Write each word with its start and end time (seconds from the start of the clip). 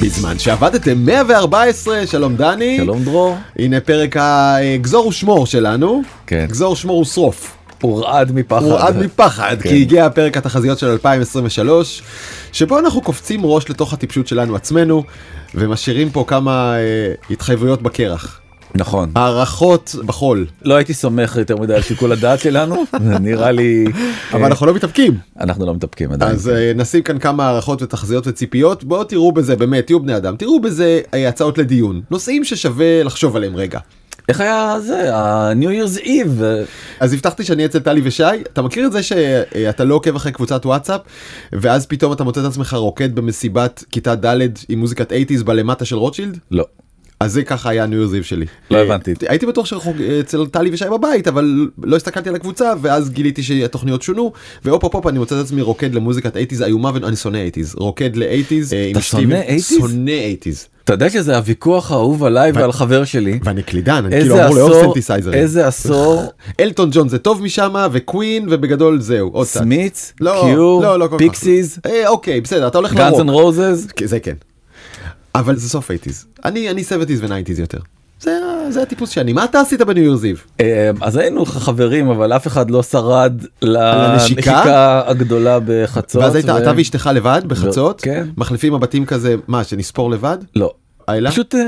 בזמן 0.00 0.38
שעבדתם 0.38 1.04
114, 1.04 2.06
שלום 2.06 2.36
דני. 2.36 2.76
שלום 2.76 3.04
דרור. 3.04 3.36
הנה 3.58 3.80
פרק 3.80 4.16
הגזור 4.18 5.06
ושמור 5.06 5.46
שלנו. 5.46 6.02
כן. 6.26 6.46
גזור 6.48 6.72
ושמור 6.72 7.00
ושרוף. 7.00 7.56
הוא 7.82 8.04
רעד 8.04 8.32
מפחד. 8.32 8.62
הוא 8.62 8.72
רעד 8.72 8.96
מפחד, 8.96 9.56
כן. 9.62 9.68
כי 9.68 9.82
הגיע 9.82 10.10
פרק 10.10 10.36
התחזיות 10.36 10.78
של 10.78 10.86
2023, 10.86 12.02
שבו 12.52 12.78
אנחנו 12.78 13.00
קופצים 13.00 13.40
ראש 13.44 13.70
לתוך 13.70 13.92
הטיפשות 13.92 14.26
שלנו 14.26 14.56
עצמנו, 14.56 15.04
ומשאירים 15.54 16.10
פה 16.10 16.24
כמה 16.26 16.74
אה, 16.76 17.12
התחייבויות 17.30 17.82
בקרח. 17.82 18.40
נכון. 18.74 19.10
הערכות 19.14 19.94
בחול, 20.06 20.46
לא 20.62 20.74
הייתי 20.74 20.94
סומך 20.94 21.36
יותר 21.36 21.56
מדי 21.56 21.74
על 21.74 21.82
שיקול 21.82 22.12
הדעת 22.12 22.40
שלנו, 22.40 22.84
נראה 23.20 23.50
לי... 23.50 23.84
אבל 24.32 24.42
אה, 24.42 24.46
אנחנו 24.46 24.66
לא 24.66 24.74
מתאפקים. 24.74 25.18
אנחנו 25.40 25.66
לא 25.66 25.74
מתאפקים 25.74 26.12
עדיין. 26.12 26.32
אז 26.32 26.48
אה, 26.48 26.72
נשים 26.74 27.02
כאן 27.02 27.18
כמה 27.18 27.48
הערכות 27.48 27.82
ותחזיות 27.82 28.26
וציפיות, 28.26 28.84
בואו 28.84 29.04
תראו 29.04 29.32
בזה, 29.32 29.56
באמת, 29.56 29.86
תהיו 29.86 30.00
בני 30.00 30.16
אדם, 30.16 30.36
תראו 30.36 30.60
בזה 30.60 31.00
אה, 31.14 31.28
הצעות 31.28 31.58
לדיון, 31.58 32.00
נושאים 32.10 32.44
ששווה 32.44 33.02
לחשוב 33.02 33.36
עליהם 33.36 33.56
רגע. 33.56 33.78
איך 34.28 34.40
היה 34.40 34.76
זה, 34.80 35.16
ה-New 35.16 35.66
Year's 35.66 36.04
Eve? 36.04 36.42
אז 37.00 37.12
הבטחתי 37.12 37.44
שאני 37.44 37.64
אצל 37.64 37.78
טלי 37.78 38.00
ושי, 38.04 38.22
אתה 38.52 38.62
מכיר 38.62 38.86
את 38.86 38.92
זה 38.92 39.02
שאתה 39.02 39.84
לא 39.84 39.94
עוקב 39.94 40.16
אחרי 40.16 40.32
קבוצת 40.32 40.66
וואטסאפ, 40.66 41.00
ואז 41.52 41.86
פתאום 41.86 42.12
אתה 42.12 42.24
מוצא 42.24 42.40
את 42.40 42.44
עצמך 42.44 42.74
רוקד 42.74 43.14
במסיבת 43.14 43.84
כיתה 43.90 44.14
ד' 44.14 44.48
עם 44.68 44.78
מוזיקת 44.78 45.12
80's 45.12 45.44
בלמטה 45.44 45.84
של 45.84 45.96
רוטשילד? 45.96 46.38
לא. 46.50 46.64
אז 47.20 47.32
זה 47.32 47.42
ככה 47.42 47.70
היה 47.70 47.84
הניו 47.84 48.00
ירזיב 48.00 48.22
שלי. 48.22 48.46
לא 48.70 48.76
אה, 48.76 48.82
הבנתי. 48.82 49.14
הייתי 49.28 49.46
בטוח 49.46 49.66
שאצל 49.66 50.46
טלי 50.46 50.70
ושי 50.72 50.84
בבית, 50.92 51.28
אבל 51.28 51.68
לא 51.82 51.96
הסתכלתי 51.96 52.28
על 52.28 52.34
הקבוצה, 52.34 52.72
ואז 52.80 53.10
גיליתי 53.10 53.42
שהתוכניות 53.42 54.02
שונו, 54.02 54.32
והופ 54.64 54.84
הופ 54.84 55.06
אני 55.06 55.18
מוצא 55.18 55.40
את 55.40 55.44
עצמי 55.44 55.62
רוקד 55.62 55.94
למוזיקת 55.94 56.36
80's 56.36 56.64
איומה, 56.64 56.90
ואני 56.94 57.16
שונא 57.16 57.38
80's, 57.38 57.74
רוקד 57.76 58.16
ל-80's. 58.16 58.72
אה, 58.72 58.90
אתה 58.90 59.00
שונא 59.00 59.34
ו- 59.34 59.56
80's? 59.56 59.62
שונא 59.78 60.10
80's. 60.10 60.68
אתה 60.84 60.94
יודע 60.94 61.10
שזה 61.10 61.36
הוויכוח 61.36 61.92
האהוב 61.92 62.24
עליי 62.24 62.52
ועל 62.52 62.72
חבר 62.72 63.04
שלי. 63.04 63.38
ואני 63.44 63.62
קלידן, 63.62 64.04
אני 64.04 64.20
כאילו 64.20 64.34
אמור 64.44 64.54
לאהוב 64.54 64.70
עשור, 64.72 64.92
סינתסייזרים. 64.94 65.38
איזה 65.38 65.66
עשור, 65.66 66.22
אלטון 66.60 66.88
ג'ון 66.92 67.08
זה 67.08 67.18
טוב 67.18 67.42
משם, 67.42 67.74
ו 67.92 68.00
Queen, 68.00 68.46
ובגדול 68.50 69.00
זהו, 69.00 69.30
עוד. 69.32 69.46
Smiths, 69.46 70.12
לא, 70.20 70.44
Cure, 70.46 70.82
לא, 70.82 70.98
לא. 70.98 71.08
Pixies, 71.18 71.78
אה, 71.86 72.08
אוקיי, 72.08 72.40
בסדר, 72.40 72.66
אתה 72.68 72.78
הולך 72.78 72.94
Guns 72.94 73.08
לרוק. 73.08 73.20
and 73.20 73.30
Roses. 73.30 73.86
כן, 73.96 74.06
זה 74.06 74.20
כן. 74.20 74.34
אבל 75.38 75.56
זה 75.56 75.68
סוף 75.68 75.90
80's. 75.90 76.24
אני, 76.44 76.70
אני 76.70 76.82
70's 76.82 77.22
ו-90's 77.22 77.60
יותר. 77.60 77.78
זה, 78.20 78.38
זה 78.70 78.82
הטיפוס 78.82 79.10
שאני. 79.10 79.32
מה 79.32 79.44
אתה 79.44 79.60
עשית 79.60 79.80
ב 79.80 79.86
New 79.86 80.04
Year's 80.04 80.28
Eve? 80.28 80.44
אה, 80.60 80.90
אז 81.00 81.16
היינו 81.16 81.44
חברים 81.44 82.08
אבל 82.10 82.32
אף 82.32 82.46
אחד 82.46 82.70
לא 82.70 82.82
שרד 82.82 83.42
לנשיקה? 83.62 85.02
הגדולה 85.06 85.58
בחצות. 85.66 86.22
ואז 86.22 86.34
היית 86.34 86.48
ו- 86.48 86.58
אתה 86.58 86.72
ואשתך 86.76 87.10
לבד 87.14 87.42
בחצות? 87.46 88.00
כן. 88.00 88.28
מחליפים 88.36 88.74
מבטים 88.74 89.06
כזה, 89.06 89.34
מה, 89.48 89.64
שנספור 89.64 90.10
לבד? 90.10 90.38
לא. 90.56 90.72
איילה? 91.08 91.30
פשוט 91.30 91.54
אה, 91.54 91.60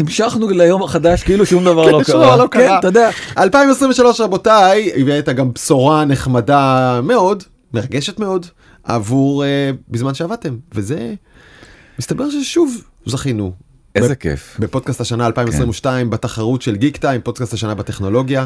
המשכנו 0.00 0.48
ליום 0.50 0.82
החדש 0.82 1.22
כאילו 1.22 1.46
שום 1.46 1.64
דבר 1.64 1.86
לא 1.90 1.98
כן, 1.98 2.04
שום 2.04 2.14
קרה. 2.14 2.26
דבר 2.26 2.36
לא 2.36 2.48
כן, 2.50 2.58
קרה. 2.66 2.78
אתה 2.78 2.88
יודע. 2.88 3.10
2023 3.38 4.20
רבותיי, 4.20 4.90
הבאת 4.96 5.28
גם 5.28 5.52
בשורה 5.52 6.04
נחמדה 6.04 7.00
מאוד, 7.02 7.42
מרגשת 7.74 8.18
מאוד, 8.18 8.46
עבור 8.84 9.44
אה, 9.44 9.70
בזמן 9.88 10.14
שעבדתם, 10.14 10.56
וזה, 10.74 11.14
מסתבר 11.98 12.30
ששוב 12.30 12.82
זכינו. 13.08 13.52
איזה 13.94 14.14
כיף. 14.14 14.56
בפודקאסט 14.60 15.00
השנה 15.00 15.26
2022 15.26 16.10
בתחרות 16.10 16.62
של 16.62 16.76
גיק 16.76 16.96
טיים, 16.96 17.20
פודקאסט 17.20 17.52
השנה 17.52 17.74
בטכנולוגיה, 17.74 18.44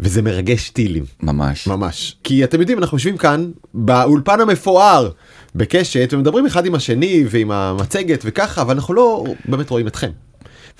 וזה 0.00 0.22
מרגש 0.22 0.70
טילים. 0.70 1.04
ממש. 1.22 1.66
ממש. 1.66 2.16
כי 2.24 2.44
אתם 2.44 2.60
יודעים, 2.60 2.78
אנחנו 2.78 2.96
יושבים 2.96 3.16
כאן 3.16 3.50
באולפן 3.74 4.40
המפואר 4.40 5.10
בקשת 5.54 6.08
ומדברים 6.12 6.46
אחד 6.46 6.66
עם 6.66 6.74
השני 6.74 7.24
ועם 7.30 7.50
המצגת 7.50 8.22
וככה, 8.24 8.62
אבל 8.62 8.74
אנחנו 8.74 8.94
לא 8.94 9.24
באמת 9.44 9.70
רואים 9.70 9.86
אתכם. 9.86 10.10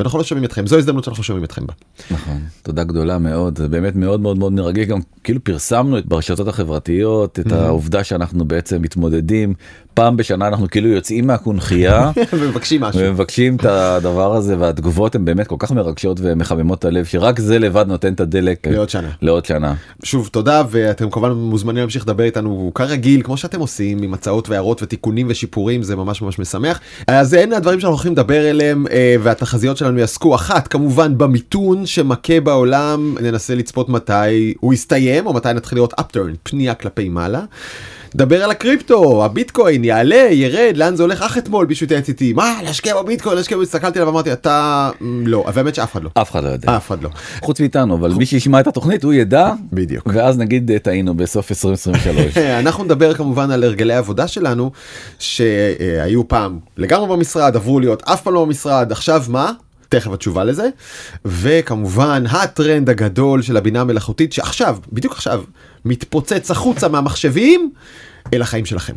ואנחנו 0.00 0.18
לא 0.18 0.24
שומעים 0.24 0.44
אתכם, 0.44 0.66
זו 0.66 0.78
הזדמנות 0.78 1.04
שאנחנו 1.04 1.24
שומעים 1.24 1.44
אתכם 1.44 1.66
בה. 1.66 1.74
נכון. 2.10 2.40
תודה 2.62 2.84
גדולה 2.84 3.18
מאוד. 3.18 3.58
זה 3.58 3.68
באמת 3.68 3.96
מאוד 3.96 4.20
מאוד 4.20 4.38
מאוד 4.38 4.52
מרגש. 4.52 4.86
גם 4.86 4.98
כאילו 5.24 5.44
פרסמנו 5.44 5.98
את 5.98 6.06
ברשתות 6.06 6.48
החברתיות 6.48 7.38
את 7.38 7.52
העובדה 7.52 8.04
שאנחנו 8.04 8.44
בעצם 8.44 8.82
מתמודדים 8.82 9.54
פעם 9.96 10.16
בשנה 10.16 10.48
אנחנו 10.48 10.70
כאילו 10.70 10.88
יוצאים 10.88 11.26
מהקונכייה. 11.26 12.10
ומבקשים 12.32 12.80
משהו. 12.80 13.00
ומבקשים 13.00 13.56
את 13.56 13.64
הדבר 13.64 14.34
הזה 14.34 14.58
והתגובות 14.58 15.14
הן 15.14 15.24
באמת 15.24 15.46
כל 15.46 15.56
כך 15.58 15.70
מרגשות 15.70 16.20
ומחממות 16.22 16.78
את 16.78 16.84
הלב 16.84 17.04
שרק 17.04 17.40
זה 17.40 17.58
לבד 17.58 17.84
נותן 17.88 18.12
את 18.12 18.20
הדלק 18.20 18.66
לעוד 18.66 18.90
שנה. 18.90 19.08
לעוד 19.22 19.44
שנה. 19.44 19.74
שוב 20.04 20.28
תודה 20.32 20.62
ואתם 20.70 21.10
כמובן 21.10 21.32
מוזמנים 21.32 21.76
להמשיך 21.76 22.02
לדבר 22.02 22.24
איתנו 22.24 22.72
כרגיל 22.74 23.22
כמו 23.22 23.36
שאתם 23.36 23.60
עושים 23.60 24.02
עם 24.02 24.14
הצעות 24.14 24.48
והערות 24.48 24.82
ותיקונים 24.82 25.26
ושיפורים 25.30 25.82
זה 25.82 25.96
ממש 25.96 26.22
ממש 26.22 26.38
משמח. 26.38 26.80
אז 27.06 27.34
אלה 27.34 27.56
הדברים 27.56 27.80
שאנחנו 27.80 27.94
הולכים 27.94 28.12
לדבר 28.12 28.50
אליהם 28.50 28.86
אה, 28.90 29.16
והתחזיות 29.22 29.76
שלנו 29.86 29.98
יעסקו 29.98 30.34
אחת 30.34 30.68
כמובן 30.68 31.18
במיתון 31.18 31.86
שמכה 31.86 32.40
בעולם. 32.40 33.14
ננסה 33.20 33.54
לצפות 33.54 33.88
מתי 33.88 34.54
הוא 34.60 34.74
יסתיים 34.74 35.26
או 35.26 35.32
מתי 35.32 35.52
נתחיל 35.52 35.78
לראות 35.78 35.94
אפטרן 36.00 36.32
פנייה 36.42 36.74
כלפי 36.74 37.08
מעלה. 37.08 37.40
דבר 38.14 38.42
על 38.44 38.50
הקריפטו 38.50 39.24
הביטקוין 39.24 39.84
יעלה 39.84 40.28
ירד 40.30 40.76
לאן 40.76 40.96
זה 40.96 41.02
הולך? 41.02 41.22
אך 41.22 41.38
אתמול 41.38 41.66
מישהו 41.66 41.84
התייעץ 41.84 42.08
איתי 42.08 42.32
מה 42.32 42.60
להשקיע 42.64 43.02
בביטקוין 43.02 43.36
להשקיע 43.36 43.58
הסתכלתי 43.62 43.98
עליו 43.98 44.08
ואמרתי 44.08 44.32
אתה 44.32 44.90
"מ, 45.00 45.26
לא. 45.26 45.44
והאמת 45.54 45.74
שאף 45.74 45.92
אחד 45.92 46.02
לא. 46.02 46.10
אף 46.14 46.30
אחד 46.30 46.44
לא 46.44 46.48
יודע. 46.48 46.76
אף 46.76 46.86
אחד 46.88 47.02
לא. 47.02 47.10
חוץ 47.40 47.60
מאיתנו 47.60 47.94
אבל 47.96 48.12
מי 48.12 48.26
שישמע 48.26 48.60
את 48.60 48.66
התוכנית 48.66 49.04
הוא 49.04 49.12
ידע. 49.12 49.52
בדיוק. 49.72 50.08
ואז 50.12 50.38
נגיד 50.38 50.70
אה, 50.70 50.78
טעינו 50.78 51.14
בסוף 51.16 51.50
2023. 51.52 52.38
אנחנו 52.38 52.84
נדבר 52.84 53.14
כמובן 53.14 53.50
על 53.50 53.64
הרגלי 53.64 53.94
העבודה 53.94 54.28
שלנו 54.28 54.70
שהיו 55.18 56.28
פעם 56.28 56.58
לגמרי 56.76 57.08
במשרד 57.08 57.56
עברו 57.56 57.80
להיות 57.80 58.02
אף 58.02 58.22
פעם 58.22 58.34
לא 58.34 58.44
במשרד. 58.44 58.92
עכשיו 58.92 59.24
מה 59.28 59.52
תכף 59.88 60.12
התשובה 60.12 60.44
לזה 60.44 60.68
וכמובן 61.24 62.24
הטרנד 62.30 62.90
הגדול 62.90 63.42
של 63.42 63.56
הבינה 63.56 63.80
המלאכותית 63.80 64.32
שעכשיו 64.32 64.78
בדיוק 64.92 65.12
עכשיו 65.12 65.44
מתפוצץ 65.84 66.50
החוצה 66.50 66.88
מהמחשבים 66.88 67.70
אל 68.34 68.42
החיים 68.42 68.64
שלכם. 68.64 68.94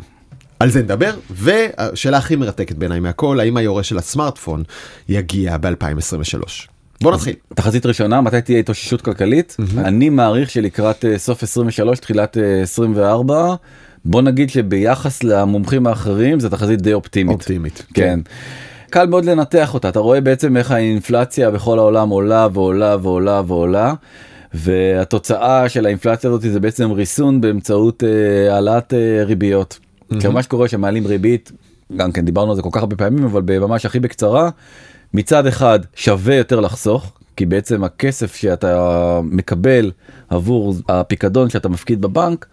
על 0.60 0.70
זה 0.70 0.82
נדבר 0.82 1.14
והשאלה 1.30 2.18
הכי 2.18 2.36
מרתקת 2.36 2.76
בעיניי 2.76 3.00
מהכל 3.00 3.40
האם 3.40 3.56
היורש 3.56 3.88
של 3.88 3.98
הסמארטפון 3.98 4.62
יגיע 5.08 5.56
ב-2023. 5.56 6.70
בוא 7.02 7.12
נתחיל. 7.12 7.34
תחזית 7.54 7.86
ראשונה 7.86 8.20
מתי 8.20 8.40
תהיה 8.40 8.58
התאוששות 8.58 9.00
כלכלית 9.00 9.56
אני 9.78 10.08
מעריך 10.08 10.50
שלקראת 10.50 11.04
אה, 11.04 11.18
סוף 11.18 11.42
23 11.42 11.98
תחילת 11.98 12.38
אה, 12.38 12.62
24 12.62 13.54
בוא 14.04 14.22
נגיד 14.22 14.50
שביחס 14.50 15.22
למומחים 15.22 15.86
האחרים 15.86 16.40
זה 16.40 16.50
תחזית 16.50 16.82
די 16.82 16.92
אופטימית. 16.92 17.34
אופטימית. 17.34 17.82
כן. 17.94 18.20
קל 18.90 19.06
מאוד 19.06 19.24
לנתח 19.24 19.74
אותה 19.74 19.88
אתה 19.88 19.98
רואה 19.98 20.20
בעצם 20.20 20.56
איך 20.56 20.70
האינפלציה 20.70 21.50
בכל 21.50 21.78
העולם 21.78 22.08
עולה 22.08 22.48
ועולה 22.52 22.96
ועולה 23.02 23.42
ועולה. 23.46 23.94
והתוצאה 24.54 25.68
של 25.68 25.86
האינפלציה 25.86 26.30
הזאת 26.30 26.42
זה 26.42 26.60
בעצם 26.60 26.90
ריסון 26.90 27.40
באמצעות 27.40 28.04
אה, 28.04 28.54
העלאת 28.54 28.94
אה, 28.94 29.24
ריביות. 29.24 29.78
כי 30.20 30.28
מה 30.28 30.42
שקורה 30.42 30.68
שמעלים 30.68 31.06
ריבית 31.06 31.52
גם 31.96 32.12
כן 32.12 32.24
דיברנו 32.24 32.50
על 32.50 32.56
זה 32.56 32.62
כל 32.62 32.68
כך 32.72 32.80
הרבה 32.80 32.96
פעמים 32.96 33.24
אבל 33.24 33.58
ממש 33.58 33.86
הכי 33.86 34.00
בקצרה 34.00 34.50
מצד 35.14 35.46
אחד 35.46 35.80
שווה 35.94 36.34
יותר 36.34 36.60
לחסוך 36.60 37.12
כי 37.36 37.46
בעצם 37.46 37.84
הכסף 37.84 38.34
שאתה 38.34 39.20
מקבל 39.24 39.90
עבור 40.28 40.74
הפיקדון 40.88 41.50
שאתה 41.50 41.68
מפקיד 41.68 42.00
בבנק 42.00 42.46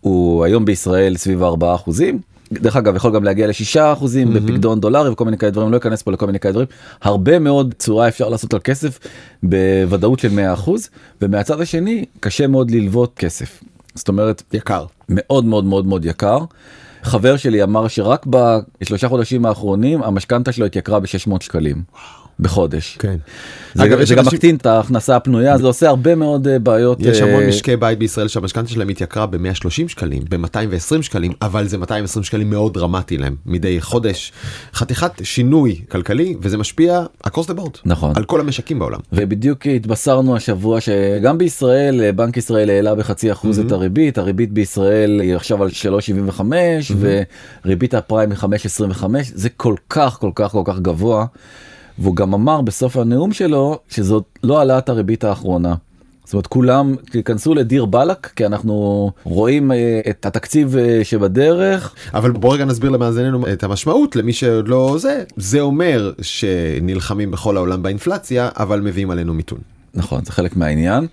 הוא 0.00 0.44
היום 0.44 0.64
בישראל 0.64 1.16
סביב 1.16 1.42
4 1.42 1.74
אחוזים. 1.74 2.20
דרך 2.52 2.76
אגב 2.76 2.96
יכול 2.96 3.14
גם 3.14 3.24
להגיע 3.24 3.46
לשישה 3.46 3.92
אחוזים 3.92 4.34
בפקדון 4.34 4.80
דולרי 4.80 5.10
וכל 5.10 5.24
מיני 5.24 5.38
כאלה 5.38 5.50
דברים 5.50 5.72
לא 5.72 5.76
אכנס 5.76 6.02
פה 6.02 6.12
לכל 6.12 6.26
מיני 6.26 6.40
כאלה 6.40 6.52
דברים 6.52 6.68
הרבה 7.02 7.38
מאוד 7.38 7.74
צורה 7.78 8.08
אפשר 8.08 8.28
לעשות 8.28 8.54
על 8.54 8.60
כסף 8.60 8.98
בוודאות 9.42 10.18
של 10.18 10.28
100 10.28 10.52
אחוז 10.52 10.88
ומהצד 11.22 11.60
השני 11.60 12.04
קשה 12.20 12.46
מאוד 12.46 12.70
ללוות 12.70 13.14
כסף 13.16 13.60
זאת 13.94 14.08
אומרת 14.08 14.42
יקר. 14.52 14.84
מאוד 15.08 15.44
מאוד 15.44 15.64
מאוד 15.64 15.86
מאוד 15.86 16.04
יקר. 16.04 16.38
חבר 17.02 17.36
שלי 17.36 17.62
אמר 17.62 17.88
שרק 17.88 18.26
בשלושה 18.26 19.08
חודשים 19.08 19.46
האחרונים 19.46 20.02
המשכנתה 20.02 20.52
שלו 20.52 20.66
התייקרה 20.66 21.00
ב-600 21.00 21.32
שקלים 21.40 21.82
בחודש. 22.40 22.96
כן. 23.00 23.16
זה, 23.74 23.84
אגב, 23.84 24.04
זה 24.04 24.14
גם 24.14 24.24
אנשים- 24.24 24.36
מקטין 24.36 24.56
את 24.56 24.66
ההכנסה 24.66 25.16
הפנויה 25.16 25.58
זה 25.58 25.66
עושה 25.66 25.88
הרבה 25.88 26.14
מאוד 26.14 26.48
אה, 26.48 26.58
בעיות. 26.58 26.98
יש 27.00 27.20
אה, 27.22 27.28
המון 27.28 27.46
משקי 27.48 27.76
בית 27.76 27.98
בישראל 27.98 28.28
שהמשכנתה 28.28 28.68
שלהם 28.70 28.88
התייקרה 28.88 29.26
ב-130 29.26 29.88
שקלים, 29.88 30.22
ב-220 30.30 31.02
שקלים, 31.02 31.32
אבל 31.42 31.68
זה 31.68 31.78
220 31.78 32.24
שקלים 32.24 32.50
מאוד 32.50 32.74
דרמטי 32.74 33.16
להם 33.18 33.36
מדי 33.46 33.80
חודש. 33.80 34.32
חתיכת 34.74 35.10
שינוי 35.22 35.80
כלכלי, 35.88 36.36
וזה 36.40 36.58
משפיע 36.58 37.04
across 37.26 37.44
the 37.50 37.58
board. 37.58 37.78
נכון. 37.84 38.12
על 38.16 38.24
כל 38.24 38.40
המשקים 38.40 38.78
בעולם. 38.78 39.00
ובדיוק 39.12 39.66
התבשרנו 39.66 40.36
השבוע 40.36 40.78
שגם 40.80 41.38
בישראל 41.38 42.00
אה, 42.00 42.12
בנק 42.12 42.36
ישראל 42.36 42.70
העלה 42.70 42.94
בחצי 42.94 43.32
אחוז 43.32 43.58
את 43.58 43.72
הריבית 43.72 44.18
הריבית 44.18 44.52
בישראל 44.52 45.20
היא 45.20 45.36
עכשיו 45.36 45.62
על 45.62 45.68
3.75 45.68 46.42
וריבית 47.64 47.94
הפריים 47.94 48.30
היא 48.30 48.38
5.25 48.38 49.04
זה 49.34 49.48
כל 49.48 49.74
כך 49.90 50.16
כל 50.20 50.30
כך 50.34 50.50
כל 50.50 50.62
כך 50.64 50.78
גבוה. 50.78 51.26
והוא 51.98 52.16
גם 52.16 52.34
אמר 52.34 52.60
בסוף 52.60 52.96
הנאום 52.96 53.32
שלו 53.32 53.78
שזאת 53.88 54.24
לא 54.42 54.58
העלאת 54.58 54.88
הריבית 54.88 55.24
האחרונה. 55.24 55.74
זאת 56.28 56.32
אומרת 56.32 56.46
כולם 56.46 56.94
תיכנסו 57.10 57.54
לדיר 57.54 57.84
באלק 57.84 58.26
כי 58.36 58.46
אנחנו 58.46 59.10
רואים 59.24 59.72
אה, 59.72 60.00
את 60.10 60.26
התקציב 60.26 60.76
אה, 60.76 61.00
שבדרך. 61.04 61.94
אבל 62.14 62.30
בוא 62.30 62.54
רגע 62.54 62.64
נסביר 62.64 62.90
למאזיננו 62.90 63.52
את 63.52 63.64
המשמעות 63.64 64.16
למי 64.16 64.32
שעוד 64.32 64.68
לא 64.68 64.96
זה 64.98 65.24
זה 65.36 65.60
אומר 65.60 66.12
שנלחמים 66.22 67.30
בכל 67.30 67.56
העולם 67.56 67.82
באינפלציה 67.82 68.48
אבל 68.56 68.80
מביאים 68.80 69.10
עלינו 69.10 69.34
מיתון. 69.34 69.58
נכון 69.94 70.24
זה 70.24 70.32
חלק 70.32 70.56
מהעניין. 70.56 71.06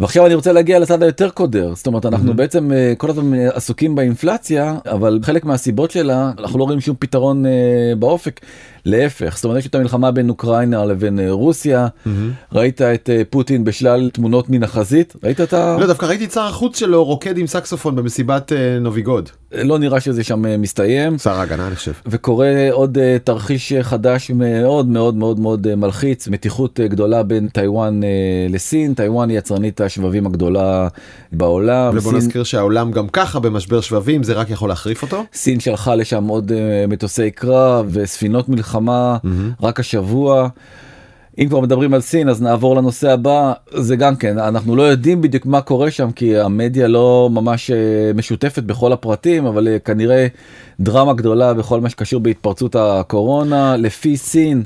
ועכשיו 0.00 0.26
אני 0.26 0.34
רוצה 0.34 0.52
להגיע 0.52 0.78
לצד 0.78 1.02
היותר 1.02 1.30
קודר 1.30 1.74
זאת 1.74 1.86
אומרת 1.86 2.06
אנחנו 2.06 2.30
mm-hmm. 2.30 2.34
בעצם 2.34 2.72
אה, 2.72 2.92
כל 2.98 3.10
הזמן 3.10 3.34
עסוקים 3.34 3.94
באינפלציה 3.94 4.76
אבל 4.86 5.18
חלק 5.22 5.44
מהסיבות 5.44 5.90
שלה 5.90 6.32
אנחנו 6.38 6.58
לא 6.58 6.64
רואים 6.64 6.80
שום 6.80 6.96
פתרון 6.98 7.44
באופק 7.98 8.40
להפך 8.84 9.36
זאת 9.36 9.44
אומרת 9.44 9.58
יש 9.58 9.66
את 9.66 9.74
המלחמה 9.74 10.10
בין 10.10 10.28
אוקראינה 10.28 10.84
לבין 10.84 11.20
אה, 11.20 11.30
רוסיה 11.30 11.86
mm-hmm. 11.86 12.08
ראית 12.52 12.82
את 12.82 13.10
אה, 13.10 13.22
פוטין 13.30 13.64
בשלל 13.64 14.10
תמונות 14.12 14.50
מן 14.50 14.62
החזית 14.62 15.16
ראית 15.24 15.40
את 15.40 15.52
ה... 15.52 15.76
לא 15.80 15.86
דווקא 15.86 16.06
ראיתי 16.06 16.24
את 16.24 16.32
שר 16.32 16.40
החוץ 16.40 16.78
שלו 16.78 17.04
רוקד 17.04 17.38
עם 17.38 17.46
סקסופון 17.46 17.96
במסיבת 17.96 18.52
אה, 18.52 18.78
נוביגוד. 18.80 19.30
לא 19.52 19.78
נראה 19.78 20.00
שזה 20.00 20.24
שם 20.24 20.60
מסתיים. 20.62 21.18
שר 21.18 21.30
ההגנה 21.30 21.66
אני 21.66 21.76
חושב. 21.76 21.92
וקורה 22.06 22.68
עוד 22.70 22.98
תרחיש 23.24 23.72
חדש 23.82 24.30
מאוד 24.30 24.86
מאוד 24.86 25.14
מאוד 25.14 25.40
מאוד 25.40 25.74
מלחיץ 25.74 26.28
מתיחות 26.28 26.80
גדולה 26.80 27.22
בין 27.22 27.48
טיוואן 27.48 28.00
לסין 28.48 28.94
טיוואן 28.94 29.28
היא 29.30 29.38
יצרנית 29.38 29.80
השבבים 29.80 30.26
הגדולה 30.26 30.88
בעולם. 31.32 31.92
ובוא 31.96 32.10
סין... 32.10 32.18
נזכיר 32.18 32.44
שהעולם 32.44 32.90
גם 32.90 33.08
ככה 33.08 33.40
במשבר 33.40 33.80
שבבים 33.80 34.22
זה 34.22 34.32
רק 34.32 34.50
יכול 34.50 34.68
להחריף 34.68 35.02
אותו. 35.02 35.24
סין 35.34 35.60
שלחה 35.60 35.94
לשם 35.94 36.26
עוד 36.26 36.52
מטוסי 36.88 37.30
קרב 37.30 37.88
וספינות 37.92 38.48
מלחמה. 38.48 38.71
מלחמה 38.80 39.16
mm-hmm. 39.24 39.64
רק 39.66 39.80
השבוע. 39.80 40.48
אם 41.38 41.48
כבר 41.48 41.60
מדברים 41.60 41.94
על 41.94 42.00
סין 42.00 42.28
אז 42.28 42.42
נעבור 42.42 42.76
לנושא 42.76 43.10
הבא 43.10 43.52
זה 43.70 43.96
גם 43.96 44.16
כן 44.16 44.38
אנחנו 44.38 44.76
לא 44.76 44.82
יודעים 44.82 45.20
בדיוק 45.20 45.46
מה 45.46 45.60
קורה 45.60 45.90
שם 45.90 46.10
כי 46.12 46.38
המדיה 46.38 46.88
לא 46.88 47.28
ממש 47.32 47.70
אה, 47.70 47.76
משותפת 48.14 48.62
בכל 48.62 48.92
הפרטים 48.92 49.46
אבל 49.46 49.68
אה, 49.68 49.78
כנראה 49.78 50.26
דרמה 50.80 51.12
גדולה 51.12 51.54
בכל 51.54 51.80
מה 51.80 51.90
שקשור 51.90 52.20
בהתפרצות 52.20 52.76
הקורונה 52.76 53.76
לפי 53.76 54.16
סין 54.16 54.62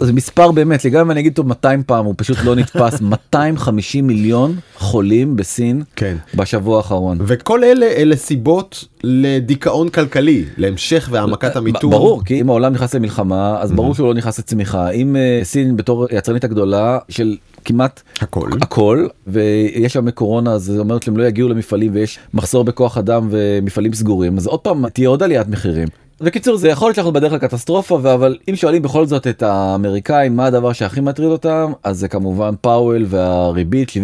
זה 0.00 0.12
מספר 0.12 0.52
באמת 0.52 0.86
גם 0.86 1.00
אם 1.00 1.10
אני 1.10 1.20
אגיד 1.20 1.32
אותו 1.32 1.44
200 1.44 1.82
פעם 1.82 2.04
הוא 2.04 2.14
פשוט 2.16 2.38
לא 2.44 2.54
נתפס. 2.54 3.00
250 3.30 4.06
מיליון 4.06 4.56
חולים 4.76 5.36
בסין 5.36 5.82
כן. 5.96 6.16
בשבוע 6.34 6.76
האחרון. 6.76 7.18
וכל 7.20 7.64
אלה 7.64 7.86
אלה 7.86 8.16
סיבות 8.16 8.84
לדיכאון 9.04 9.88
כלכלי 9.88 10.44
להמשך 10.56 11.08
והעמקת 11.12 11.56
המיתון. 11.56 11.90
ברור 11.90 12.24
כי 12.24 12.40
אם 12.40 12.48
העולם 12.48 12.72
נכנס 12.72 12.94
למלחמה 12.94 13.60
אז 13.60 13.72
ברור 13.72 13.94
שהוא 13.94 14.08
לא 14.08 14.14
נכנס 14.14 14.38
לצמיחה. 14.38 14.90
אם 14.90 15.16
אה, 15.16 15.40
סין 15.42 15.76
בתור 15.76 16.06
יצרנית 16.12 16.44
הגדולה 16.44 16.98
של 17.08 17.36
כמעט 17.64 18.02
הכל. 18.20 18.48
הכל 18.62 19.06
ויש 19.26 19.92
שם 19.92 20.10
קורונה 20.10 20.52
אז 20.52 20.62
זה 20.62 20.78
אומר 20.78 20.98
שהם 21.04 21.16
לא 21.16 21.24
יגיעו 21.24 21.48
למפעלים 21.48 21.94
ויש 21.94 22.18
מחסור 22.34 22.64
בכוח 22.64 22.98
אדם 22.98 23.28
ומפעלים 23.30 23.94
סגורים 23.94 24.36
אז 24.36 24.46
עוד 24.46 24.60
פעם 24.60 24.88
תהיה 24.88 25.08
עוד 25.08 25.22
עליית 25.22 25.48
מחירים 25.48 25.88
בקיצור 26.20 26.56
זה 26.56 26.68
יכול 26.68 26.88
להיות 26.88 26.96
שאנחנו 26.96 27.12
בדרך 27.12 27.32
לקטסטרופה 27.32 27.96
אבל 28.14 28.38
אם 28.50 28.56
שואלים 28.56 28.82
בכל 28.82 29.06
זאת 29.06 29.26
את 29.26 29.42
האמריקאים 29.42 30.36
מה 30.36 30.46
הדבר 30.46 30.72
שהכי 30.72 31.00
מטריד 31.00 31.28
אותם 31.28 31.72
אז 31.84 31.98
זה 31.98 32.08
כמובן 32.08 32.54
פאוול 32.60 33.04
והריבית 33.08 33.90
73% 33.90 33.94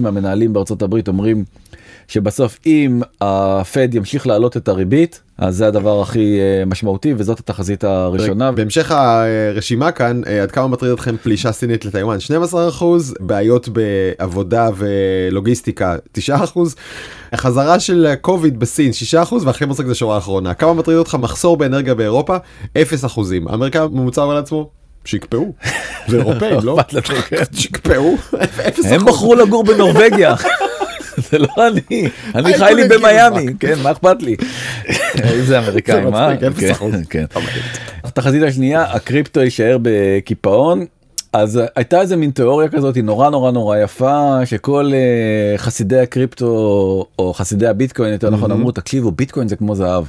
מהמנהלים 0.00 0.52
בארצות 0.52 0.82
הברית 0.82 1.08
אומרים 1.08 1.44
שבסוף 2.08 2.58
אם 2.66 3.00
הפד 3.20 3.94
ימשיך 3.94 4.26
להעלות 4.26 4.56
את 4.56 4.68
הריבית 4.68 5.22
אז 5.38 5.56
זה 5.56 5.66
הדבר 5.66 6.02
הכי 6.02 6.38
אה, 6.40 6.64
משמעותי 6.64 7.14
וזאת 7.16 7.38
התחזית 7.38 7.84
הראשונה. 7.84 8.52
בהמשך 8.52 8.90
הרשימה 8.90 9.92
כאן 9.92 10.20
אה, 10.26 10.42
עד 10.42 10.50
כמה 10.50 10.66
מטריד 10.66 10.92
אתכם 10.92 11.16
פלישה 11.16 11.52
סינית 11.52 11.84
לטיוואן? 11.84 12.20
12 12.20 12.68
בעיות 13.20 13.68
בעבודה 13.68 14.68
ולוגיסטיקה 14.76 15.96
9 16.12 16.36
החזרה 17.32 17.80
של 17.80 18.14
קוביד 18.20 18.60
בסין 18.60 18.92
6 18.92 19.14
והכי 19.44 19.64
מצחיק 19.64 19.86
זה 19.86 19.94
שורה 19.94 20.18
אחרונה. 20.18 20.54
כמה 20.54 20.72
מטריד 20.74 20.98
אותך? 20.98 21.14
מחסור 21.14 21.56
באנרגיה 21.56 21.94
באירופה 21.94 22.36
0 22.82 23.04
אחוזים. 23.04 23.48
אמריקה 23.48 23.88
ממוצע 23.88 24.22
על 24.22 24.36
עצמו 24.36 24.70
שיקפאו. 25.04 25.52
זה 26.08 26.16
אירופאים 26.16 26.58
לא 26.64 26.78
שיקפאו. 27.52 28.14
הם 28.90 29.04
בחרו 29.04 29.34
לגור 29.34 29.64
בנורבגיה. 29.64 30.34
זה 31.30 31.38
לא 31.38 31.48
אני, 31.68 32.08
אני 32.34 32.54
חי 32.54 32.72
לי 32.76 32.88
במיאמי, 32.88 33.54
כן, 33.60 33.78
מה 33.82 33.90
אכפת 33.90 34.22
לי? 34.22 34.36
איזה 35.24 35.58
אמריקאים, 35.58 36.14
אה? 36.14 36.36
כן, 36.36 36.74
כן. 37.10 37.24
התחזית 38.04 38.42
השנייה, 38.42 38.82
הקריפטו 38.92 39.40
יישאר 39.40 39.76
בקיפאון. 39.82 40.84
אז 41.32 41.60
הייתה 41.76 42.00
איזה 42.00 42.16
מין 42.16 42.30
תיאוריה 42.30 42.68
כזאת 42.68 42.96
נורא 42.96 43.30
נורא 43.30 43.50
נורא 43.50 43.76
יפה 43.76 44.46
שכל 44.46 44.92
uh, 44.92 45.58
חסידי 45.58 46.00
הקריפטו 46.00 46.46
או 47.18 47.34
חסידי 47.34 47.66
הביטקוין 47.66 48.12
יותר 48.12 48.30
נכון 48.30 48.50
אמרו 48.50 48.72
תקשיבו 48.72 49.10
ביטקוין 49.10 49.48
זה 49.48 49.56
כמו 49.56 49.74
זהב. 49.74 50.04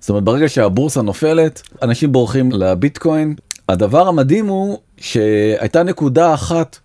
זאת 0.00 0.10
אומרת 0.10 0.24
ברגע 0.24 0.48
שהבורסה 0.48 1.02
נופלת 1.02 1.62
אנשים 1.82 2.12
בורחים 2.12 2.52
לביטקוין. 2.52 3.34
הדבר 3.68 4.08
המדהים 4.08 4.46
הוא 4.46 4.78
שהייתה 4.96 5.82
נקודה 5.82 6.34
אחת 6.34 6.78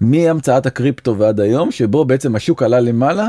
מהמצאת 0.00 0.66
הקריפטו 0.66 1.18
ועד 1.18 1.40
היום 1.40 1.70
שבו 1.70 2.04
בעצם 2.04 2.36
השוק 2.36 2.62
עלה 2.62 2.80
למעלה 2.80 3.28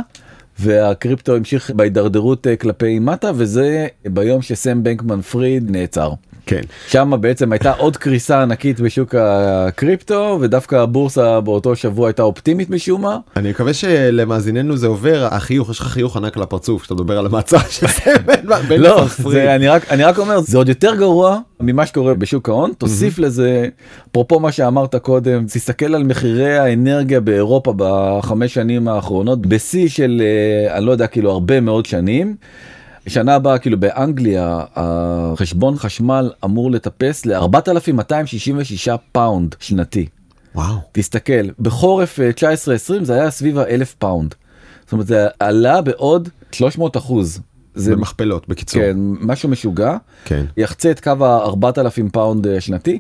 והקריפטו 0.60 1.36
המשיך 1.36 1.72
בהידרדרות 1.72 2.48
אה, 2.48 2.56
כלפי 2.56 3.00
מטה 3.00 3.32
וזה 3.36 3.88
ביום 4.06 4.42
שסם 4.42 4.84
בנקמן 4.84 5.22
פריד 5.22 5.72
נעצר. 5.72 6.12
כן. 6.48 6.62
שם 6.88 7.14
בעצם 7.22 7.52
הייתה 7.52 7.72
עוד 7.72 7.98
קריסה 7.98 8.42
ענקית 8.42 8.80
בשוק 8.80 9.16
הקריפטו 9.18 10.38
ודווקא 10.42 10.76
הבורסה 10.76 11.42
באותו 11.42 11.76
שבוע 11.76 12.08
הייתה 12.08 12.24
אופטימית 12.24 12.70
משום 12.70 13.02
מה. 13.02 13.18
אני 13.36 13.50
מקווה 13.50 13.74
שלמאזיננו 13.74 14.78
זה 14.78 14.88
עובר 14.88 15.28
החיוך 15.32 15.70
יש 15.70 15.80
לך 15.80 15.88
חיוך 15.88 16.18
ענק 16.18 16.38
על 16.38 16.44
הפרצוף 16.44 16.82
כשאתה 16.82 16.94
מדבר 16.94 17.18
על 17.18 17.26
המצע 17.26 17.60
של 17.70 17.88
סם 17.88 18.12
לא, 18.78 19.06
זה, 19.32 19.56
אני, 19.56 19.68
רק, 19.68 19.92
אני 19.92 20.04
רק 20.04 20.18
אומר 20.20 20.40
זה 20.40 20.58
עוד 20.58 20.70
יותר 20.70 20.96
גרוע 20.96 21.40
ממה 21.60 21.86
שקורה 21.86 22.14
בשוק 22.14 22.50
ההון 22.50 22.72
תוסיף 22.78 23.20
לזה 23.20 23.68
אפרופו 24.12 24.40
מה 24.40 24.52
שאמרת 24.52 24.96
קודם 24.96 25.46
תסתכל 25.46 25.96
על 25.96 26.04
מחירי 26.04 26.58
האנרגיה 26.58 27.20
באירופה 27.20 27.74
בחמש 27.78 28.54
שנים 28.54 28.88
האחרונות 28.88 29.46
בשיא 29.46 29.88
של 29.88 30.22
אה, 30.26 30.78
אני 30.78 30.86
לא 30.86 30.92
יודע 30.92 31.08
כאילו 31.08 31.32
הרבה 31.32 31.60
מאוד 31.60 31.86
שנים. 31.86 32.36
שנה 33.08 33.36
הבאה 33.36 33.58
כאילו 33.58 33.80
באנגליה 33.80 34.62
החשבון 34.76 35.78
חשמל 35.78 36.32
אמור 36.46 36.72
לטפס 36.72 37.26
ל-4266 37.26 38.98
פאונד 39.12 39.56
שנתי. 39.60 40.06
וואו. 40.56 40.76
תסתכל 40.92 41.50
בחורף 41.60 42.20
19-20 42.20 42.44
אה, 42.72 42.78
זה 43.06 43.14
היה 43.14 43.32
סביב 43.32 43.58
האלף 43.58 43.94
פאונד. 43.94 44.36
זאת 44.84 44.92
אומרת 44.92 45.08
זה 45.08 45.28
עלה 45.40 45.82
בעוד 45.82 46.30
300 46.52 46.98
אחוז. 46.98 47.40
זה 47.76 47.96
מכפלות 47.96 48.48
בקיצור. 48.48 48.82
כן, 48.82 48.98
משהו 49.00 49.50
משוגע. 49.50 49.98
כן. 50.26 50.46
יחצה 50.58 50.92
את 50.92 51.00
קו 51.00 51.26
ה-4,000 51.26 52.12
פאונד 52.12 52.48
אה, 52.48 52.62
שנתי. 52.62 53.00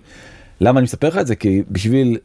למה 0.62 0.80
אני 0.80 0.84
מספר 0.84 1.08
לך 1.08 1.18
את 1.18 1.28
זה? 1.28 1.36
כי 1.36 1.64
בשביל 1.72 2.18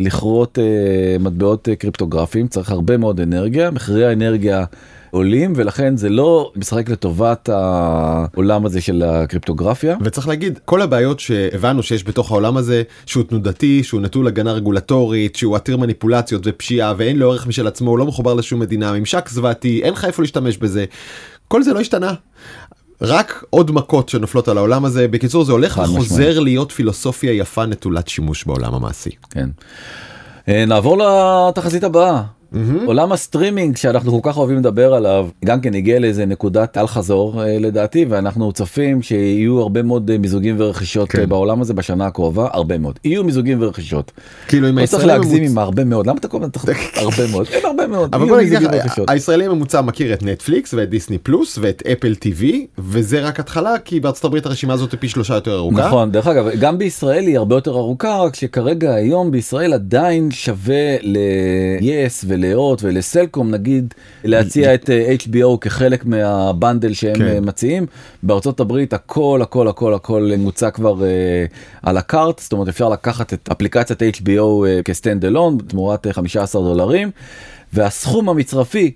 לכרות 0.00 0.58
uh, 0.58 1.22
מטבעות 1.22 1.68
uh, 1.68 1.74
קריפטוגרפיים 1.74 2.48
צריך 2.48 2.70
הרבה 2.70 2.96
מאוד 2.96 3.20
אנרגיה, 3.20 3.70
מחירי 3.70 4.06
האנרגיה 4.06 4.64
עולים 5.10 5.52
ולכן 5.56 5.96
זה 5.96 6.08
לא 6.08 6.52
משחק 6.56 6.88
לטובת 6.88 7.48
העולם 7.48 8.66
הזה 8.66 8.80
של 8.80 9.02
הקריפטוגרפיה. 9.02 9.96
וצריך 10.04 10.28
להגיד 10.28 10.58
כל 10.64 10.82
הבעיות 10.82 11.20
שהבנו 11.20 11.82
שיש 11.82 12.04
בתוך 12.04 12.30
העולם 12.30 12.56
הזה 12.56 12.82
שהוא 13.06 13.24
תנודתי 13.24 13.82
שהוא 13.82 14.00
נטול 14.00 14.26
הגנה 14.26 14.52
רגולטורית 14.52 15.36
שהוא 15.36 15.56
עתיר 15.56 15.76
מניפולציות 15.76 16.42
ופשיעה 16.44 16.94
ואין 16.96 17.18
לו 17.18 17.30
ערך 17.32 17.46
משל 17.46 17.66
עצמו 17.66 17.90
הוא 17.90 17.98
לא 17.98 18.06
מחובר 18.06 18.34
לשום 18.34 18.60
מדינה 18.60 18.92
ממשק 18.92 19.28
זוועתי 19.28 19.80
אין 19.82 19.92
לך 19.92 20.04
איפה 20.04 20.22
להשתמש 20.22 20.56
בזה 20.56 20.84
כל 21.48 21.62
זה 21.62 21.72
לא 21.72 21.80
השתנה. 21.80 22.14
רק 23.02 23.44
עוד 23.50 23.70
מכות 23.70 24.08
שנופלות 24.08 24.48
על 24.48 24.58
העולם 24.58 24.84
הזה 24.84 25.08
בקיצור 25.08 25.44
זה 25.44 25.52
הולך 25.52 25.80
וחוזר 25.84 26.40
להיות 26.40 26.72
פילוסופיה 26.72 27.32
יפה 27.32 27.66
נטולת 27.66 28.08
שימוש 28.08 28.44
בעולם 28.44 28.74
המעשי. 28.74 29.10
כן. 29.30 29.48
אה, 30.48 30.64
נעבור 30.66 30.98
לתחזית 30.98 31.84
הבאה. 31.84 32.22
Mm-hmm. 32.52 32.86
עולם 32.86 33.12
הסטרימינג 33.12 33.76
שאנחנו 33.76 34.22
כל 34.22 34.30
כך 34.30 34.36
אוהבים 34.36 34.56
לדבר 34.56 34.94
עליו 34.94 35.28
גם 35.44 35.60
כן 35.60 35.74
הגיע 35.74 35.98
לאיזה 35.98 36.26
נקודת 36.26 36.78
אל 36.78 36.86
חזור 36.86 37.42
אה, 37.42 37.58
לדעתי 37.58 38.04
ואנחנו 38.08 38.52
צופים 38.52 39.02
שיהיו 39.02 39.60
הרבה 39.60 39.82
מאוד 39.82 40.10
אה, 40.10 40.18
מיזוגים 40.18 40.56
ורכישות 40.58 41.08
כן. 41.08 41.28
בעולם 41.28 41.60
הזה 41.60 41.74
בשנה 41.74 42.06
הקרובה 42.06 42.48
הרבה 42.52 42.78
מאוד 42.78 42.98
יהיו 43.04 43.24
מיזוגים 43.24 43.62
ורכישות. 43.62 44.12
כאילו 44.48 44.68
אם 44.68 44.78
לא 44.78 44.86
צריך 44.86 45.04
להגזים 45.04 45.42
עם 45.42 45.58
הרבה 45.58 45.84
מאוד 45.84 46.06
למה 46.06 46.18
אתה 46.18 46.28
קורא 46.28 46.46
הרבה 46.96 47.26
מאוד 47.30 47.46
אין 47.52 47.64
הרבה 47.64 47.86
מאוד. 47.86 48.14
אבל 48.14 48.28
בוא 48.28 48.40
נגיד 48.40 48.58
הישראלי 49.08 49.44
הממוצע 49.44 49.80
מכיר 49.80 50.14
את 50.14 50.22
נטפליקס 50.22 50.74
ואת 50.74 50.90
דיסני 50.90 51.18
פלוס 51.18 51.58
ואת 51.60 51.82
Apple 51.92 52.14
TV 52.14 52.66
וזה 52.78 53.20
רק 53.20 53.40
התחלה 53.40 53.78
כי 53.84 54.00
בארצות 54.00 54.24
הברית 54.24 54.46
הרשימה 54.46 54.72
הזאת 54.72 54.94
פי 55.00 55.08
שלושה 55.08 55.34
יותר 55.34 55.56
ארוכה. 55.56 55.86
נכון 55.86 56.12
דרך 56.12 56.26
אגב 56.26 56.48
גם 56.60 56.78
בישראל 56.78 57.26
היא 57.26 57.38
הרבה 57.38 57.56
יותר 57.56 57.70
ארוכה 57.70 58.16
רק 58.16 58.34
שכרגע 58.34 58.94
היום 58.94 59.30
בישראל 59.30 59.72
עדיין 59.72 60.30
שווה 60.30 60.96
ל-yes 61.02 62.26
ולהוט 62.40 62.82
ולסלקום 62.82 63.50
נגיד 63.50 63.94
להציע 64.24 64.74
את 64.74 64.90
אה, 64.90 65.14
HBO 65.24 65.58
כחלק 65.60 66.04
מה 66.04 66.26
bundle 66.26 66.92
שהם 66.92 67.14
כן. 67.14 67.26
אה, 67.26 67.40
מציעים. 67.40 67.86
בארצות 68.22 68.60
הברית 68.60 68.92
הכל 68.92 69.40
הכל 69.42 69.68
הכל 69.68 69.94
הכל 69.94 70.30
מוצע 70.38 70.70
כבר 70.70 71.04
אה, 71.04 71.08
a 71.82 71.87
la 71.87 71.96
carte, 71.96 72.38
זאת 72.38 72.52
אומרת 72.52 72.68
אפשר 72.68 72.88
לקחת 72.88 73.32
את 73.32 73.48
אפליקציית 73.52 74.02
HBO 74.02 74.66
אה, 74.66 74.80
כ 74.84 74.95
stand 74.95 75.24
alone 75.24 75.58
תמורת 75.68 76.06
אה, 76.06 76.12
15 76.12 76.62
דולרים, 76.62 77.10
והסכום 77.72 78.28
המצרפי 78.28 78.92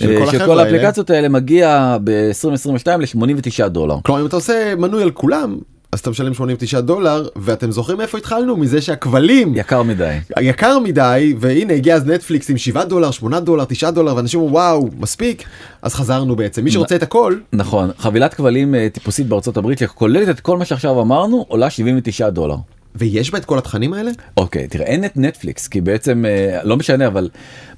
של 0.00 0.18
כל 0.18 0.26
של 0.30 0.36
החבר'ה 0.36 0.46
כל 0.46 0.60
האלה. 0.60 0.62
האפליקציות 0.62 1.10
האלה 1.10 1.28
מגיע 1.28 1.96
ב-2022 2.04 2.88
ל-89 2.98 3.68
דולר. 3.68 3.96
כלומר 4.04 4.20
אם 4.20 4.26
אתה 4.26 4.36
עושה 4.36 4.74
מנוי 4.78 5.02
על 5.02 5.10
כולם 5.10 5.58
אז 5.92 6.00
אתה 6.00 6.10
משלם 6.10 6.34
89 6.34 6.80
דולר 6.80 7.28
ואתם 7.36 7.70
זוכרים 7.70 8.00
איפה 8.00 8.18
התחלנו 8.18 8.56
מזה 8.56 8.80
שהכבלים 8.82 9.52
יקר 9.56 9.82
מדי. 9.82 10.18
יקר 10.40 10.78
מדי 10.78 11.34
והנה 11.40 11.74
הגיע 11.74 11.94
אז 11.94 12.06
נטפליקס 12.06 12.50
עם 12.50 12.56
7 12.56 12.84
דולר 12.84 13.10
8 13.10 13.40
דולר 13.40 13.64
9 13.64 13.90
דולר 13.90 14.16
ואנשים 14.16 14.40
אומרים 14.40 14.54
וואו 14.54 14.88
מספיק 14.98 15.44
אז 15.82 15.94
חזרנו 15.94 16.36
בעצם 16.36 16.64
מי 16.64 16.70
שרוצה 16.70 16.96
את 16.96 17.02
הכל 17.02 17.36
נכון, 17.52 17.90
חבילת 17.98 18.34
כבלים 18.34 18.74
אה, 18.74 18.88
טיפוסית 18.92 19.26
בארצות 19.26 19.56
הברית 19.56 19.78
שכוללת 19.78 20.28
את 20.28 20.40
כל 20.40 20.58
מה 20.58 20.64
שעכשיו 20.64 21.00
אמרנו 21.00 21.44
עולה 21.48 21.70
79 21.70 22.30
דולר. 22.30 22.56
ויש 22.94 23.30
בה 23.30 23.38
את 23.38 23.44
כל 23.44 23.58
התכנים 23.58 23.92
האלה 23.92 24.10
אוקיי, 24.36 24.68
תראה, 24.68 24.86
אין 24.86 25.04
את 25.04 25.16
נטפליקס, 25.16 25.68
כי 25.68 25.80
בעצם, 25.80 26.24
אה, 26.28 26.60
לא 26.64 26.76
משנה, 26.76 27.06
אבל 27.06 27.28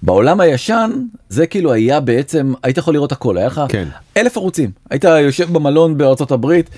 בעולם 0.03 0.41
הישן, 0.41 0.91
זה 1.29 1.47
כאילו 1.47 1.73
היה 1.73 2.01
בעצם, 2.01 2.53
היית 2.63 2.79
יכול 2.79 2.95
לראות 2.95 3.13
הכל, 3.13 3.39
היה 3.39 3.47
לך 3.47 3.61
כן. 3.69 3.89
אלף 4.17 4.37
ערוצים. 4.37 4.71
היית 4.91 5.05
יושב 5.05 5.53
במלון 5.53 5.99
בארצות 5.99 6.33
הברית, 6.33 6.71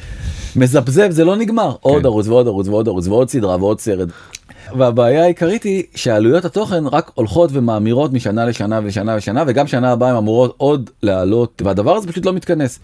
מזבזב, 0.56 1.10
זה 1.10 1.24
לא 1.24 1.36
נגמר. 1.36 1.74
עוד 1.80 2.06
ערוץ 2.06 2.26
ועוד 2.26 2.46
ערוץ 2.46 2.68
ועוד 2.68 2.88
ערוץ 2.88 3.06
ועוד 3.06 3.30
סדרה 3.30 3.56
ועוד 3.56 3.80
סרט. 3.80 4.08
והבעיה 4.76 5.22
העיקרית 5.22 5.62
היא 5.62 5.82
שעלויות 5.94 6.44
התוכן 6.44 6.86
רק 6.86 7.10
הולכות 7.14 7.50
ומאמירות 7.52 8.12
משנה 8.12 8.44
לשנה 8.44 8.80
ושנה 8.84 9.14
ושנה 9.16 9.44
וגם 9.46 9.66
שנה 9.66 9.92
הבאה 9.92 10.10
הן 10.10 10.16
אמורות 10.16 10.54
עוד 10.56 10.90
לעלות 11.02 11.62
והדבר 11.64 11.96
הזה 11.96 12.08
פשוט 12.08 12.26
לא 12.26 12.32
מתכנס. 12.32 12.78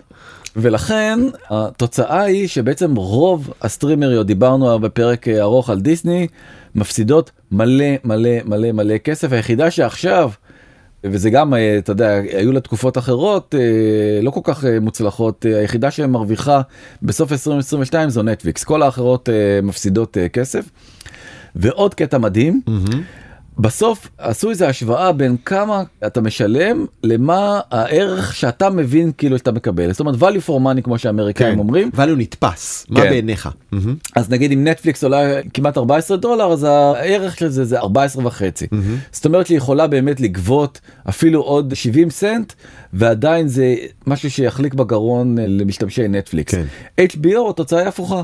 ולכן 0.56 1.20
התוצאה 1.50 2.22
היא 2.22 2.48
שבעצם 2.48 2.96
רוב 2.96 3.52
הסטרימריות 3.62 4.26
דיברנו 4.26 4.78
בפרק 4.78 5.28
ארוך 5.28 5.70
על 5.70 5.80
דיסני 5.80 6.26
מפסידות 6.74 7.30
מלא 7.50 7.84
מלא 8.04 8.30
מלא 8.44 8.72
מלא 8.72 8.98
כסף 8.98 9.32
היחידה 9.32 9.70
שעכשיו. 9.70 10.30
וזה 11.04 11.30
גם 11.30 11.54
אה, 11.54 11.78
אתה 11.78 11.92
יודע 11.92 12.20
היו 12.32 12.52
לה 12.52 12.60
תקופות 12.60 12.98
אחרות 12.98 13.54
אה, 13.58 14.22
לא 14.22 14.30
כל 14.30 14.40
כך 14.44 14.64
אה, 14.64 14.80
מוצלחות. 14.80 15.44
היחידה 15.44 15.90
שמרוויחה 15.90 16.60
בסוף 17.02 17.32
2022 17.32 18.10
זו 18.10 18.22
נטפליקס. 18.22 18.64
כל 18.64 18.82
האחרות 18.82 19.28
מפסידות 19.62 20.16
כסף. 20.32 20.68
ועוד 21.56 21.94
קטע 21.94 22.18
מדהים 22.18 22.60
בסוף 23.58 24.08
עשו 24.18 24.50
איזה 24.50 24.68
השוואה 24.68 25.12
בין 25.12 25.36
כמה 25.44 25.82
אתה 26.06 26.20
משלם 26.20 26.86
למה 27.04 27.60
הערך 27.70 28.34
שאתה 28.34 28.70
מבין 28.70 29.12
כאילו 29.18 29.38
שאתה 29.38 29.52
מקבל 29.52 29.92
זאת 29.92 30.00
אומרת 30.00 30.14
value 30.14 30.48
for 30.48 30.50
money 30.50 30.82
כמו 30.82 30.98
שהאמריקאים 30.98 31.52
כן. 31.54 31.58
אומרים 31.58 31.90
הוא 31.96 32.04
נתפס 32.18 32.86
מה 32.88 33.00
כן. 33.00 33.08
בעיניך 33.08 33.48
מהמם. 33.72 33.94
אז 34.16 34.30
נגיד 34.30 34.52
אם 34.52 34.64
נטפליקס 34.64 35.04
עולה 35.04 35.40
כמעט 35.54 35.78
14 35.78 36.16
דולר 36.16 36.52
אז 36.52 36.64
הערך 36.64 37.36
של 37.38 37.48
זה 37.48 37.64
זה 37.64 37.78
14 37.78 38.26
וחצי 38.26 38.66
זאת 39.12 39.24
אומרת 39.26 39.46
שהיא 39.46 39.58
יכולה 39.58 39.86
באמת 39.86 40.20
לגבות 40.20 40.80
אפילו 41.08 41.40
עוד 41.40 41.74
70 41.74 42.10
סנט 42.10 42.52
ועדיין 42.92 43.48
זה 43.48 43.74
משהו 44.06 44.30
שיחליק 44.30 44.74
בגרון 44.74 45.38
למשתמשי 45.38 46.08
נטפליקס 46.08 46.54
כן. 46.54 46.64
HBO 47.00 47.50
התוצאה 47.50 47.78
היא 47.78 47.88
הפוכה. 47.88 48.22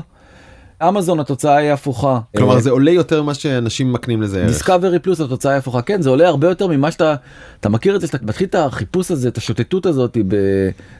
אמזון 0.83 1.19
התוצאה 1.19 1.55
היא 1.57 1.71
הפוכה. 1.71 2.19
כלומר 2.37 2.55
אה, 2.55 2.59
זה 2.61 2.69
עולה 2.71 2.91
יותר 2.91 3.23
ממה 3.23 3.33
שאנשים 3.33 3.93
מקנים 3.93 4.21
לזה 4.21 4.39
ערך. 4.39 4.47
דיסקאברי 4.47 4.99
פלוס 4.99 5.21
התוצאה 5.21 5.51
היא 5.51 5.57
הפוכה 5.59 5.81
כן 5.81 6.01
זה 6.01 6.09
עולה 6.09 6.27
הרבה 6.27 6.47
יותר 6.47 6.67
ממה 6.67 6.91
שאתה 6.91 7.15
אתה 7.59 7.69
מכיר 7.69 7.95
את 7.95 8.01
זה 8.01 8.07
שאתה 8.07 8.25
מתחיל 8.25 8.47
את 8.47 8.55
החיפוש 8.55 9.11
הזה 9.11 9.27
את 9.27 9.37
השוטטות 9.37 9.85
הזאת 9.85 10.17
ב, 10.27 10.35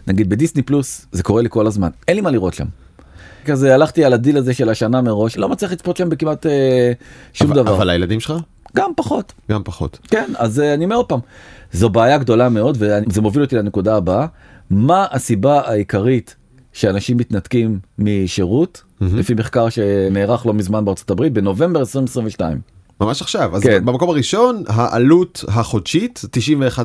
נגיד 0.08 0.29
בדיסני 0.29 0.62
פלוס 0.62 1.05
זה 1.12 1.24
קורה 1.24 1.41
לי 1.41 1.50
כל 1.51 1.67
הזמן 1.67 1.89
אין 2.08 2.15
לי 2.15 2.22
מה 2.22 2.32
לראות 2.32 2.53
שם. 2.53 2.65
כזה 3.46 3.74
הלכתי 3.75 4.05
על 4.05 4.13
הדיל 4.13 4.38
הזה 4.38 4.53
של 4.53 4.70
השנה 4.70 5.01
מראש 5.01 5.38
לא 5.38 5.50
מצליח 5.50 5.72
לצפות 5.72 5.98
שם 5.98 6.10
בכמעט 6.10 6.46
אה, 6.46 6.91
שום 7.34 7.51
אבל- 7.51 7.62
דבר 7.63 7.75
אבל 7.75 7.89
הילדים 7.89 8.20
שלך 8.20 8.34
גם 8.75 8.91
פחות 8.96 9.34
גם 9.51 9.62
פחות. 9.63 10.00
כן 10.12 10.32
אז 10.38 10.60
אה, 10.60 10.74
אני 10.74 10.86
אומר 10.86 10.96
עוד 10.96 11.05
פעם 11.05 11.20
זו 11.72 11.89
בעיה 11.89 12.17
גדולה 12.17 12.50
מאוד 12.50 12.77
וזה 12.79 13.22
מוביל 13.22 13.44
אותי 13.44 13.55
לנקודה 13.55 13.96
הבאה 13.96 14.25
מה 14.70 15.05
הסיבה 15.12 15.62
העיקרית 15.65 16.36
שאנשים 16.75 17.17
מתנתקים 17.17 17.79
משירות 18.00 18.84
לפי 19.01 19.34
מחקר 19.34 19.70
שנערך 19.70 20.46
לא 20.46 20.53
מזמן 20.53 20.86
בארצות 20.86 21.12
הברית 21.12 21.34
בנובמבר 21.34 21.79
2022. 21.79 22.75
ממש 23.01 23.21
עכשיו 23.21 23.55
אז 23.55 23.63
כן. 23.63 23.85
במקום 23.85 24.09
הראשון 24.09 24.63
העלות 24.67 25.43
החודשית 25.47 26.21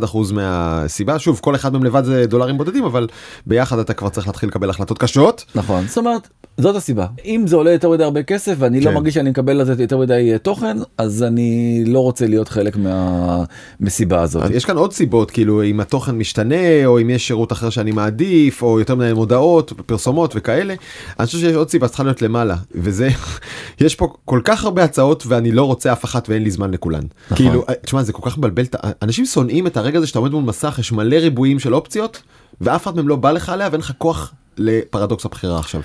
91% 0.02 0.32
מהסיבה 0.32 1.18
שוב 1.18 1.40
כל 1.42 1.54
אחד 1.54 1.72
מהם 1.72 1.84
לבד 1.84 2.04
זה 2.04 2.26
דולרים 2.26 2.58
בודדים 2.58 2.84
אבל 2.84 3.06
ביחד 3.46 3.78
אתה 3.78 3.94
כבר 3.94 4.08
צריך 4.08 4.26
להתחיל 4.26 4.48
לקבל 4.48 4.70
החלטות 4.70 4.98
קשות. 4.98 5.44
נכון 5.54 5.86
זאת 5.86 5.98
אומרת 5.98 6.28
זאת 6.58 6.76
הסיבה 6.76 7.06
אם 7.24 7.44
זה 7.46 7.56
עולה 7.56 7.70
יותר 7.70 7.90
מדי 7.90 8.04
הרבה 8.04 8.22
כסף 8.22 8.54
ואני 8.58 8.80
לא 8.80 8.90
כן. 8.90 8.94
מרגיש 8.94 9.14
שאני 9.14 9.30
מקבל 9.30 9.60
על 9.60 9.66
זה 9.66 9.82
יותר 9.82 9.98
מדי 9.98 10.30
אה, 10.32 10.38
תוכן 10.38 10.76
אז 10.98 11.22
אני 11.22 11.82
לא 11.86 12.00
רוצה 12.00 12.26
להיות 12.26 12.48
חלק 12.48 12.76
מהמסיבה 12.76 14.22
הזאת. 14.22 14.50
יש 14.50 14.64
כאן 14.64 14.76
עוד 14.76 14.92
סיבות 14.92 15.30
כאילו 15.30 15.62
אם 15.62 15.80
התוכן 15.80 16.18
משתנה 16.18 16.86
או 16.86 17.00
אם 17.00 17.10
יש 17.10 17.26
שירות 17.26 17.52
אחר 17.52 17.70
שאני 17.70 17.92
מעדיף 17.92 18.62
או 18.62 18.78
יותר 18.78 18.94
מדי 18.94 19.12
מודעות 19.12 19.72
פרסומות 19.86 20.32
וכאלה. 20.36 20.74
אני 21.18 21.26
חושב 21.26 21.38
שיש 21.38 21.54
עוד 21.54 21.70
סיבה 21.70 21.88
צריכה 21.88 22.02
להיות 22.02 22.22
למעלה 22.22 22.56
וזה 22.74 23.08
יש 23.80 23.94
פה 23.94 24.12
כל 24.24 24.40
כך 24.44 24.64
הרבה 24.64 24.84
הצעות 24.84 25.24
ואני 25.26 25.52
לא 25.52 25.64
רוצה 25.64 25.92
אף 26.00 26.04
אחת 26.04 26.28
ואין 26.28 26.42
לי 26.42 26.50
זמן 26.50 26.70
לכולן. 26.70 27.02
נכון. 27.30 27.36
כאילו 27.36 27.64
תשמע 27.82 28.02
זה 28.02 28.12
כל 28.12 28.30
כך 28.30 28.38
מבלבל 28.38 28.64
אנשים 29.02 29.26
שונאים 29.26 29.66
את 29.66 29.76
הרגע 29.76 29.98
הזה 29.98 30.06
שאתה 30.06 30.18
עומד 30.18 30.30
מול 30.30 30.42
מסך 30.44 30.76
יש 30.78 30.92
מלא 30.92 31.16
ריבועים 31.16 31.58
של 31.58 31.74
אופציות 31.74 32.22
ואף 32.60 32.82
אחד 32.82 32.96
מהם 32.96 33.08
לא 33.08 33.16
בא 33.16 33.30
לך 33.32 33.48
עליה 33.48 33.68
ואין 33.70 33.80
לך 33.80 33.92
כוח 33.98 34.32
לפרדוקס 34.58 35.24
הבחירה 35.24 35.58
עכשיו. 35.58 35.80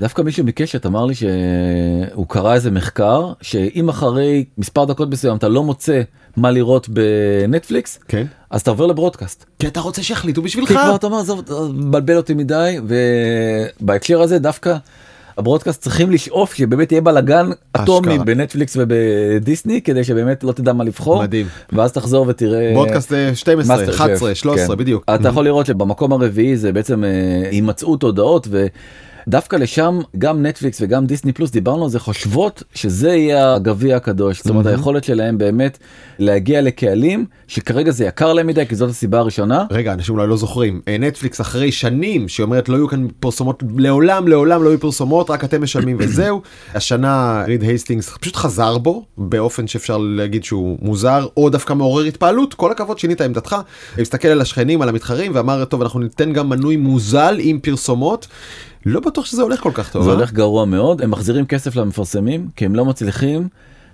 דווקא 0.00 0.22
מישהו 0.22 0.44
מקשת 0.44 0.86
אמר 0.86 1.06
לי 1.06 1.14
שהוא 1.14 2.26
קרא 2.28 2.54
איזה 2.54 2.70
מחקר 2.70 3.32
שאם 3.40 3.88
אחרי 3.88 4.44
מספר 4.58 4.84
דקות 4.84 5.10
מסוים 5.10 5.36
אתה 5.36 5.48
לא 5.48 5.62
מוצא 5.62 6.02
מה 6.36 6.50
לראות 6.50 6.88
בנטפליקס 6.88 7.98
כן. 8.08 8.26
אז 8.50 8.60
אתה 8.60 8.70
עובר 8.70 8.86
לברודקאסט. 8.86 9.44
כי 9.58 9.66
אתה 9.66 9.80
רוצה 9.80 10.02
שיחליטו 10.02 10.42
בשבילך. 10.42 10.68
כי 10.68 10.74
כבר 10.74 10.94
אתה 10.94 11.06
אומר 11.06 11.18
"עזוב, 11.18 11.42
זה 11.46 11.54
מבלבל 11.72 12.16
אותי 12.16 12.34
מדי 12.34 12.78
ובהקשר 13.80 14.22
הזה 14.22 14.38
דווקא 14.38 14.76
הברודקאסט 15.42 15.82
צריכים 15.82 16.10
לשאוף 16.10 16.54
שבאמת 16.54 16.92
יהיה 16.92 17.00
בלאגן 17.00 17.50
אטומי. 17.76 18.18
בנטפליקס 18.18 18.76
ובדיסני 18.80 19.82
כדי 19.82 20.04
שבאמת 20.04 20.44
לא 20.44 20.52
תדע 20.52 20.72
מה 20.72 20.84
לבחור 20.84 21.22
מדהים. 21.22 21.46
ואז 21.72 21.92
תחזור 21.92 22.26
ותראה 22.28 22.70
ב 22.74 22.78
broadcast 22.78 23.12
אה, 23.12 23.34
12 23.34 23.76
מאסטר 23.76 23.94
11 23.94 24.34
שף, 24.34 24.40
13 24.40 24.76
כן. 24.76 24.80
בדיוק. 24.80 25.04
אתה 25.14 25.28
יכול 25.28 25.44
לראות 25.44 25.66
שבמקום 25.66 26.12
הרביעי 26.12 26.56
זה 26.56 26.72
בעצם 26.72 27.04
אה, 27.04 27.10
הימצאות 27.50 28.02
הודעות 28.02 28.48
ודווקא 29.26 29.56
לשם 29.56 30.00
גם 30.18 30.46
נטפליקס 30.46 30.80
וגם 30.80 31.06
דיסני 31.06 31.32
פלוס 31.32 31.50
דיברנו 31.50 31.84
על 31.84 31.90
זה 31.90 31.98
חושבות 31.98 32.62
שזה 32.74 33.08
יהיה 33.08 33.54
הגביע 33.54 33.96
הקדוש. 33.96 34.38
זאת 34.38 34.50
אומרת 34.50 34.66
היכולת 34.66 35.04
שלהם 35.04 35.38
באמת 35.38 35.78
להגיע 36.18 36.60
לקהלים 36.60 37.26
שכרגע 37.48 37.90
זה 37.90 38.04
יקר 38.04 38.32
להם 38.32 38.46
מדי 38.46 38.66
כי 38.66 38.76
זאת 38.76 38.90
הסיבה 38.90 39.18
הראשונה. 39.18 39.64
רגע 39.70 39.92
אנשים 39.92 40.14
אולי 40.14 40.28
לא 40.28 40.36
זוכרים. 40.36 40.80
אה, 40.88 40.98
נטפליקס 40.98 41.40
אחרי 41.40 41.72
שנים 41.72 42.28
שאומרת 42.28 42.68
לא 42.68 42.76
יהיו 42.76 42.88
כאן 42.88 43.06
פרסומות 43.20 43.62
לעולם 43.76 44.28
לעולם 44.28 44.62
לא 44.62 44.68
יהיו 44.68 44.80
פרסומות 44.80 45.30
רק 45.30 45.44
אתם 45.44 45.62
משלמים 45.62 45.96
וזהו. 46.00 46.42
השנה 46.74 47.44
ריד 47.46 47.62
הייסטינגס 47.62 48.16
פשוט 48.20 48.36
חזר 48.36 48.78
בו 48.78 49.04
באופן 49.18 49.66
שאפשר 49.66 49.98
להגיד 49.98 50.44
שהוא 50.44 50.78
מוזר 50.82 51.26
או 51.36 51.50
דווקא 51.50 51.72
מעורר 51.72 52.04
התפעלות. 52.04 52.54
כל 52.54 52.72
הכבוד 52.72 52.98
שינית 52.98 53.20
עמדתך. 53.20 53.56
הסתכל 53.98 54.28
על 54.28 54.40
השכנים 54.40 54.82
על 54.82 54.88
המתחרים 54.88 55.32
ואמר 55.34 55.64
טוב 55.64 55.82
אנחנו 55.82 56.00
ניתן 56.00 56.32
גם 56.32 56.48
מנוי 56.48 56.76
מוזל 56.76 57.36
עם 57.40 57.58
פרסומות. 57.58 58.26
לא 58.86 59.00
בטוח 59.00 59.24
שזה 59.24 59.42
הולך 59.42 59.60
כל 59.60 59.70
כך 59.74 59.90
טוב. 59.90 60.02
זה 60.02 60.10
אה? 60.10 60.14
הולך 60.14 60.32
גרוע 60.32 60.64
מאוד 60.64 61.02
הם 61.02 61.10
מחזירים 61.10 61.46
כסף 61.46 61.76
למפרסמים 61.76 62.48
כי 62.56 62.64
הם 62.64 62.74
לא 62.74 62.84
מצליחים 62.84 63.48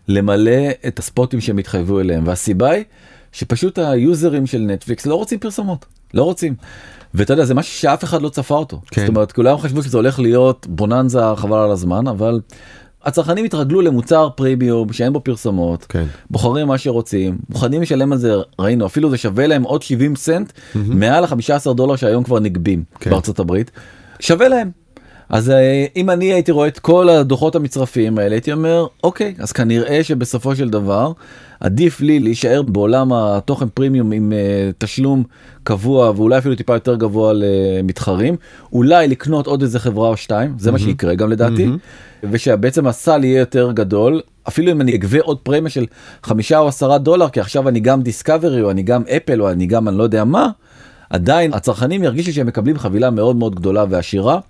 למלא 0.09 0.69
את 0.87 0.99
הספוטים 0.99 1.41
שהם 1.41 1.59
התחייבו 1.59 2.01
אליהם 2.01 2.27
והסיבה 2.27 2.71
היא 2.71 2.85
שפשוט 3.33 3.79
היוזרים 3.79 4.47
של 4.47 4.59
נטפליקס 4.59 5.07
לא 5.07 5.15
רוצים 5.15 5.39
פרסומות 5.39 5.87
לא 6.15 6.23
רוצים. 6.23 6.55
ואתה 7.15 7.33
יודע 7.33 7.45
זה 7.45 7.55
משהו 7.55 7.79
שאף 7.79 8.05
אחד 8.05 8.23
לא 8.23 8.29
צפה 8.29 8.55
אותו 8.55 8.81
כן. 8.91 9.01
זאת 9.01 9.09
אומרת 9.09 9.33
כולם 9.33 9.59
חשבו 9.59 9.83
שזה 9.83 9.97
הולך 9.97 10.19
להיות 10.19 10.67
בוננזה 10.71 11.21
חבל 11.37 11.59
על 11.59 11.71
הזמן 11.71 12.07
אבל 12.07 12.41
הצרכנים 13.05 13.45
התרגלו 13.45 13.81
למוצר 13.81 14.29
פרימיום 14.31 14.93
שאין 14.93 15.13
בו 15.13 15.21
פרסומות 15.21 15.85
כן. 15.89 16.05
בוחרים 16.31 16.67
מה 16.67 16.79
שרוצים 16.79 17.39
מוכנים 17.51 17.83
לשלם 17.83 18.13
על 18.13 18.19
זה 18.19 18.35
ראינו 18.59 18.87
אפילו 18.87 19.11
זה 19.11 19.17
שווה 19.17 19.47
להם 19.47 19.63
עוד 19.63 19.83
70 19.83 20.17
סנט 20.17 20.53
מעל 20.75 21.25
ה-15 21.25 21.73
דולר 21.73 21.97
שהיום 21.97 22.25
כבר 22.25 22.41
נגבים 22.41 22.85
כן. 23.01 23.11
בארצות 23.11 23.39
הברית 23.39 23.71
שווה 24.21 24.49
להם. 24.49 24.71
אז 25.29 25.51
אה, 25.51 25.87
אם 25.97 26.11
אני 26.11 26.33
הייתי 26.33 26.53
רואה 26.53 26.69
את 26.69 26.79
כל 26.79 27.09
הדוחות 27.09 27.57
המצרפיים 27.57 28.19
האלה 28.19 28.35
הייתי 28.35 28.53
אומר 28.53 28.87
אוקיי 29.05 29.35
אז 29.39 29.53
כנראה 29.53 30.05
שבסופו 30.05 30.57
של 30.57 30.71
דבר 30.71 31.13
עדיף 31.61 32.01
לי 32.01 32.21
להישאר 32.21 32.63
בעולם 32.63 33.13
התוכן 33.13 33.69
פרימיום 33.69 34.13
עם 34.13 34.33
uh, 34.33 34.75
תשלום 34.79 35.23
קבוע 35.65 36.13
ואולי 36.17 36.39
אפילו 36.39 36.55
טיפה 36.55 36.75
יותר 36.75 36.95
גבוה 36.95 37.33
למתחרים 37.35 38.37
אולי 38.73 39.09
לקנות 39.09 39.47
עוד 39.47 39.63
איזה 39.63 39.79
חברה 39.79 40.09
או 40.09 40.17
שתיים 40.17 40.55
זה 40.59 40.73
מה 40.73 40.79
שיקרה 40.79 41.15
גם 41.15 41.31
לדעתי 41.31 41.69
ושבעצם 42.31 42.87
הסל 42.87 43.25
יהיה 43.25 43.39
יותר 43.39 43.73
גדול 43.73 44.21
אפילו 44.49 44.73
אם 44.73 44.81
אני 44.81 44.95
אגבה 44.95 45.19
עוד 45.21 45.39
פרמיה 45.39 45.71
של 45.71 45.87
חמישה 46.23 46.59
או 46.59 46.69
עשרה 46.69 46.99
דולר 46.99 47.29
כי 47.29 47.41
עכשיו 47.41 47.69
אני 47.69 47.81
גם 47.81 48.03
דיסקאברי 48.03 48.63
או 48.63 48.71
אני 48.71 48.83
גם 48.83 49.03
אפל 49.17 49.43
או 49.43 49.51
אני 49.51 49.67
גם 49.67 49.89
אני 49.89 49.99
לא 49.99 50.03
יודע 50.03 50.25
מה. 50.25 50.51
עדיין 51.11 51.53
הצרכנים 51.55 52.03
ירגישו 52.05 52.33
שהם 52.33 52.47
מקבלים 52.47 52.79
חבילה 52.79 53.11
מאוד 53.11 53.37
מאוד 53.37 53.55
גדולה 53.55 53.85
ועשירה. 53.89 54.41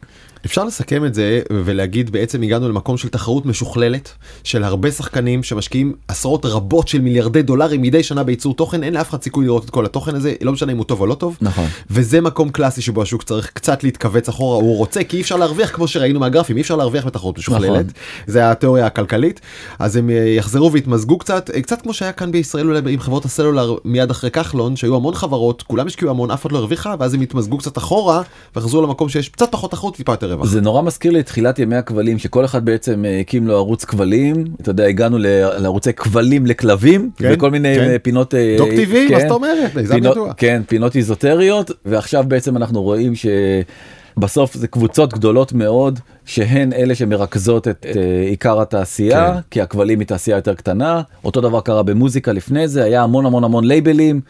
אפשר 0.47 0.65
לסכם 0.65 1.05
את 1.05 1.15
זה 1.15 1.41
ולהגיד 1.65 2.11
בעצם 2.11 2.43
הגענו 2.43 2.69
למקום 2.69 2.97
של 2.97 3.09
תחרות 3.09 3.47
משוכללת 3.47 4.13
של 4.45 4.65
הרבה 4.65 4.91
שחקנים 4.91 5.43
שמשקיעים 5.43 5.95
עשרות 6.09 6.47
רבות 6.47 6.89
של 6.89 7.01
מיליארדי 7.01 7.43
דולרים 7.43 7.83
מדי 7.83 8.03
שנה 8.03 8.23
בייצור 8.23 8.55
תוכן 8.55 8.83
אין 8.83 8.95
לאף 8.95 9.11
אחד 9.11 9.23
סיכוי 9.23 9.45
לראות 9.45 9.65
את 9.65 9.71
כל 9.71 9.85
התוכן 9.85 10.15
הזה 10.15 10.35
לא 10.41 10.53
משנה 10.53 10.73
אם 10.73 10.77
הוא 10.77 10.85
טוב 10.85 11.01
או 11.01 11.07
לא 11.07 11.15
טוב. 11.15 11.37
נכון. 11.41 11.67
וזה 11.91 12.21
מקום 12.21 12.51
קלאסי 12.51 12.83
שבו 12.83 13.03
השוק 13.03 13.23
צריך 13.23 13.51
קצת 13.55 13.85
להתכווץ 13.85 14.29
אחורה 14.29 14.57
הוא 14.57 14.77
רוצה 14.77 15.05
כי 15.05 15.17
אי 15.17 15.23
אפשר 15.23 15.37
להרוויח 15.37 15.71
כמו 15.75 15.89
שראינו 15.89 16.21
מהגרפים 16.21 16.57
אי 16.57 16.63
אפשר 16.63 16.77
להרוויח 16.77 17.07
בתחרות 17.07 17.39
משוכללת. 17.39 17.71
נכון. 17.71 17.87
זה 18.27 18.51
התיאוריה 18.51 18.87
הכלכלית. 18.87 19.41
אז 19.79 19.97
הם 19.97 20.11
אה, 20.11 20.15
יחזרו 20.15 20.73
ויתמזגו 20.73 21.19
קצת 21.19 21.51
אה, 21.55 21.63
קצת 21.63 21.83
כמו 21.83 21.95
שהיה 21.95 22.13
כאן 22.13 22.33
בישראל 22.33 22.69
אולי 22.69 22.93
עם 22.93 23.01
חברות 23.01 23.25
הסלולר 23.25 23.77
מיד 23.85 24.11
אחרי 24.11 24.31
כחלון 24.31 24.77
שהיו 24.77 24.97
המון 24.97 25.15
חברות 25.15 25.63
כולם 25.63 25.87
השקיעו 25.87 26.11
המון 26.11 26.31
אף 26.31 26.43
אחד 26.43 26.53
לא 26.53 26.59
הרוויחה 26.59 26.95
ואז 26.99 27.15
הם 27.15 27.21
התמזגו 27.21 27.59
קצת 27.59 27.79
אחורה 27.79 28.23
וחזרו 28.57 28.83
למקום 28.83 29.09
שיש 29.09 29.29
קצת 29.29 29.53
פחות 29.53 29.71
תחרות 29.71 29.97
טיפה 29.97 30.13
יותר 30.13 30.28
רווח. 30.29 30.47
זה 30.47 30.61
נורא 30.61 30.83
מזכיר 30.83 31.13
לי 31.13 31.21
את 31.21 31.27
תחילת 31.27 31.59
ימי 31.59 31.77
הכבלים 31.77 32.19
שכל 32.19 32.45
אחד 32.45 32.65
בעצם 32.65 33.05
אה, 33.05 33.21
הקים 33.21 33.47
לו 33.47 33.57
ערוץ 33.57 33.85
כבלים 33.85 34.45
אתה 34.63 34.71
יודע 34.71 34.85
הגענו 34.85 35.19
לערוצי 35.59 35.93
כבלים 35.93 36.47
לכלבים 36.47 37.11
כן, 37.17 37.31
וכל 37.33 37.51
מיני 37.51 37.75
כן. 37.75 37.91
אה, 37.91 37.99
פינות 37.99 38.35
אה, 38.35 38.55
דוק 38.59 38.69
טבעי 38.71 39.09
כן, 39.09 39.15
מה 39.15 39.21
זאת 39.21 39.31
אומרת 39.31 39.73
פינות. 39.91 40.17
כן 40.37 40.63
פינות 40.67 40.97
איזוטריות 40.97 41.71
ועכשיו 41.85 42.25
בעצם 42.29 42.57
אנחנו 42.57 42.83
רואים 42.83 43.13
שבסוף 43.15 44.55
זה 44.55 44.69
קבוצות 44.69 45.13
גדולות 45.13 45.53
מאוד 45.53 45.99
שהן 46.25 46.73
אלה 46.73 46.95
שמרכזות 46.95 47.69
את 47.69 47.87
אה, 47.87 48.29
עיקר 48.29 48.61
התעשייה 48.61 49.35
כן. 49.35 49.41
כי 49.51 49.61
הכבלים 49.61 50.01
היא 50.01 50.07
תעשייה 50.07 50.37
יותר 50.37 50.55
קטנה 50.55 51.03
אותו 51.25 51.41
דבר 51.41 51.61
קרה 51.61 51.83
במוזיקה 51.83 52.33
לפני 52.33 52.69
זה 52.69 52.85
היה 52.85 53.03
המון 53.03 53.27
המון 53.27 53.45
המון 53.45 53.65
לייבלים 53.65 54.21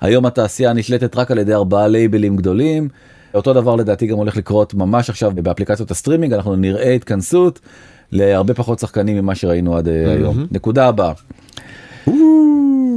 היום 0.00 0.26
התעשייה 0.26 0.72
נשלטת 0.72 1.16
רק 1.16 1.30
על 1.30 1.38
ידי 1.38 1.54
ארבעה 1.54 1.88
לייבלים 1.88 2.36
גדולים. 2.36 2.88
אותו 3.36 3.52
דבר 3.52 3.76
לדעתי 3.76 4.06
גם 4.06 4.16
הולך 4.16 4.36
לקרות 4.36 4.74
ממש 4.74 5.10
עכשיו 5.10 5.32
באפליקציות 5.34 5.90
הסטרימינג 5.90 6.32
אנחנו 6.32 6.56
נראה 6.56 6.92
התכנסות 6.92 7.60
להרבה 8.12 8.54
פחות 8.54 8.78
שחקנים 8.78 9.16
ממה 9.16 9.34
שראינו 9.34 9.76
עד 9.76 9.88
אה, 9.88 10.12
היום. 10.12 10.46
נקודה 10.50 10.88
הבאה. 10.88 11.12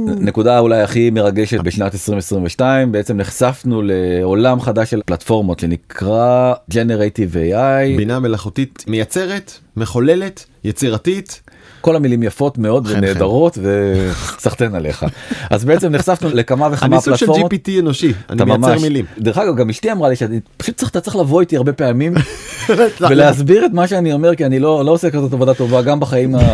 נקודה 0.06 0.58
אולי 0.58 0.80
הכי 0.80 1.10
מרגשת 1.10 1.60
בשנת 1.60 1.94
2022 1.94 2.92
בעצם 2.92 3.16
נחשפנו 3.16 3.82
לעולם 3.84 4.60
חדש 4.60 4.90
של 4.90 5.00
פלטפורמות 5.06 5.58
שנקרא 5.58 6.54
Generative 6.72 7.34
AI 7.34 7.96
בינה 7.96 8.18
מלאכותית 8.18 8.84
מייצרת 8.88 9.52
מחוללת 9.76 10.46
יצירתית 10.64 11.40
כל 11.80 11.96
המילים 11.96 12.22
יפות 12.22 12.58
מאוד 12.58 12.86
ונהדרות 12.90 13.58
וסחטיין 13.62 14.74
עליך 14.74 15.06
אז 15.50 15.64
בעצם 15.64 15.92
נחשפנו 15.92 16.28
לכמה 16.32 16.68
וכמה 16.72 16.96
אני 16.96 17.02
סוג 17.02 17.16
של 17.16 17.26
פלטפורמות. 17.26 17.52
GPT 17.52 17.80
אנושי 17.80 18.12
אני 18.30 18.44
מייצר 18.44 18.78
מילים. 18.78 19.04
דרך 19.18 19.38
אגב 19.38 19.56
גם 19.56 19.70
אשתי 19.70 19.92
אמרה 19.92 20.08
לי 20.08 20.16
שאני 20.16 20.40
פשוט 20.56 20.96
צריך 20.96 21.16
לבוא 21.16 21.40
איתי 21.40 21.56
הרבה 21.56 21.72
פעמים 21.72 22.14
ולהסביר 23.10 23.66
את 23.66 23.72
מה 23.72 23.86
שאני 23.86 24.12
אומר 24.12 24.34
כי 24.34 24.46
אני 24.46 24.58
לא 24.58 24.84
לא 24.84 24.90
עושה 24.90 25.10
כזאת 25.10 25.32
עבודה 25.32 25.54
טובה 25.54 25.82
גם 25.82 26.00
בחיים. 26.00 26.34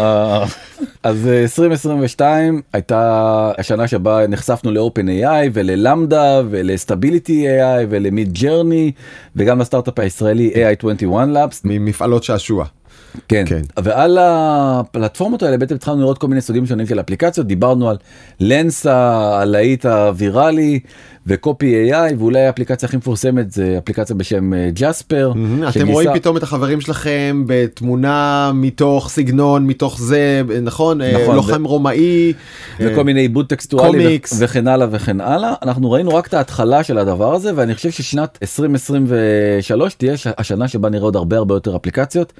אז 1.03 1.29
אה, 1.29 1.43
2022 1.43 2.63
הייתה 2.73 3.53
השנה 3.59 3.89
שבה 3.89 4.27
נחשפנו 4.27 4.71
לאופן 4.71 5.09
AI 5.09 5.51
וללמדה 5.53 6.43
ולסטביליטי 6.51 7.47
AI 7.47 7.87
ולמיד 7.91 8.33
ג'רני 8.33 8.93
וגם 9.37 9.61
לסטארט-אפ 9.61 9.99
הישראלי 9.99 10.53
AI21 10.55 11.05
Labs 11.05 11.61
ממפעלות 11.65 12.25
שעשוע. 12.25 12.65
כן. 13.29 13.45
כן. 13.47 13.61
ועל 13.83 14.19
הפלטפורמות 14.21 15.43
האלה 15.43 15.57
בעצם 15.59 15.75
התחלנו 15.75 16.01
לראות 16.01 16.19
כל 16.19 16.29
מיני 16.29 16.41
סוגים 16.41 16.67
שונים 16.67 16.87
של 16.87 17.01
אפליקציות 17.01 17.47
דיברנו 17.47 17.91
על 17.91 17.97
לנסה 18.41 18.95
הלהיט 19.41 19.87
הוויראלי 19.87 20.81
וקופי 21.29 21.91
AI 21.93 22.15
ואולי 22.19 22.47
האפליקציה 22.47 22.87
הכי 22.89 22.97
מפורסמת 22.97 23.53
זה 23.53 23.79
אפליקציה 23.85 24.17
בשם 24.17 24.51
ג'ספר. 24.75 25.33
אתם 25.33 25.71
שגייסה- 25.73 25.93
רואים 25.93 26.11
פתאום 26.15 26.37
את 26.37 26.43
החברים 26.43 26.81
שלכם 26.81 27.43
בתמונה 27.47 28.51
מתוך 28.55 29.09
סגנון 29.11 29.67
מתוך 29.67 30.01
זה 30.01 30.43
נכון 30.63 31.03
אה, 31.03 31.23
נכון, 31.23 31.37
לוחם 31.37 31.65
רומאי 31.65 32.33
וכל 32.81 32.99
אה, 32.99 33.03
מיני 33.03 33.21
עיבוד 33.21 33.47
טקסטואלי 33.47 34.03
קומיקס. 34.05 34.33
ו- 34.33 34.37
וכן 34.45 34.67
הלאה 34.69 34.87
וכן 34.91 35.21
הלאה 35.21 35.55
אנחנו 35.63 35.91
ראינו 35.91 36.15
רק 36.15 36.27
את 36.27 36.35
ההתחלה 36.35 36.83
של 36.83 36.99
הדבר 36.99 37.35
הזה 37.35 37.51
ואני 37.57 37.75
חושב 37.75 37.91
ששנת 37.91 38.39
2023 38.43 39.95
תהיה 39.95 40.13
השנה 40.39 40.69
שבה 40.69 40.89
נראה 40.89 41.05
עוד 41.05 41.17
הרבה 41.17 41.37
הרבה 41.37 41.55
יותר 41.55 41.77
אפליקציות. 41.77 42.33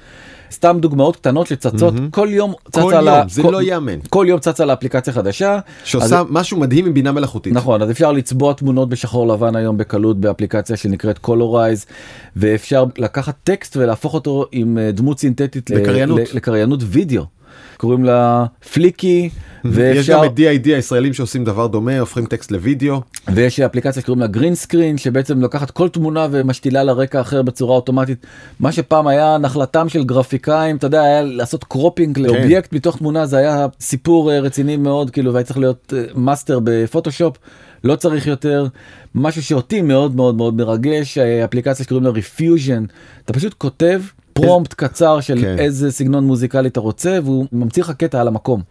סתם 0.51 0.77
דוגמאות 0.81 1.15
קטנות 1.15 1.47
שצצות 1.47 1.93
כל 2.11 2.27
יום 2.31 2.53
צצה 2.71 2.81
כל 2.81 3.01
לה- 3.01 3.17
יום 3.17 3.29
זה 3.29 3.41
כל- 3.41 3.51
לא 3.51 3.61
ייאמן 3.61 3.99
כל 4.09 4.25
יום 4.29 4.39
צצה 4.39 4.65
לאפליקציה 4.65 5.13
חדשה. 5.13 5.59
שעושה 5.83 6.21
משהו 6.29 6.57
מדהים 6.59 6.85
עם 6.85 6.93
בינה 6.93 7.11
מלאכותית. 7.11 7.53
נכון 7.53 7.81
אז 7.81 7.91
אפשר 7.91 8.11
לצבוע 8.11 8.53
תמונות 8.53 8.89
בשחור 8.89 9.27
לבן 9.27 9.55
היום 9.55 9.77
בקלות 9.77 10.19
באפליקציה 10.19 10.77
שנקראת 10.77 11.17
Colorize 11.17 11.85
ואפשר 12.35 12.85
לקחת 12.97 13.35
טקסט 13.43 13.77
ולהפוך 13.77 14.13
אותו 14.13 14.45
עם 14.51 14.77
אה, 14.77 14.91
דמות 14.91 15.19
סינתטית 15.19 15.69
לקריינות. 15.69 16.19
ל- 16.19 16.37
לקריינות 16.37 16.79
וידאו. 16.83 17.23
קוראים 17.77 18.03
לה 18.03 18.45
Fliki 18.73 19.29
יש 19.65 19.71
ואפשר 19.73 20.13
גם 20.13 20.23
את 20.25 20.37
D-ID 20.37 20.67
הישראלים 20.67 21.13
שעושים 21.13 21.43
דבר 21.43 21.67
דומה 21.67 21.99
הופכים 21.99 22.25
טקסט 22.25 22.51
לוידאו. 22.51 23.01
ויש 23.33 23.59
אפליקציה 23.59 24.01
שקוראים 24.01 24.21
לה 24.21 24.27
Green 24.27 24.55
Screen 24.55 24.97
שבעצם 24.97 25.41
לוקחת 25.41 25.71
כל 25.71 25.89
תמונה 25.89 26.27
ומשתילה 26.31 26.83
לה 26.83 26.93
רקע 26.93 27.21
אחר 27.21 27.41
בצורה 27.41 27.75
אוטומטית. 27.75 28.25
מה 28.59 28.71
שפעם 28.71 29.07
היה 29.07 29.37
נחלתם 29.37 29.89
של 29.89 30.03
גרפיקאים 30.03 30.75
אתה 30.75 30.87
יודע 30.87 31.01
היה 31.01 31.21
לעשות 31.21 31.63
cropping 31.63 32.19
לאובייקט 32.19 32.73
מתוך 32.73 32.97
תמונה 32.97 33.25
זה 33.25 33.37
היה 33.37 33.67
סיפור 33.79 34.31
אה, 34.31 34.39
רציני 34.39 34.77
מאוד 34.77 35.09
כאילו 35.09 35.33
והיה 35.33 35.43
צריך 35.43 35.59
להיות 35.59 35.93
אה, 35.97 36.03
master 36.15 36.59
בפוטושופ 36.63 37.37
לא 37.83 37.95
צריך 37.95 38.27
יותר. 38.27 38.67
משהו 39.15 39.43
שאותי 39.43 39.81
מאוד 39.81 40.15
מאוד 40.15 40.35
מאוד 40.35 40.53
מרגש 40.53 41.17
אה, 41.17 41.45
אפליקציה 41.45 41.85
שקוראים 41.85 42.03
לה 42.03 42.09
Riffusion 42.09 42.83
אתה 43.25 43.33
פשוט 43.33 43.53
כותב 43.57 44.01
prompt 44.41 44.73
קצר 44.73 45.19
של 45.19 45.41
כן. 45.41 45.55
איזה 45.59 45.91
סגנון 45.91 46.23
מוזיקלי 46.23 46.67
אתה 46.67 46.79
רוצה 46.79 47.19
והוא 47.23 47.45
ממציא 47.51 47.83
לך 47.83 47.91
קטע 47.91 48.21
על 48.21 48.27
המקום 48.27 48.61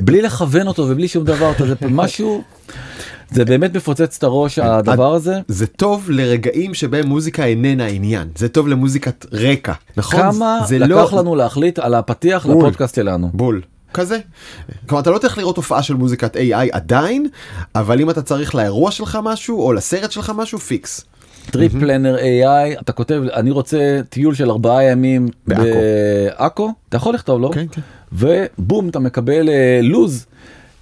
בלי 0.00 0.22
לכוון 0.22 0.66
אותו 0.68 0.82
ובלי 0.88 1.08
שום 1.08 1.24
דבר 1.24 1.50
אתה 1.50 1.66
זה 1.66 1.74
משהו 1.90 2.42
זה 3.30 3.44
באמת 3.44 3.76
מפוצץ 3.76 4.16
את 4.16 4.22
הראש 4.22 4.58
הדבר 4.58 5.14
הזה 5.14 5.40
זה 5.48 5.66
טוב 5.66 6.10
לרגעים 6.10 6.74
שבהם 6.74 7.06
מוזיקה 7.06 7.44
איננה 7.44 7.86
עניין 7.86 8.28
זה 8.36 8.48
טוב 8.48 8.68
למוזיקת 8.68 9.26
רקע 9.32 9.72
נכון 9.96 10.20
כמה 10.20 10.58
זה 10.66 10.78
לקח 10.78 11.12
לא 11.12 11.18
לנו 11.18 11.34
להחליט 11.34 11.78
על 11.78 11.94
הפתיח 11.94 12.46
בול. 12.46 12.56
לפודקאסט 12.56 12.94
שלנו 12.94 13.30
בול 13.34 13.60
כזה. 13.94 14.18
כלומר 14.86 15.02
אתה 15.02 15.10
לא 15.10 15.18
צריך 15.18 15.38
לראות 15.38 15.56
הופעה 15.56 15.82
של 15.82 15.94
מוזיקת 15.94 16.36
AI 16.36 16.68
עדיין 16.72 17.26
אבל 17.74 18.00
אם 18.00 18.10
אתה 18.10 18.22
צריך 18.22 18.54
לאירוע 18.54 18.90
שלך 18.90 19.18
משהו 19.22 19.60
או 19.60 19.72
לסרט 19.72 20.12
שלך 20.12 20.32
משהו 20.36 20.58
פיקס. 20.58 21.04
Trip 21.50 21.72
Planner 21.72 22.16
AI 22.16 22.80
אתה 22.80 22.92
כותב 22.92 23.22
אני 23.32 23.50
רוצה 23.50 24.00
טיול 24.08 24.34
של 24.34 24.50
ארבעה 24.50 24.84
ימים 24.84 25.28
בעכו. 25.46 26.70
אתה 26.88 26.96
יכול 26.96 27.14
לכתוב 27.14 27.40
לו 27.40 27.50
כן, 27.50 27.66
כן. 27.72 27.80
ובום 28.12 28.88
אתה 28.88 28.98
מקבל 28.98 29.48
אה, 29.48 29.80
לוז. 29.82 30.26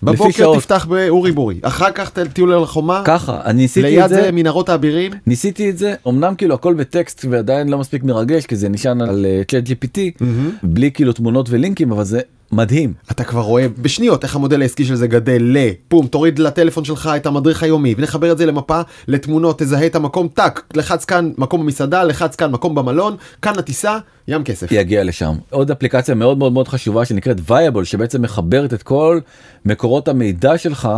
בבוקר. 0.02 0.54
תפתח 0.58 0.86
באורי 0.90 1.32
בורי. 1.32 1.58
אחר 1.62 1.90
כך 1.90 2.10
טיול 2.32 2.52
על 2.52 2.62
החומה. 2.62 3.02
ככה 3.04 3.40
אני 3.44 3.62
ניסיתי 3.62 3.90
ליד 3.90 4.02
את 4.02 4.08
זה. 4.08 4.22
זה 4.22 4.32
מנהרות 4.32 4.68
האבירים. 4.68 5.12
ניסיתי 5.26 5.70
את 5.70 5.78
זה. 5.78 5.94
אמנם 6.08 6.34
כאילו 6.34 6.54
הכל 6.54 6.74
בטקסט 6.74 7.24
ועדיין 7.30 7.68
לא 7.68 7.78
מספיק 7.78 8.02
מרגש 8.04 8.46
כי 8.46 8.56
זה 8.56 8.68
נשען 8.68 9.00
על 9.00 9.26
צ'אט 9.48 9.64
gpt 9.66 10.24
בלי 10.62 10.90
כאילו 10.90 11.12
תמונות 11.12 11.46
ולינקים 11.50 11.92
אבל 11.92 12.04
זה 12.04 12.20
מדהים 12.52 12.92
אתה 13.10 13.24
כבר 13.24 13.40
רואה 13.40 13.66
בשניות 13.82 14.24
איך 14.24 14.36
המודל 14.36 14.62
העסקי 14.62 14.84
של 14.84 14.94
זה 14.94 15.06
גדל 15.06 15.42
לפום 15.42 16.06
תוריד 16.06 16.38
לטלפון 16.38 16.84
שלך 16.84 17.10
את 17.16 17.26
המדריך 17.26 17.62
היומי 17.62 17.94
ונחבר 17.98 18.32
את 18.32 18.38
זה 18.38 18.46
למפה 18.46 18.80
לתמונות 19.08 19.58
תזהה 19.58 19.86
את 19.86 19.94
המקום 19.94 20.28
טאק 20.28 20.62
לחץ 20.74 21.04
כאן 21.04 21.32
מקום 21.38 21.60
במסעדה 21.60 22.04
לחץ 22.04 22.36
כאן 22.36 22.50
מקום 22.50 22.74
במלון 22.74 23.16
כאן 23.42 23.58
הטיסה 23.58 23.98
ים 24.28 24.44
כסף. 24.44 24.66
יגיע 24.70 25.04
לשם 25.04 25.34
עוד 25.50 25.70
אפליקציה 25.70 26.14
מאוד 26.14 26.38
מאוד 26.38 26.52
מאוד 26.52 26.68
חשובה 26.68 27.04
שנקראת 27.04 27.36
Viable 27.50 27.84
שבעצם 27.84 28.22
מחברת 28.22 28.74
את 28.74 28.82
כל 28.82 29.20
מקורות 29.64 30.08
המידע 30.08 30.58
שלך. 30.58 30.88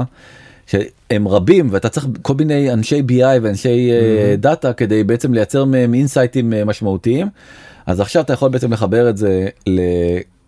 שהם 0.67 1.29
רבים 1.29 1.69
ואתה 1.71 1.89
צריך 1.89 2.07
כל 2.23 2.35
מיני 2.35 2.73
אנשי 2.73 3.03
BI 3.03 3.39
ואנשי 3.39 3.91
אה, 3.91 4.37
דאטה 4.37 4.73
כדי 4.73 5.05
בעצם 5.05 5.35
לייצר 5.35 5.65
מהם 5.65 5.95
אינסייטים 5.95 6.53
אה, 6.53 6.65
משמעותיים. 6.65 7.29
אז 7.87 8.01
עכשיו 8.01 8.23
אתה 8.23 8.33
יכול 8.33 8.49
בעצם 8.49 8.73
לחבר 8.73 9.09
את 9.09 9.17
זה 9.17 9.49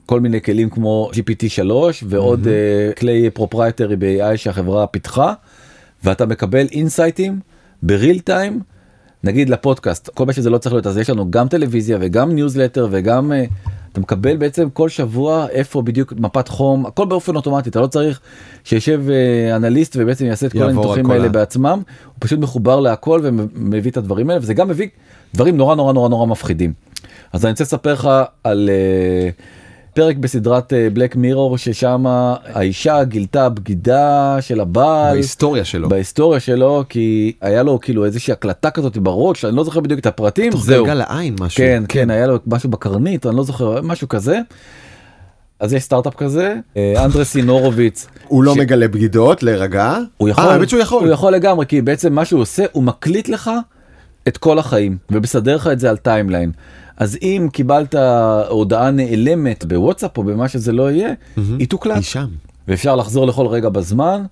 לכל 0.06 0.20
מיני 0.20 0.42
כלים 0.42 0.70
כמו 0.70 1.10
gpt 1.12 1.48
3 1.48 2.04
ועוד 2.08 2.46
אה, 2.48 2.92
כלי 2.98 3.30
proprietary 3.30 3.96
ב-AI 3.96 4.36
שהחברה 4.36 4.86
פיתחה 4.86 5.32
ואתה 6.04 6.26
מקבל 6.26 6.66
אינסייטים 6.72 7.40
ב 7.82 7.90
real 7.90 8.18
time 8.18 8.61
נגיד 9.24 9.50
לפודקאסט 9.50 10.08
כל 10.14 10.26
מה 10.26 10.32
שזה 10.32 10.50
לא 10.50 10.58
צריך 10.58 10.72
להיות 10.72 10.86
אז 10.86 10.98
יש 10.98 11.10
לנו 11.10 11.30
גם 11.30 11.48
טלוויזיה 11.48 11.98
וגם 12.00 12.34
ניוזלטר 12.34 12.88
וגם 12.90 13.32
אה, 13.32 13.44
אתה 13.92 14.00
מקבל 14.00 14.36
בעצם 14.36 14.70
כל 14.70 14.88
שבוע 14.88 15.46
איפה 15.50 15.82
בדיוק 15.82 16.12
מפת 16.16 16.48
חום 16.48 16.86
הכל 16.86 17.06
באופן 17.06 17.36
אוטומטי 17.36 17.70
אתה 17.70 17.80
לא 17.80 17.86
צריך 17.86 18.20
שישב 18.64 19.02
אה, 19.10 19.56
אנליסט 19.56 19.96
ובעצם 19.98 20.24
יעשה 20.24 20.46
את 20.46 20.52
כל 20.52 20.62
הניתוחים 20.62 21.10
האלה 21.10 21.28
בעצמם 21.28 21.82
הוא 22.06 22.14
פשוט 22.18 22.38
מחובר 22.38 22.80
להכל 22.80 23.20
ומביא 23.22 23.90
את 23.90 23.96
הדברים 23.96 24.30
האלה 24.30 24.40
וזה 24.42 24.54
גם 24.54 24.68
מביא 24.68 24.88
דברים 25.34 25.56
נורא 25.56 25.74
נורא 25.74 25.92
נורא 25.92 26.08
נורא 26.08 26.26
מפחידים. 26.26 26.72
אז 27.32 27.44
אני 27.44 27.50
רוצה 27.50 27.64
לספר 27.64 27.92
לך 27.92 28.08
על 28.44 28.70
פרק 29.96 30.16
בסדרת 30.16 30.72
Black 30.92 31.16
Mirror 31.16 31.59
ששם 31.59 32.04
האישה 32.06 33.04
גילתה 33.04 33.48
בגידה 33.48 34.37
של 34.40 34.61
הבעל. 34.61 35.14
בהיסטוריה 35.14 35.64
שלו. 35.64 35.88
בהיסטוריה 35.88 36.40
שלו 36.40 36.85
כי 36.88 37.32
היה 37.40 37.62
לו 37.62 37.80
כאילו 37.80 38.04
איזושהי 38.04 38.32
הקלטה 38.32 38.70
כזאת 38.70 38.98
בראש 38.98 39.44
אני 39.44 39.56
לא 39.56 39.64
זוכר 39.64 39.80
בדיוק 39.80 40.00
את 40.00 40.06
הפרטים 40.06 40.52
תוך 40.52 40.64
זהו. 40.64 40.85
גלגל 40.85 41.00
העין 41.00 41.37
משהו. 41.40 41.56
כן 41.56 41.85
כן 41.88 42.11
היה 42.11 42.26
לו 42.26 42.38
משהו 42.46 42.70
בקרנית 42.70 43.26
אני 43.26 43.37
לא 43.37 43.44
זוכר 43.44 43.82
משהו 43.82 44.09
כזה. 44.09 44.40
אז 45.61 45.72
יש 45.72 45.82
סטארט-אפ 45.82 46.14
כזה 46.14 46.54
אה, 46.76 47.04
Andreessen 47.04 47.48
Horowitz 47.48 48.06
הוא 48.28 48.44
לא 48.44 48.54
מגלה 48.54 48.88
בגידות 48.88 49.42
להירגע. 49.42 49.98
הוא 50.16 50.28
יכול, 50.28 50.44
אה, 50.44 50.52
האמת 50.52 50.68
שהוא 50.68 50.80
יכול. 50.80 51.04
הוא 51.04 51.12
יכול 51.12 51.32
לגמרי, 51.32 51.66
כי 51.66 51.82
בעצם 51.82 52.12
מה 52.12 52.24
שהוא 52.24 52.40
עושה, 52.40 52.64
הוא 52.72 52.82
מקליט 52.82 53.28
לך 53.28 53.50
את 54.28 54.37
כל 54.37 54.59
החיים, 54.59 54.96
ומסדר 55.11 55.56
לך 55.56 55.66
את 55.66 55.80
זה 55.80 55.90
על 55.90 55.96
timeline. 55.96 56.52
אז 56.96 57.18
אם 57.22 57.48
קיבלת 57.52 57.94
הודעה 58.48 58.90
נעלמת 58.90 59.64
בוואטסאפ 59.64 60.18
או 60.18 60.24
במה 60.24 60.48
שזה 60.48 60.72
לא 60.72 60.90
יהיה, 60.90 61.12
היא 61.59 61.68
תוקלט, 61.68 61.94
היא 61.96 62.02
שם. 62.02 62.26
ואפשר 62.68 62.96
לחזור 62.96 63.26
לכל 63.26 63.46
רגע 63.46 63.68
בזמן, 63.68 64.24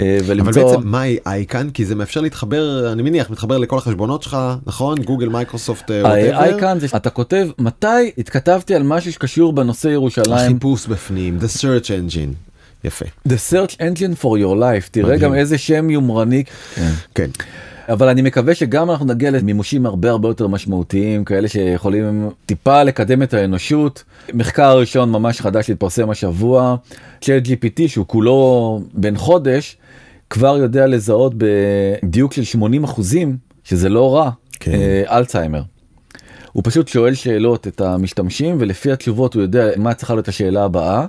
אה, 0.00 0.18
אבל 0.26 0.40
ולמצוא... 0.40 0.70
בעצם 0.72 0.88
מה 0.88 1.04
אייקן? 1.26 1.70
כי 1.70 1.84
זה 1.84 1.94
מאפשר 1.94 2.20
להתחבר 2.20 2.92
אני 2.92 3.02
מניח 3.02 3.30
מתחבר 3.30 3.58
לכל 3.58 3.78
החשבונות 3.78 4.22
שלך 4.22 4.36
נכון? 4.66 5.02
גוגל 5.02 5.28
מייקרוסופט 5.28 5.90
אה, 5.90 6.02
whatever. 6.02 6.36
האייקן 6.36 6.78
זה 6.78 6.86
אתה 6.96 7.10
כותב 7.10 7.48
מתי 7.58 8.10
התכתבתי 8.18 8.74
על 8.74 8.82
משהו 8.82 9.12
שקשור 9.12 9.52
בנושא 9.52 9.88
ירושלים. 9.88 10.32
החיפוש 10.32 10.86
בפנים 10.86 11.38
the 11.40 11.58
search 11.58 11.86
engine. 11.86 12.34
יפה. 12.84 13.04
The 13.28 13.52
search 13.52 13.74
engine 13.74 14.22
for 14.22 14.38
your 14.38 14.56
life. 14.56 14.88
תראה. 14.90 15.16
גם 15.16 15.34
איזה 15.34 15.58
שם 15.58 15.90
יומרני. 15.90 16.44
כן 17.14 17.30
אבל 17.92 18.08
אני 18.08 18.22
מקווה 18.22 18.54
שגם 18.54 18.90
אנחנו 18.90 19.06
נגיע 19.06 19.30
למימושים 19.30 19.86
הרבה 19.86 20.10
הרבה 20.10 20.28
יותר 20.28 20.46
משמעותיים 20.46 21.24
כאלה 21.24 21.48
שיכולים 21.48 22.30
טיפה 22.46 22.82
לקדם 22.82 23.22
את 23.22 23.34
האנושות. 23.34 24.04
מחקר 24.34 24.78
ראשון 24.78 25.12
ממש 25.12 25.40
חדש 25.40 25.66
שהתפרסם 25.66 26.10
השבוע, 26.10 26.76
צ'אט 27.20 27.42
GPT 27.46 27.88
שהוא 27.88 28.06
כולו 28.06 28.80
בן 28.94 29.16
חודש, 29.16 29.76
כבר 30.30 30.56
יודע 30.56 30.86
לזהות 30.86 31.32
בדיוק 31.36 32.32
של 32.32 32.44
80 32.44 32.84
אחוזים, 32.84 33.36
שזה 33.64 33.88
לא 33.88 34.14
רע, 34.16 34.30
כן. 34.60 34.72
אה, 34.72 35.18
אלצהיימר. 35.18 35.62
הוא 36.52 36.62
פשוט 36.66 36.88
שואל 36.88 37.14
שאלות 37.14 37.66
את 37.66 37.80
המשתמשים 37.80 38.56
ולפי 38.60 38.92
התשובות 38.92 39.34
הוא 39.34 39.42
יודע 39.42 39.68
מה 39.76 39.94
צריכה 39.94 40.14
להיות 40.14 40.28
השאלה 40.28 40.64
הבאה 40.64 41.06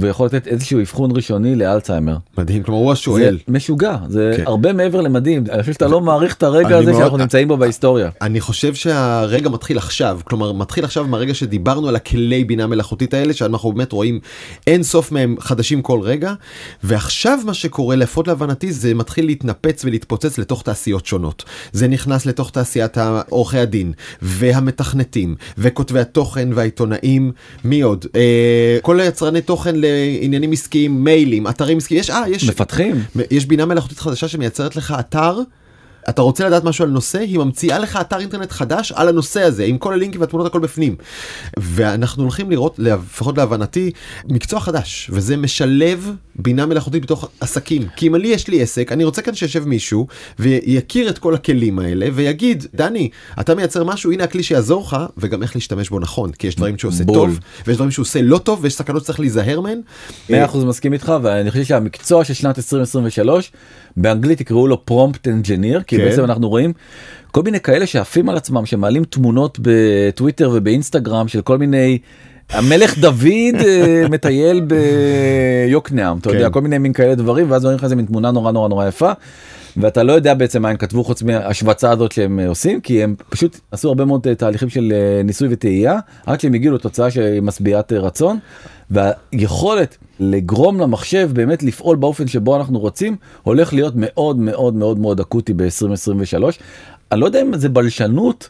ויכול 0.00 0.26
לתת 0.26 0.46
איזשהו 0.46 0.80
אבחון 0.80 1.10
ראשוני 1.16 1.56
לאלצהיימר. 1.56 2.16
מדהים 2.38 2.62
כלומר 2.62 2.80
הוא 2.80 2.92
השואל. 2.92 3.38
זה 3.46 3.52
משוגע 3.52 3.96
זה 4.08 4.34
כן. 4.36 4.42
הרבה 4.46 4.72
מעבר 4.72 5.00
למדהים. 5.00 5.44
אני 5.50 5.60
חושב 5.60 5.72
שאתה 5.72 5.88
לא 5.88 6.00
מעריך 6.00 6.34
את 6.34 6.42
הרגע 6.42 6.78
הזה 6.78 6.90
מאוד- 6.90 7.00
שאנחנו 7.02 7.18
נמצאים 7.18 7.48
בו 7.48 7.56
בהיסטוריה. 7.56 8.10
אני 8.22 8.40
חושב 8.40 8.74
שהרגע 8.74 9.48
מתחיל 9.48 9.78
עכשיו. 9.78 10.20
כלומר 10.24 10.52
מתחיל 10.52 10.84
עכשיו 10.84 11.04
מהרגע 11.06 11.34
שדיברנו 11.34 11.88
על 11.88 11.96
הכלי 11.96 12.44
בינה 12.44 12.66
מלאכותית 12.66 13.14
האלה 13.14 13.32
שאנחנו 13.32 13.72
באמת 13.72 13.92
רואים 13.92 14.20
אין 14.66 14.82
סוף 14.82 15.12
מהם 15.12 15.36
חדשים 15.40 15.82
כל 15.82 16.00
רגע. 16.02 16.32
ועכשיו 16.84 17.38
מה 17.44 17.54
שקורה 17.54 17.96
לפחות 17.96 18.28
להבנתי 18.28 18.72
זה 18.72 18.94
מתחיל 18.94 19.26
להתנפץ 19.26 19.84
ולהתפוצץ 19.84 20.38
לתוך 20.38 20.62
תעשיות 20.62 21.06
שונות. 21.06 21.44
זה 21.72 21.88
נכנס 21.88 22.26
לתוך 22.26 22.50
תעשיית 22.50 22.96
עורכי 23.28 23.58
הדין 23.58 23.92
והמתכנתים 24.64 25.34
וכותבי 25.58 26.00
התוכן 26.00 26.48
והעיתונאים 26.54 27.32
מי 27.64 27.80
עוד 27.80 28.06
אה, 28.16 28.78
כל 28.82 29.00
היצרני 29.00 29.40
תוכן 29.40 29.74
לעניינים 29.76 30.52
עסקיים 30.52 31.04
מיילים 31.04 31.46
אתרים 31.46 31.78
עסקיים 31.78 32.00
יש 32.00 32.10
אה 32.10 32.28
יש 32.28 32.48
מפתחים 32.50 33.02
יש 33.30 33.46
בינה 33.46 33.66
מלאכותית 33.66 33.98
חדשה 33.98 34.28
שמייצרת 34.28 34.76
לך 34.76 34.94
אתר. 35.00 35.38
אתה 36.08 36.22
רוצה 36.22 36.46
לדעת 36.46 36.64
משהו 36.64 36.84
על 36.84 36.90
נושא 36.90 37.18
היא 37.18 37.38
ממציאה 37.38 37.78
לך 37.78 37.98
אתר 38.00 38.20
אינטרנט 38.20 38.52
חדש 38.52 38.92
על 38.92 39.08
הנושא 39.08 39.42
הזה 39.42 39.64
עם 39.64 39.78
כל 39.78 39.92
הלינקים 39.92 40.20
והתמונות 40.20 40.46
הכל 40.46 40.60
בפנים. 40.60 40.96
ואנחנו 41.58 42.22
הולכים 42.22 42.50
לראות 42.50 42.74
לפחות 42.78 43.38
להבנתי 43.38 43.90
מקצוע 44.28 44.60
חדש 44.60 45.10
וזה 45.12 45.36
משלב 45.36 46.10
בינה 46.36 46.66
מלאכותית 46.66 47.02
בתוך 47.02 47.28
עסקים 47.40 47.88
כי 47.96 48.08
אם 48.08 48.14
לי 48.14 48.28
יש 48.28 48.48
לי 48.48 48.62
עסק 48.62 48.92
אני 48.92 49.04
רוצה 49.04 49.22
כאן 49.22 49.34
שישב 49.34 49.68
מישהו 49.68 50.06
ויכיר 50.38 51.08
את 51.08 51.18
כל 51.18 51.34
הכלים 51.34 51.78
האלה 51.78 52.06
ויגיד 52.14 52.66
דני 52.74 53.08
אתה 53.40 53.54
מייצר 53.54 53.84
משהו 53.84 54.12
הנה 54.12 54.24
הכלי 54.24 54.42
שיעזור 54.42 54.82
לך 54.82 54.96
וגם 55.18 55.42
איך 55.42 55.56
להשתמש 55.56 55.90
בו 55.90 56.00
נכון 56.00 56.32
כי 56.32 56.46
יש 56.46 56.56
דברים 56.56 56.78
שהוא 56.78 56.88
עושה 56.88 57.04
בול. 57.04 57.16
טוב 57.16 57.38
ויש 57.66 57.76
דברים 57.76 57.90
שהוא 57.90 58.02
עושה 58.02 58.22
לא 58.22 58.38
טוב 58.38 58.58
ויש 58.62 58.74
סכנות 58.74 59.02
שצריך 59.02 59.20
להיזהר 59.20 59.60
מהן. 59.60 59.80
100% 60.30 60.32
מסכים 60.56 60.92
איתך 60.92 61.12
ואני 61.22 61.50
חושב 61.50 61.64
שהמקצוע 61.64 62.24
של 62.24 62.34
שנת 62.34 62.58
2023 62.58 63.52
באנגלית 63.96 64.40
יקראו 64.40 64.66
לו 64.66 64.86
prompt 64.86 65.28
engineer 65.28 65.82
כי 65.82 65.96
כן. 65.96 66.04
בעצם 66.04 66.24
אנחנו 66.24 66.48
רואים 66.48 66.72
כל 67.30 67.42
מיני 67.42 67.60
כאלה 67.60 67.86
שעפים 67.86 68.28
על 68.28 68.36
עצמם 68.36 68.66
שמעלים 68.66 69.04
תמונות 69.04 69.58
בטוויטר 69.62 70.50
ובאינסטגרם 70.54 71.28
של 71.28 71.40
כל 71.40 71.58
מיני. 71.58 71.98
המלך 72.50 72.98
דוד 72.98 73.54
אה, 73.64 74.04
מטייל 74.10 74.62
ביוקנעם 75.66 76.18
אתה 76.18 76.30
יודע 76.30 76.46
כן. 76.46 76.52
כל 76.52 76.60
מיני 76.60 76.78
מין 76.78 76.92
כאלה 76.92 77.14
דברים 77.14 77.50
ואז 77.50 77.64
אומרים 77.64 77.78
לך 77.78 77.84
איזה 77.84 77.96
מין 77.96 78.06
תמונה 78.06 78.30
נורא 78.30 78.52
נורא 78.52 78.68
נורא 78.68 78.88
יפה. 78.88 79.12
ואתה 79.76 80.02
לא 80.02 80.12
יודע 80.12 80.34
בעצם 80.34 80.62
מה 80.62 80.68
הם 80.68 80.76
כתבו 80.76 81.04
חוץ 81.04 81.22
מההשבצה 81.22 81.90
הזאת 81.90 82.12
שהם 82.12 82.40
אה, 82.40 82.48
עושים 82.48 82.80
כי 82.80 83.02
הם 83.02 83.14
פשוט 83.28 83.60
עשו 83.70 83.88
הרבה 83.88 84.04
מאוד 84.04 84.26
אה, 84.26 84.34
תהליכים 84.34 84.68
של 84.68 84.92
אה, 84.92 85.22
ניסוי 85.22 85.48
וטעייה 85.50 85.98
עד 86.26 86.40
שהם 86.40 86.54
הגיעו 86.54 86.74
לתוצאה 86.74 87.10
שהיא 87.10 87.42
משביעת 87.42 87.92
רצון 87.92 88.38
והיכולת 88.90 89.96
לגרום 90.20 90.80
למחשב 90.80 91.30
באמת 91.32 91.62
לפעול 91.62 91.96
באופן 91.96 92.26
שבו 92.26 92.56
אנחנו 92.56 92.78
רוצים 92.78 93.16
הולך 93.42 93.72
להיות 93.72 93.94
מאוד 93.96 94.38
מאוד 94.38 94.74
מאוד 94.74 94.98
מאוד 94.98 95.20
אקוטי 95.20 95.52
ב-2023. 95.52 96.42
אני 97.12 97.20
לא 97.20 97.26
יודע 97.26 97.42
אם 97.42 97.56
זה 97.56 97.68
בלשנות. 97.68 98.48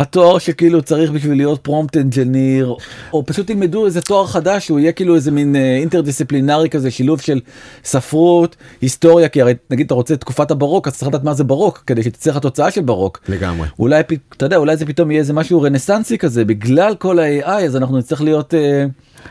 התואר 0.00 0.38
שכאילו 0.38 0.82
צריך 0.82 1.10
בשביל 1.10 1.36
להיות 1.36 1.60
פרומפט 1.60 1.96
אנג'יניר 1.96 2.74
או 3.12 3.26
פשוט 3.26 3.50
ילמדו 3.50 3.86
איזה 3.86 4.00
תואר 4.00 4.26
חדש 4.26 4.66
שהוא 4.66 4.78
יהיה 4.80 4.92
כאילו 4.92 5.14
איזה 5.14 5.30
מין 5.30 5.56
אה, 5.56 5.76
אינטרדיסציפלינרי 5.76 6.70
כזה 6.70 6.90
שילוב 6.90 7.20
של 7.20 7.40
ספרות 7.84 8.56
היסטוריה 8.80 9.28
כי 9.28 9.42
הרי 9.42 9.54
נגיד 9.70 9.86
אתה 9.86 9.94
רוצה 9.94 10.14
את 10.14 10.20
תקופת 10.20 10.50
הברוק 10.50 10.88
אז 10.88 10.96
צריך 10.96 11.08
לדעת 11.08 11.24
מה 11.24 11.34
זה 11.34 11.44
ברוק 11.44 11.82
כדי 11.86 12.02
שתצא 12.02 12.30
לך 12.30 12.38
תוצאה 12.38 12.70
של 12.70 12.80
ברוק 12.80 13.20
לגמרי. 13.28 13.68
אולי 13.78 14.02
אתה 14.36 14.46
יודע 14.46 14.56
אולי 14.56 14.76
זה 14.76 14.86
פתאום 14.86 15.10
יהיה 15.10 15.20
איזה 15.20 15.32
משהו 15.32 15.62
רנסנסי 15.62 16.18
כזה 16.18 16.44
בגלל 16.44 16.94
כל 16.94 17.18
ה-AI 17.18 17.48
אז 17.48 17.76
אנחנו 17.76 17.98
נצטרך 17.98 18.20
להיות 18.20 18.54
אה, 18.54 18.84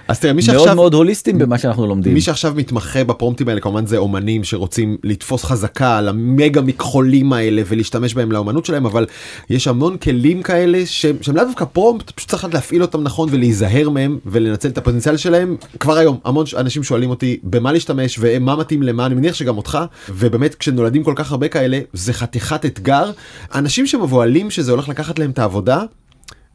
אז 0.08 0.20
תראה 0.20 0.34
מי 0.34 0.42
מאוד 0.48 0.58
שעכשיו 0.58 0.76
מאוד 0.76 0.94
הוליסטים 0.94 1.38
במה 1.40 1.58
שאנחנו 1.58 1.88
לומדים. 1.88 2.14
מי 2.14 2.22
שעכשיו 2.22 2.54
מתמחה 2.56 3.04
בפרומפטים 3.04 3.50
האלה 3.50 3.60
כמובן 3.60 3.86
זה 3.86 3.98
אומנים 3.98 4.44
שרוצים 4.44 4.98
לתפוס 5.04 5.44
חזקה 5.44 5.98
על 5.98 6.08
המגה 6.08 6.62
מכחולים 6.62 7.34
האלה 7.34 7.62
ולהשתמש 7.68 8.14
בהם 8.14 8.32
לאומנות 8.32 8.66
שלהם 8.66 8.86
אבל 8.86 9.06
יש 9.50 9.68
המון 9.68 9.98
כלים 9.98 10.42
כאלה 10.42 10.86
שהם, 10.86 11.16
שהם 11.22 11.36
לאו 11.36 11.46
דווקא 11.46 11.66
prompt 11.66 12.12
פשוט 12.12 12.30
צריך 12.30 12.48
להפעיל 12.54 12.82
אותם 12.82 13.04
נכון 13.04 13.30
ולהיזהר 13.32 13.90
מהם 13.90 14.18
ולנצל 14.26 14.68
את 14.68 14.78
הפוטנציאל 14.78 15.18
שלהם 15.18 15.56
כבר 15.80 15.98
היום 15.98 16.18
המון 16.26 16.46
אנשים 16.58 16.84
שואלים 16.84 17.10
אותי 17.10 17.40
במה 17.44 17.72
להשתמש 17.72 18.18
ומה 18.22 18.56
מתאים 18.56 18.84
למה 18.84 19.06
אני 19.06 19.16
מניח 19.16 19.36
שגם 19.36 19.58
אותך 19.58 19.80
ובאמת 20.10 20.56
כשנולדים 20.56 21.04
כל 21.04 21.14
כך 21.16 21.32
הרבה 21.32 21.48
כאלה 21.48 21.80
זה 21.94 22.14
חתיכת 22.14 22.66
אתגר 22.66 23.12
אנשים 23.56 23.88
שמבוהלים 23.88 24.52
שזה 24.52 24.72
הולך 24.72 24.90
לקחת 24.90 25.20
להם 25.20 25.32
את 25.32 25.40
העבודה. 25.40 25.82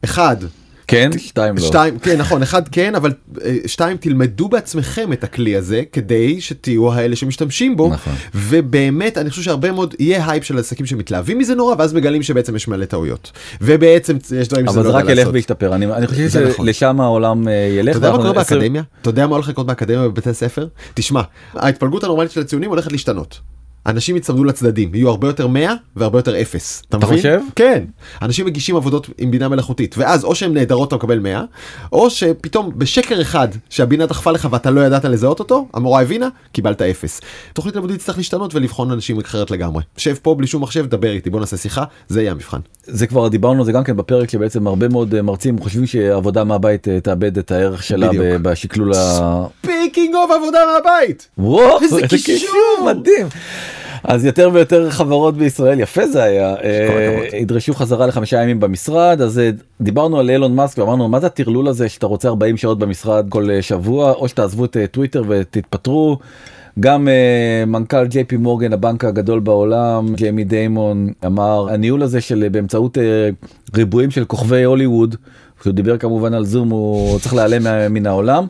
אחד 0.03 0.37
כן? 0.87 1.09
שתיים 1.17 1.55
לא. 1.55 1.61
שתיים, 1.61 1.99
כן 1.99 2.17
נכון, 2.17 2.41
אחד 2.41 2.67
כן, 2.67 2.95
אבל 2.95 3.11
אה, 3.45 3.55
שתיים, 3.65 3.97
תלמדו 3.97 4.49
בעצמכם 4.49 5.13
את 5.13 5.23
הכלי 5.23 5.55
הזה 5.55 5.83
כדי 5.91 6.41
שתהיו 6.41 6.93
האלה 6.93 7.15
שמשתמשים 7.15 7.77
בו, 7.77 7.89
נכון. 7.93 8.13
ובאמת 8.35 9.17
אני 9.17 9.29
חושב 9.29 9.41
שהרבה 9.41 9.71
מאוד 9.71 9.95
יהיה 9.99 10.31
הייפ 10.31 10.43
של 10.43 10.59
עסקים 10.59 10.85
שמתלהבים 10.85 11.37
מזה 11.37 11.55
נורא, 11.55 11.75
ואז 11.79 11.93
מגלים 11.93 12.23
שבעצם 12.23 12.55
יש 12.55 12.67
מלא 12.67 12.85
טעויות, 12.85 13.31
ובעצם 13.61 14.17
יש 14.39 14.47
דברים 14.47 14.67
שזה 14.67 14.79
אבל 14.79 14.85
לא 14.85 14.91
זה 14.91 14.97
יודע 14.97 15.05
רק 15.05 15.09
ילך 15.09 15.17
לעשות. 15.17 15.33
וישתפר 15.33 15.75
אני 15.75 15.85
אני 15.85 16.07
חושב 16.07 16.27
זה 16.27 16.49
נכון. 16.49 16.65
שלשם 16.65 17.01
העולם 17.01 17.47
אה, 17.47 17.53
ילך. 17.53 17.97
אתה 17.97 18.07
יודע 18.07 18.11
מה 18.11 18.17
קורה 18.17 18.33
באקדמיה? 18.33 18.83
אתה 19.01 19.09
יודע 19.09 19.27
מה 19.27 19.35
הולך 19.35 19.49
לקרות 19.49 19.67
באקדמיה 19.67 20.07
בבתי 20.07 20.33
ספר? 20.33 20.67
תשמע, 20.93 21.21
ההתפלגות 21.53 22.03
הנורמלית 22.03 22.31
של 22.31 22.41
הציונים 22.41 22.69
הולכת 22.69 22.91
להשתנות. 22.91 23.39
אנשים 23.85 24.15
יצמדו 24.15 24.43
לצדדים, 24.43 24.95
יהיו 24.95 25.09
הרבה 25.09 25.27
יותר 25.27 25.47
100 25.47 25.73
והרבה 25.95 26.19
יותר 26.19 26.41
0. 26.41 26.81
אתה 26.89 26.97
אתה 26.97 27.05
מבין? 27.05 27.17
חושב? 27.17 27.41
כן. 27.55 27.83
אנשים 28.21 28.45
מגישים 28.45 28.75
עבודות 28.75 29.09
עם 29.17 29.31
בינה 29.31 29.47
מלאכותית, 29.47 29.95
ואז 29.97 30.23
או 30.23 30.35
שהן 30.35 30.53
נהדרות 30.53 30.87
אתה 30.87 30.95
מקבל 30.95 31.19
100, 31.19 31.43
או 31.91 32.09
שפתאום 32.09 32.71
בשקר 32.75 33.21
אחד 33.21 33.47
שהבינה 33.69 34.05
דחפה 34.05 34.31
לך 34.31 34.47
ואתה 34.51 34.71
לא 34.71 34.81
ידעת 34.81 35.05
לזהות 35.05 35.39
אותו, 35.39 35.67
המורה 35.73 36.01
הבינה, 36.01 36.27
קיבלת 36.51 36.81
0. 36.81 37.21
תוכנית 37.53 37.75
לימודית 37.75 37.97
תצטרך 37.97 38.17
להשתנות 38.17 38.55
ולבחון 38.55 38.91
אנשים 38.91 39.19
אחרת 39.19 39.51
לגמרי. 39.51 39.83
שב 39.97 40.15
פה 40.21 40.35
בלי 40.35 40.47
שום 40.47 40.63
מחשב, 40.63 40.85
דבר 40.85 41.11
איתי, 41.11 41.29
בוא 41.29 41.39
נעשה 41.39 41.57
שיחה, 41.57 41.83
זה 42.07 42.21
יהיה 42.21 42.31
המבחן. 42.31 42.59
זה 42.83 43.07
כבר 43.07 43.27
דיברנו 43.27 43.59
על 43.59 43.65
זה 43.65 43.71
גם 43.71 43.83
כן 43.83 43.97
בפרק 43.97 44.29
שבעצם 44.29 44.67
הרבה 44.67 44.87
מאוד 44.87 45.15
אה, 45.15 45.21
מרצים 45.21 45.59
חושבים 45.59 45.85
שעבודה 45.85 46.43
מהבית 46.43 46.87
אה, 46.87 46.99
תאבד 46.99 47.37
את 47.37 47.51
הערך 47.51 47.83
שלה 47.83 48.07
בדיוק. 48.07 48.25
בשקלול 48.41 48.93
ה... 48.93 49.45
speaking 49.61 50.15
of 50.15 50.31
עבודה 50.31 50.59
מהבית! 50.73 51.29
וואו, 51.37 51.81
איזה 51.81 52.01
קישור! 52.07 52.85
מדהים. 52.85 53.27
אז 54.07 54.25
יותר 54.25 54.49
ויותר 54.53 54.89
חברות 54.89 55.37
בישראל 55.37 55.79
יפה 55.79 56.07
זה 56.07 56.23
היה 56.23 56.55
אה. 56.55 57.37
ידרשו 57.37 57.73
חזרה 57.73 58.07
לחמישה 58.07 58.41
ימים 58.41 58.59
במשרד 58.59 59.21
אז 59.21 59.39
אה, 59.39 59.49
דיברנו 59.81 60.19
על 60.19 60.29
אילון 60.29 60.55
מאסק 60.55 60.77
ואמרנו 60.77 61.07
מה 61.07 61.19
זה 61.19 61.27
הטרלול 61.27 61.67
הזה 61.67 61.89
שאתה 61.89 62.05
רוצה 62.05 62.27
40 62.27 62.57
שעות 62.57 62.79
במשרד 62.79 63.25
כל 63.29 63.51
אה, 63.51 63.61
שבוע 63.61 64.11
או 64.11 64.27
שתעזבו 64.27 64.65
את 64.65 64.77
טוויטר 64.91 65.23
ותתפטרו. 65.27 66.17
גם 66.79 67.07
uh, 67.07 67.69
מנכ"ל 67.69 68.05
ג'יי 68.05 68.23
פי 68.23 68.37
מורגן 68.37 68.73
הבנק 68.73 69.05
הגדול 69.05 69.39
בעולם 69.39 70.15
ג'יימי 70.15 70.43
דיימון 70.43 71.09
אמר 71.25 71.67
הניהול 71.71 72.03
הזה 72.03 72.21
של 72.21 72.47
באמצעות 72.51 72.97
uh, 72.97 73.01
ריבועים 73.77 74.11
של 74.11 74.25
כוכבי 74.25 74.63
הוליווד 74.63 75.15
כשהוא 75.59 75.73
דיבר 75.73 75.97
כמובן 75.97 76.33
על 76.33 76.45
זום 76.45 76.69
הוא 76.69 77.19
צריך 77.19 77.33
להיעלם 77.33 77.93
מן 77.93 78.05
העולם 78.05 78.45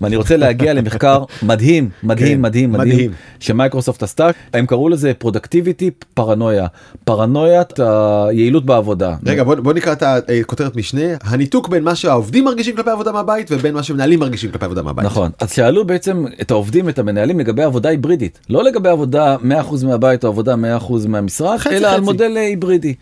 ואני 0.00 0.16
רוצה 0.16 0.36
להגיע 0.36 0.74
למחקר 0.74 1.24
מדהים 1.42 1.88
מדהים 2.02 2.36
כן, 2.36 2.40
מדהים 2.40 2.72
מדהים. 2.72 3.10
שמייקרוסופט 3.40 4.02
עשתה 4.02 4.30
הם 4.54 4.66
קראו 4.66 4.88
לזה 4.88 5.12
productivity 5.18 5.90
paranoia 6.14 6.66
פרנויית 7.04 7.80
היעילות 7.80 8.66
בעבודה. 8.66 9.16
רגע 9.26 9.44
בוא, 9.44 9.72
נקרא 9.72 9.92
את 9.92 10.02
הכותרת 10.42 10.76
משנה 10.76 11.02
הניתוק 11.22 11.68
בין 11.68 11.84
מה 11.84 11.94
שהעובדים 11.94 12.44
מרגישים 12.44 12.76
כלפי 12.76 12.90
עבודה 12.90 13.12
מהבית 13.12 13.48
ובין 13.50 13.74
מה 13.74 13.82
שמנהלים 13.82 14.20
מרגישים 14.20 14.50
כלפי 14.50 14.64
עבודה 14.64 14.82
מהבית. 14.82 15.04
נכון 15.04 15.30
אז 15.40 15.52
שאלו 15.52 15.84
בעצם 15.84 16.24
את 16.40 16.50
העובדים 16.50 16.88
את 16.88 16.98
המנהלים 16.98 17.40
לגבי 17.40 17.62
עבודה 17.62 17.88
היברידית 17.88 18.38
לא 18.50 18.64
לגבי 18.64 18.88
עבודה 18.88 19.36
100% 19.36 19.86
מהבית 19.86 20.24
או 20.24 20.28
עבודה 20.28 20.54
100% 20.54 21.08
מהמשרד 21.08 21.58
אלא 21.70 21.88
על. 21.88 22.00
מודל 22.00 22.36
אה, 22.36 22.42
היברידי. 22.42 22.94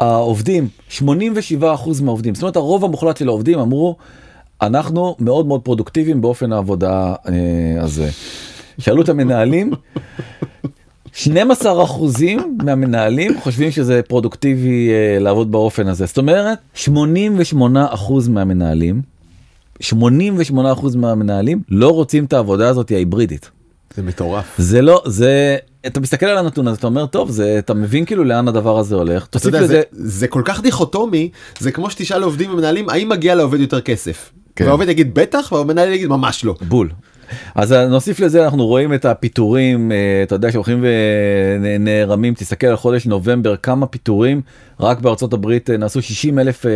העובדים 0.00 0.68
87% 0.98 1.02
מהעובדים 2.02 2.34
זאת 2.34 2.42
אומרת 2.42 2.56
הרוב 2.56 2.84
המוחלט 2.84 3.16
של 3.16 3.28
העובדים 3.28 3.58
אמרו 3.58 3.96
אנחנו 4.62 5.16
מאוד 5.18 5.46
מאוד 5.46 5.60
פרודוקטיביים 5.60 6.20
באופן 6.20 6.52
העבודה 6.52 7.14
אה, 7.28 7.82
הזה. 7.82 8.10
שאלו 8.78 9.02
את 9.02 9.08
המנהלים 9.08 9.70
12 11.12 11.84
אחוזים 11.84 12.58
מהמנהלים 12.62 13.40
חושבים 13.40 13.70
שזה 13.70 14.00
פרודוקטיבי 14.08 14.90
אה, 14.90 15.18
לעבוד 15.18 15.52
באופן 15.52 15.88
הזה 15.88 16.06
זאת 16.06 16.18
אומרת 16.18 16.58
88 16.74 17.86
אחוז 17.90 18.28
מהמנהלים 18.28 19.02
88 19.80 20.72
אחוז 20.72 20.96
מהמנהלים 20.96 21.62
לא 21.68 21.88
רוצים 21.88 22.24
את 22.24 22.32
העבודה 22.32 22.68
הזאת 22.68 22.90
ההיברידית. 22.90 23.50
זה 23.94 24.02
מטורף. 24.02 24.54
זה 24.58 24.82
לא 24.82 25.02
זה 25.06 25.56
אתה 25.86 26.00
מסתכל 26.00 26.26
על 26.26 26.38
הנתון 26.38 26.68
הזה 26.68 26.78
אתה 26.78 26.86
אומר 26.86 27.06
טוב 27.06 27.30
זה 27.30 27.58
אתה 27.58 27.74
מבין 27.74 28.04
כאילו 28.04 28.24
לאן 28.24 28.48
הדבר 28.48 28.78
הזה 28.78 28.94
הולך 28.94 29.26
אתה 29.26 29.48
יודע, 29.48 29.60
לזה 29.60 29.66
זה, 29.66 29.82
זה 29.92 30.28
כל 30.28 30.42
כך 30.44 30.60
דיכוטומי 30.60 31.30
זה 31.58 31.72
כמו 31.72 31.90
שתשאל 31.90 32.18
לעובדים 32.18 32.52
ומנהלים 32.52 32.88
האם 32.88 33.08
מגיע 33.08 33.34
לעובד 33.34 33.60
יותר 33.60 33.80
כסף. 33.80 34.32
כן. 34.56 34.64
והעובד 34.64 34.88
יגיד 34.88 35.14
בטח 35.14 35.52
והמנהל 35.52 35.92
יגיד 35.92 36.08
ממש 36.08 36.44
לא. 36.44 36.54
בול. 36.68 36.90
אז 37.54 37.72
נוסיף 37.72 38.20
לזה 38.20 38.44
אנחנו 38.44 38.66
רואים 38.66 38.94
את 38.94 39.04
הפיטורים 39.04 39.92
אה, 39.92 39.96
אתה 40.22 40.34
יודע 40.34 40.52
שהולכים 40.52 40.84
ונערמים 41.60 42.34
תסתכל 42.34 42.66
על 42.66 42.76
חודש 42.76 43.06
נובמבר 43.06 43.56
כמה 43.56 43.86
פיטורים 43.86 44.40
רק 44.80 45.00
בארצות 45.00 45.32
הברית 45.32 45.70
אה, 45.70 45.76
נעשו 45.76 46.02
60 46.02 46.38
אלף 46.38 46.66
אה, 46.66 46.70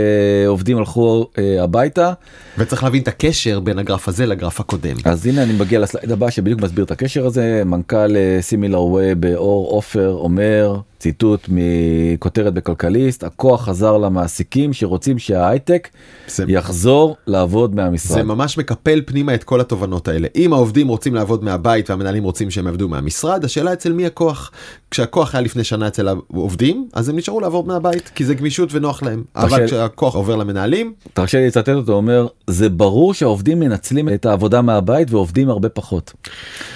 עובדים 0.47 0.79
הלכו 0.79 1.27
אה, 1.39 1.63
הביתה 1.65 2.13
וצריך 2.59 2.85
להבין 2.85 3.03
את 3.03 3.09
הקשר 3.09 3.61
בין 3.61 3.79
הגרף 3.79 4.09
הזה 4.09 4.27
לגרף 4.27 4.61
הקודם. 4.61 4.97
אז 5.05 5.27
הנה 5.27 5.43
אני 5.43 5.53
מגיע 5.53 5.79
לסלייד 5.81 6.13
הבא 6.13 6.31
שבדיוק 6.31 6.61
מסביר 6.61 6.85
את 6.85 6.91
הקשר 6.91 7.27
הזה 7.27 7.63
מנכ"ל 7.67 8.11
סימילר 8.41 8.81
ווב 8.83 9.01
אור 9.35 9.71
עופר 9.71 10.11
אומר 10.21 10.77
ציטוט 10.99 11.49
מכותרת 11.49 12.55
בכלכליסט 12.55 13.25
הכוח 13.25 13.65
חזר 13.65 13.99
למעסיקים 13.99 14.73
שרוצים 14.73 15.19
שההייטק 15.19 15.89
זה- 16.29 16.45
יחזור 16.49 17.17
לעבוד 17.27 17.75
מהמשרד. 17.75 18.15
זה 18.17 18.23
ממש 18.23 18.59
מקפל 18.59 19.01
פנימה 19.07 19.35
את 19.35 19.45
כל 19.45 19.61
התובנות 19.61 20.09
האלה. 20.09 20.29
אם 20.37 20.53
העובדים 20.53 20.89
רוצים 20.89 21.15
לעבוד 21.15 21.45
מהבית 21.45 21.91
והמנהלים 21.91 22.25
רוצים 22.25 22.51
שהם 22.51 22.67
יעבדו 22.67 22.89
מהמשרד, 22.89 23.45
השאלה 23.45 23.73
אצל 23.73 23.93
מי 23.93 24.07
הכוח. 24.07 24.51
כשהכוח 24.95 25.35
היה 25.35 25.43
לפני 25.43 25.65
שנה 25.65 25.89
אצל 25.89 26.09
העובדים, 26.09 26.89
אז 26.93 27.09
הם 27.09 27.17
נשארו 27.17 27.41
לעבוד 27.41 27.67
מהבית, 27.67 28.11
כי 28.15 28.25
זה 28.25 28.35
גמישות 28.35 28.69
ונוח 28.73 29.03
להם. 29.03 29.25
אבל 29.37 29.67
כשהכוח 29.67 30.15
עובר 30.15 30.37
למנהלים, 30.37 30.93
תרשה 31.13 31.39
לי 31.39 31.47
לצטט 31.47 31.69
אותו 31.69 31.93
אומר 31.93 32.27
זה 32.47 32.69
ברור 32.69 33.15
שהעובדים 33.15 33.61
מנצלים 33.61 34.09
את 34.09 34.27
העבודה 34.27 34.63
מהבית 34.63 35.11
ועובדים 35.11 35.51
הרבה 35.51 35.69
פחות. 35.69 36.13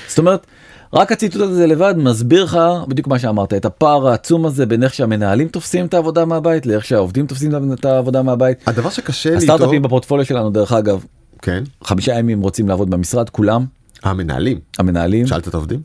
זאת 0.08 0.18
אומרת 0.18 0.46
רק 0.92 1.12
הציטוט 1.12 1.42
הזה 1.42 1.66
לבד 1.66 1.94
מסביר 1.96 2.44
לך 2.44 2.58
בדיוק 2.88 3.08
מה 3.08 3.18
שאמרת 3.18 3.54
את 3.54 3.64
הפער 3.64 4.08
העצום 4.08 4.46
הזה 4.46 4.66
בין 4.66 4.82
איך 4.82 4.94
שהמנהלים 4.94 5.48
תופסים 5.48 5.86
את 5.86 5.94
העבודה 5.94 6.24
מהבית 6.24 6.66
לאיך 6.66 6.84
שהעובדים 6.84 7.26
תופסים 7.26 7.72
את 7.72 7.84
העבודה 7.84 8.22
מהבית. 8.22 8.68
הדבר 8.68 8.90
שקשה 8.90 9.30
לי 9.30 9.36
איתו, 9.36 9.52
הסטארט-אפים 9.52 9.82
בפורטפוליו 9.82 10.24
שלנו 10.24 10.50
דרך 10.50 10.72
אגב 10.72 11.04
כן, 11.42 11.64
חמישה 11.84 12.18
ימים 12.18 12.40
רוצים 12.40 12.68
לעבוד 12.68 12.90
במשרד 12.90 13.30
כולם 13.30 13.64
המנהלים. 14.02 14.58
המנהלים 14.78 15.26
שאלת 15.26 15.48
את 15.48 15.54
העובדים? 15.54 15.80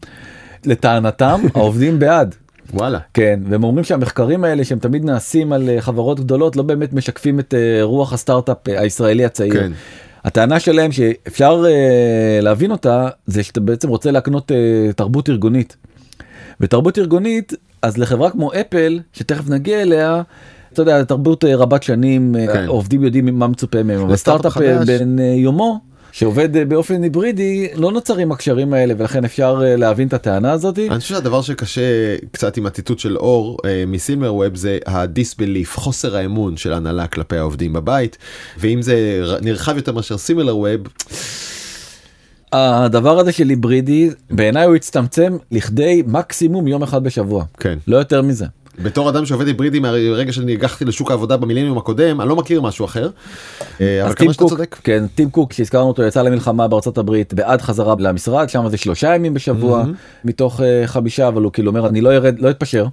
לטענתם 0.65 1.41
העובדים 1.56 1.99
בעד. 1.99 2.36
וואלה. 2.73 2.99
כן 3.13 3.39
והם 3.49 3.63
אומרים 3.63 3.84
שהמחקרים 3.84 4.43
האלה 4.43 4.63
שהם 4.63 4.80
תמיד 4.80 5.06
נעשים 5.06 5.54
על 5.54 5.69
אה, 5.69 5.82
חברות 5.82 6.19
גדולות 6.19 6.56
לא 6.56 6.63
באמת 6.63 6.93
משקפים 6.93 7.39
את 7.39 7.54
אה, 7.54 7.84
רוח 7.84 8.13
הסטארט-אפ 8.13 8.58
אה, 8.69 8.80
הישראלי 8.80 9.26
הצעיר. 9.26 9.54
כן. 9.54 9.71
הטענה 10.23 10.60
שלהם 10.60 10.91
שאפשר 10.91 11.65
להבין 12.41 12.71
אותה 12.71 13.10
זה 13.26 13.43
שאתה 13.43 13.60
בעצם 13.60 13.89
רוצה 13.89 14.12
להקנות 14.12 14.52
תרבות 14.95 15.30
ארגונית. 15.30 15.76
ותרבות 16.60 16.97
ארגונית 16.97 17.54
אז 17.82 17.97
לחברה 17.97 18.30
כמו 18.30 18.54
אפל 18.54 18.99
שתכף 19.13 19.49
נגיע 19.49 19.82
אליה. 19.82 20.21
אתה 20.73 20.82
יודע 20.82 21.04
תרבות 21.04 21.43
רבת 21.43 21.84
שנים 21.84 22.36
כן. 22.54 22.67
עובדים 22.67 23.04
יודעים 23.04 23.39
מה 23.39 23.47
מצופה 23.47 23.84
מהם 23.84 24.02
אבל 24.02 24.15
סטארט-אפ. 24.15 24.58
בן 24.88 25.19
יומו 25.19 25.80
שעובד 26.13 26.58
אה, 26.58 26.65
באופן 26.65 27.04
היברידי 27.04 27.67
לא 27.76 27.91
נוצרים 27.91 28.32
הקשרים 28.32 28.73
האלה 28.73 28.93
ולכן 28.97 29.26
אפשר 29.26 29.62
אה, 29.65 29.76
להבין 29.76 30.08
את 30.08 30.13
הטענה 30.13 30.52
הזאתי. 30.52 30.89
אני 30.89 30.99
חושב 30.99 31.15
שהדבר 31.15 31.41
שקשה 31.41 32.15
קצת 32.32 32.58
עם 32.58 32.65
הציטוט 32.65 32.99
של 32.99 33.17
אור 33.17 33.58
אה, 33.65 33.84
מסילמר 33.88 34.34
ווב 34.34 34.56
זה 34.56 34.78
הדיסבליף 34.86 35.78
חוסר 35.78 36.15
האמון 36.15 36.58
של 36.58 36.73
הנהלה 36.73 37.08
כלפי 37.08 37.38
העובדים 37.38 37.73
בבית 37.73 38.17
ואם 38.58 38.82
זה 38.82 39.23
נרחב 39.41 39.78
יותר 39.78 39.91
מאשר 39.91 40.17
סימילר 40.17 40.58
ווב 40.58 40.82
הדבר 42.52 43.19
הזה 43.19 43.32
של 43.32 43.49
היברידי 43.49 44.10
בעיניי 44.30 44.65
הוא 44.65 44.76
הצטמצם 44.76 45.38
לכדי 45.52 46.04
מקסימום 46.08 46.67
יום 46.67 46.84
אחד 46.84 47.04
בשבוע 47.04 47.43
כן 47.60 47.78
לא 47.88 47.97
יותר 47.97 48.21
מזה. 48.21 48.45
בתור 48.80 49.10
אדם 49.10 49.26
שעובד 49.26 49.48
היברידי 49.48 49.80
מהרגע 49.80 50.34
שהגחתי 50.34 50.86
לשוק 50.86 51.12
העבודה 51.12 51.38
במילניום 51.38 51.78
הקודם 51.78 52.22
אני 52.22 52.30
לא 52.30 52.36
מכיר 52.36 52.62
משהו 52.62 52.86
אחר. 52.86 53.10
אה, 53.82 54.06
אבל 54.06 54.14
כמה 54.14 54.34
שאתה 54.34 54.46
צודק. 54.46 54.78
כן, 54.84 55.04
טים 55.16 55.30
קוק 55.30 55.54
שהזכרנו 55.54 55.88
אותו 55.88 56.04
יצא 56.04 56.22
למלחמה 56.22 56.68
בארצות 56.68 56.98
הברית 56.98 57.34
בעד 57.34 57.62
חזרה 57.62 57.96
למשרד 58.00 58.50
שם 58.50 58.70
זה 58.70 58.78
שלושה 58.78 59.16
ימים 59.16 59.34
בשבוע 59.34 59.84
מתוך 60.26 60.60
uh, 60.60 60.64
חמישה 60.86 61.28
אבל 61.28 61.42
הוא 61.42 61.52
כאילו 61.52 61.70
אומר 61.70 61.88
אני 61.88 62.02
לא 62.02 62.16
ירד 62.16 62.40
לא 62.40 62.50
אתפשר. 62.50 62.86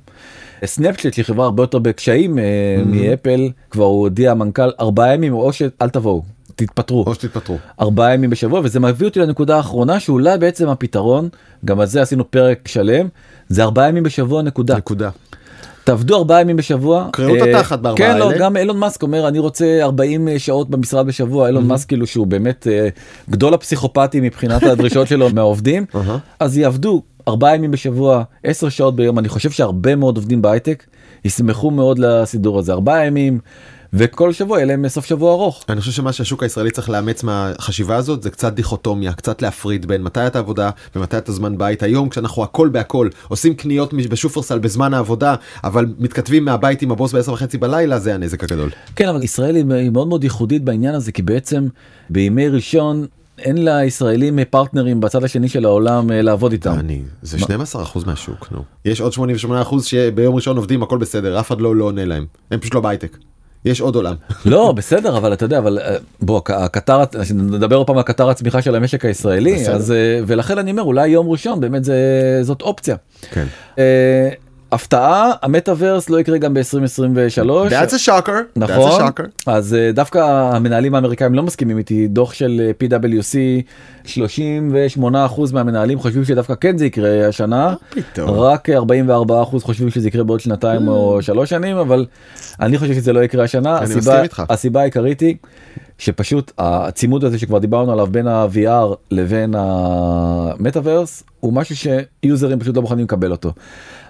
סנאפצ'אט 0.64 1.14
שהיא 1.14 1.24
חברה 1.24 1.44
הרבה 1.44 1.62
יותר 1.62 1.78
בקשיים 1.78 2.38
uh, 2.38 2.40
מאפל 2.86 3.48
כבר 3.70 3.84
הוא 3.84 4.00
הודיע 4.00 4.30
המנכ"ל 4.30 4.70
ארבעה 4.80 5.14
ימים 5.14 5.32
או 5.32 5.52
שאל 5.52 5.88
תבואו 5.88 6.22
תתפטרו 6.56 7.04
או 7.06 7.14
שתתפטרו. 7.14 7.58
ארבעה 7.80 8.14
ימים 8.14 8.30
בשבוע 8.30 8.60
וזה 8.64 8.80
מביא 8.80 9.06
אותי 9.06 9.20
לנקודה 9.20 9.56
האחרונה 9.56 10.00
שאולי 10.00 10.38
בעצם 10.38 10.68
הפתרון 10.68 11.28
גם 11.64 11.80
על 11.80 11.86
זה 11.86 12.02
עשינו 12.02 12.30
פרק 12.30 12.68
שלם 12.68 13.08
זה 13.48 13.62
ארבעה 13.62 13.88
ימים 13.88 14.02
בשבוע 14.02 14.42
נקודה. 14.42 14.76
נקודה. 14.76 15.10
תעבדו 15.90 16.16
ארבעה 16.16 16.40
ימים 16.40 16.56
בשבוע. 16.56 17.08
קראו 17.12 17.36
את 17.36 17.42
אה, 17.42 17.58
התחת 17.58 17.78
בארבעה 17.78 18.08
כן, 18.08 18.18
לא, 18.18 18.24
האלה. 18.28 18.38
גם 18.38 18.56
אילון 18.56 18.78
מאסק 18.78 19.02
אומר 19.02 19.28
אני 19.28 19.38
רוצה 19.38 19.78
40 19.82 20.28
שעות 20.38 20.70
במשרד 20.70 21.06
בשבוע 21.06 21.46
אילון 21.46 21.66
מאסק 21.66 21.88
כאילו 21.88 22.06
שהוא 22.06 22.26
באמת 22.26 22.66
אה, 22.70 22.88
גדול 23.30 23.54
הפסיכופטים 23.54 24.22
מבחינת 24.22 24.62
הדרישות 24.62 25.08
שלו 25.08 25.28
מהעובדים 25.34 25.84
אהה. 25.94 26.18
אז 26.40 26.58
יעבדו 26.58 27.02
ארבעה 27.28 27.54
ימים 27.54 27.70
בשבוע 27.70 28.22
10 28.44 28.68
שעות 28.68 28.96
ביום 28.96 29.18
אני 29.18 29.28
חושב 29.28 29.50
שהרבה 29.50 29.96
מאוד 29.96 30.16
עובדים 30.16 30.42
בהייטק 30.42 30.84
ישמחו 31.24 31.70
מאוד 31.70 31.98
לסידור 31.98 32.58
הזה 32.58 32.72
ארבעה 32.72 33.06
ימים 33.06 33.38
וכל 33.92 34.32
שבוע 34.32 34.58
יהיה 34.58 34.66
להם 34.66 34.88
סוף 34.88 35.04
שבוע 35.04 35.32
ארוך. 35.32 35.64
אני 35.68 35.80
חושב 35.80 35.92
שמה 35.92 36.12
שהשוק 36.12 36.42
הישראלי 36.42 36.70
צריך 36.70 36.90
לאמץ 36.90 37.22
מהחשיבה 37.22 37.96
הזאת 37.96 38.22
זה 38.22 38.30
קצת 38.30 38.52
דיכוטומיה 38.52 39.12
קצת 39.12 39.42
להפריד 39.42 39.86
בין 39.86 40.02
מתי 40.02 40.26
את 40.26 40.36
העבודה 40.36 40.70
ומתי 40.96 41.18
את 41.18 41.28
הזמן 41.28 41.58
בית 41.58 41.82
היום 41.82 42.08
כשאנחנו 42.08 42.42
הכל 42.42 42.68
בהכל 42.68 43.08
עושים 43.28 43.54
קניות 43.54 43.94
בשופרסל 43.94 44.58
בזמן 44.58 44.94
העבודה 44.94 45.34
אבל 45.64 45.86
מתכתבים 45.98 46.44
מהבית 46.44 46.82
עם 46.82 46.90
הבוס 46.90 47.12
בעשר 47.12 47.32
וחצי 47.32 47.58
בלילה 47.58 47.98
זה 47.98 48.14
הנזק 48.14 48.44
הגדול. 48.44 48.70
כן 48.96 49.08
אבל 49.08 49.22
ישראל 49.22 49.56
היא 49.56 49.90
מאוד 49.90 50.08
מאוד 50.08 50.24
ייחודית 50.24 50.64
בעניין 50.64 50.94
הזה 50.94 51.12
כי 51.12 51.22
בעצם 51.22 51.68
בימי 52.10 52.48
ראשון 52.48 53.06
אין 53.38 53.64
לישראלים 53.64 54.38
פרטנרים 54.50 55.00
בצד 55.00 55.24
השני 55.24 55.48
של 55.48 55.64
העולם 55.64 56.12
אה, 56.12 56.22
לעבוד 56.22 56.52
איתם. 56.52 56.78
אני 56.78 57.02
זה 57.22 57.38
12 57.38 57.82
אחוז 57.82 58.04
מהשוק 58.04 58.52
נו 58.52 58.62
יש 58.84 59.00
עוד 59.00 59.12
88 59.12 59.62
אחוז 59.62 59.84
שביום 59.84 60.34
ראשון 60.34 60.56
עובדים 60.56 60.82
הכל 60.82 60.98
בסדר 60.98 61.40
אף 61.40 61.48
אחד 61.48 61.60
לא 61.60 61.76
לא 61.76 61.84
עונה 61.84 62.04
להם 62.04 62.26
הם 62.50 62.60
פשוט 62.60 62.74
לא 62.74 62.80
בהייטק. 62.80 63.16
יש 63.64 63.80
עוד 63.80 63.96
עולם. 63.96 64.14
לא 64.44 64.72
בסדר 64.72 65.16
אבל 65.16 65.32
אתה 65.32 65.44
יודע 65.44 65.58
אבל 65.58 65.78
אה, 65.78 65.96
בוא 66.22 66.40
הקטר 66.48 67.04
נדבר 67.34 67.76
עוד 67.76 67.86
פעם 67.86 67.96
על 67.96 68.02
קטר 68.02 68.30
הצמיחה 68.30 68.62
של 68.62 68.74
המשק 68.74 69.04
הישראלי. 69.04 69.68
אז 69.68 69.92
אה, 69.92 70.20
ולכן 70.26 70.58
אני 70.58 70.70
אומר 70.70 70.82
אולי 70.82 71.08
יום 71.08 71.28
ראשון 71.30 71.60
באמת 71.60 71.84
זה 71.84 71.96
זאת 72.42 72.62
אופציה. 72.62 72.96
כן. 73.30 73.46
אה, 74.72 74.76
הפתעה 74.76 75.30
המטאוורס 75.42 76.10
לא 76.10 76.20
יקרה 76.20 76.38
גם 76.38 76.54
ב-2023 76.54 77.70
That's 77.70 77.92
a 77.92 77.98
shocker. 77.98 78.28
That's 78.28 78.56
a 78.56 78.58
נכון 78.58 79.00
shocker. 79.00 79.22
אז 79.46 79.74
אה, 79.74 79.92
דווקא 79.92 80.18
המנהלים 80.18 80.94
האמריקאים 80.94 81.34
לא 81.34 81.42
מסכימים 81.42 81.78
איתי 81.78 82.08
דוח 82.08 82.32
של 82.32 82.70
אה, 82.82 82.98
PwC 82.98 83.36
38 84.04 85.26
אחוז 85.26 85.52
מהמנהלים 85.52 85.98
חושבים 85.98 86.24
שדווקא 86.24 86.54
כן 86.60 86.78
זה 86.78 86.86
יקרה 86.86 87.28
השנה 87.28 87.74
פתאום. 87.90 88.30
רק 88.30 88.70
44 88.70 89.42
אחוז 89.42 89.62
חושבים 89.62 89.90
שזה 89.90 90.08
יקרה 90.08 90.24
בעוד 90.24 90.40
שנתיים 90.40 90.88
או 90.88 91.22
שלוש 91.22 91.50
שנים 91.50 91.76
אבל 91.76 92.06
אני 92.60 92.78
חושב 92.78 92.94
שזה 92.94 93.12
לא 93.12 93.20
יקרה 93.20 93.44
השנה 93.44 93.76
אני 93.78 93.84
הסיבה 93.84 93.98
מסכים 94.00 94.22
איתך. 94.22 94.42
הסיבה 94.48 94.80
העיקרית 94.80 95.20
היא 95.20 95.36
שפשוט 95.98 96.52
הצימוד 96.58 97.24
הזה 97.24 97.38
שכבר 97.38 97.58
דיברנו 97.58 97.92
עליו 97.92 98.06
בין 98.06 98.26
ה-VR 98.26 98.94
לבין 99.10 99.54
המטאוורס 99.58 101.22
הוא 101.40 101.52
משהו 101.52 101.76
שיוזרים 101.76 102.60
פשוט 102.60 102.76
לא 102.76 102.82
מוכנים 102.82 103.04
לקבל 103.04 103.30
אותו. 103.30 103.52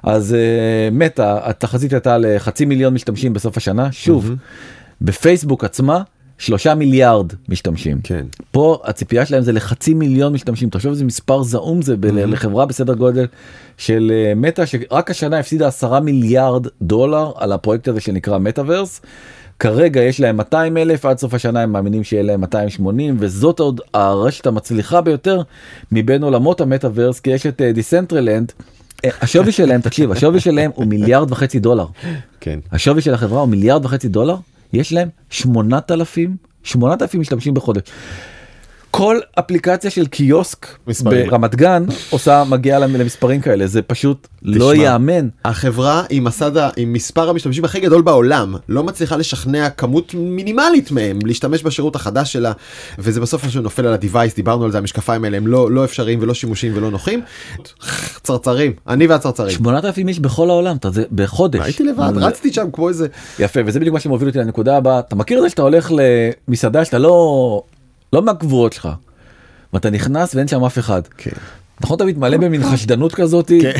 אז 0.02 0.36
uh, 0.36 0.94
מטא 0.94 1.38
התחזית 1.42 1.92
הייתה 1.92 2.18
לחצי 2.18 2.64
מיליון 2.64 2.94
משתמשים 2.94 3.32
בסוף 3.32 3.56
השנה 3.56 3.92
שוב 3.92 4.30
בפייסבוק 5.00 5.64
עצמה 5.64 6.02
שלושה 6.38 6.74
מיליארד 6.74 7.32
משתמשים. 7.48 8.00
כן. 8.02 8.26
פה 8.50 8.78
הציפייה 8.84 9.26
שלהם 9.26 9.42
זה 9.42 9.52
לחצי 9.52 9.94
מיליון 9.94 10.32
משתמשים 10.32 10.70
תחשוב 10.70 10.90
איזה 10.90 11.04
מספר 11.04 11.42
זעום 11.42 11.82
זה 11.82 11.96
ב- 11.96 12.06
לחברה 12.06 12.66
בסדר 12.66 12.94
גודל 12.94 13.26
של 13.76 14.12
אה, 14.14 14.32
מטא 14.36 14.66
שרק 14.66 15.10
השנה 15.10 15.38
הפסידה 15.38 15.66
עשרה 15.68 16.00
מיליארד 16.00 16.66
דולר 16.82 17.32
על 17.36 17.52
הפרויקט 17.52 17.88
הזה 17.88 18.00
שנקרא 18.00 18.38
מטאוורס. 18.38 19.00
כרגע 19.58 20.00
יש 20.00 20.20
להם 20.20 20.36
200 20.36 20.76
אלף 20.76 21.04
עד 21.04 21.18
סוף 21.18 21.34
השנה 21.34 21.60
הם 21.60 21.72
מאמינים 21.72 22.04
שיהיה 22.04 22.22
להם 22.22 22.40
280 22.40 23.16
וזאת 23.18 23.60
עוד 23.60 23.80
הרשת 23.94 24.46
המצליחה 24.46 25.00
ביותר 25.00 25.42
מבין 25.92 26.22
עולמות 26.22 26.60
המטאוורס 26.60 27.20
כי 27.20 27.30
יש 27.30 27.46
את 27.46 27.62
דיסנטרלנד. 27.74 28.52
השווי 29.04 29.52
שלהם 29.52 29.80
תקשיב 29.80 30.12
השווי 30.12 30.40
שלהם 30.40 30.70
הוא 30.74 30.86
מיליארד 30.86 31.32
וחצי 31.32 31.58
דולר. 31.58 31.86
כן. 32.40 32.58
השווי 32.72 33.02
של 33.02 33.14
החברה 33.14 33.40
הוא 33.40 33.48
מיליארד 33.48 33.84
וחצי 33.84 34.08
דולר, 34.08 34.36
יש 34.72 34.92
להם 34.92 35.08
8,000, 35.30 36.36
8,000 36.62 37.20
משתמשים 37.20 37.54
בחודש. 37.54 37.82
כל 39.00 39.18
אפליקציה 39.38 39.90
של 39.90 40.06
קיוסק 40.06 40.66
מספרים. 40.86 41.28
ברמת 41.30 41.54
גן 41.54 41.84
עושה 42.10 42.44
מגיעה 42.48 42.78
למ- 42.78 42.96
למספרים 42.96 43.40
כאלה 43.40 43.66
זה 43.66 43.82
פשוט 43.82 44.28
לא 44.42 44.72
תשמע, 44.72 44.82
ייאמן. 44.82 45.28
החברה 45.44 46.02
עם 46.10 46.24
מסד 46.24 46.56
ה- 46.56 46.70
עם 46.76 46.92
מספר 46.92 47.28
המשתמשים 47.28 47.64
הכי 47.64 47.80
גדול 47.80 48.02
בעולם 48.02 48.54
לא 48.68 48.84
מצליחה 48.84 49.16
לשכנע 49.16 49.70
כמות 49.70 50.14
מינימלית 50.14 50.90
מהם 50.90 51.18
להשתמש 51.24 51.62
בשירות 51.62 51.96
החדש 51.96 52.32
שלה 52.32 52.52
וזה 52.98 53.20
בסוף 53.20 53.44
משהו 53.44 53.62
נופל 53.62 53.86
על 53.86 53.92
הדיווייס 53.92 54.34
דיברנו 54.34 54.64
על 54.64 54.72
זה 54.72 54.78
המשקפיים 54.78 55.24
האלה 55.24 55.36
הם 55.36 55.46
לא 55.46 55.70
לא 55.70 55.84
אפשריים 55.84 56.18
ולא 56.22 56.34
שימושיים 56.34 56.72
ולא 56.76 56.90
נוחים. 56.90 57.20
צרצרים 58.22 58.72
אני 58.88 59.06
והצרצרים. 59.06 59.50
8,000 59.50 60.08
איש 60.08 60.18
בכל 60.20 60.50
העולם 60.50 60.76
אתה 60.76 60.90
זה 60.90 61.04
בחודש. 61.14 61.60
הייתי 61.64 61.84
לבד 61.84 62.12
רצתי 62.16 62.52
שם 62.52 62.66
כמו 62.72 62.88
איזה 62.88 63.06
יפה 63.38 63.60
וזה 63.66 63.80
בדיוק 63.80 63.94
מה 63.94 64.00
שמוביל 64.00 64.28
אותי 64.28 64.38
לנקודה 64.38 64.76
הבאה 64.76 64.98
אתה 64.98 65.16
מכיר 65.16 65.38
את 65.38 65.42
זה 65.42 65.48
שאתה 65.50 65.62
הולך 65.62 65.92
למסעדה 66.48 66.84
שאתה 66.84 66.98
לא 66.98 67.62
לא 68.12 68.22
מהקבועות 68.22 68.72
שלך. 68.72 68.88
ואתה 69.72 69.90
נכנס 69.90 70.34
ואין 70.34 70.48
שם 70.48 70.64
אף 70.64 70.78
אחד. 70.78 71.02
כן. 71.16 71.30
נכון 71.80 71.96
אתה 71.96 72.04
מתמלא 72.04 72.36
במין 72.36 72.62
חשדנות 72.72 73.14
כזאת 73.14 73.52
כן. 73.62 73.72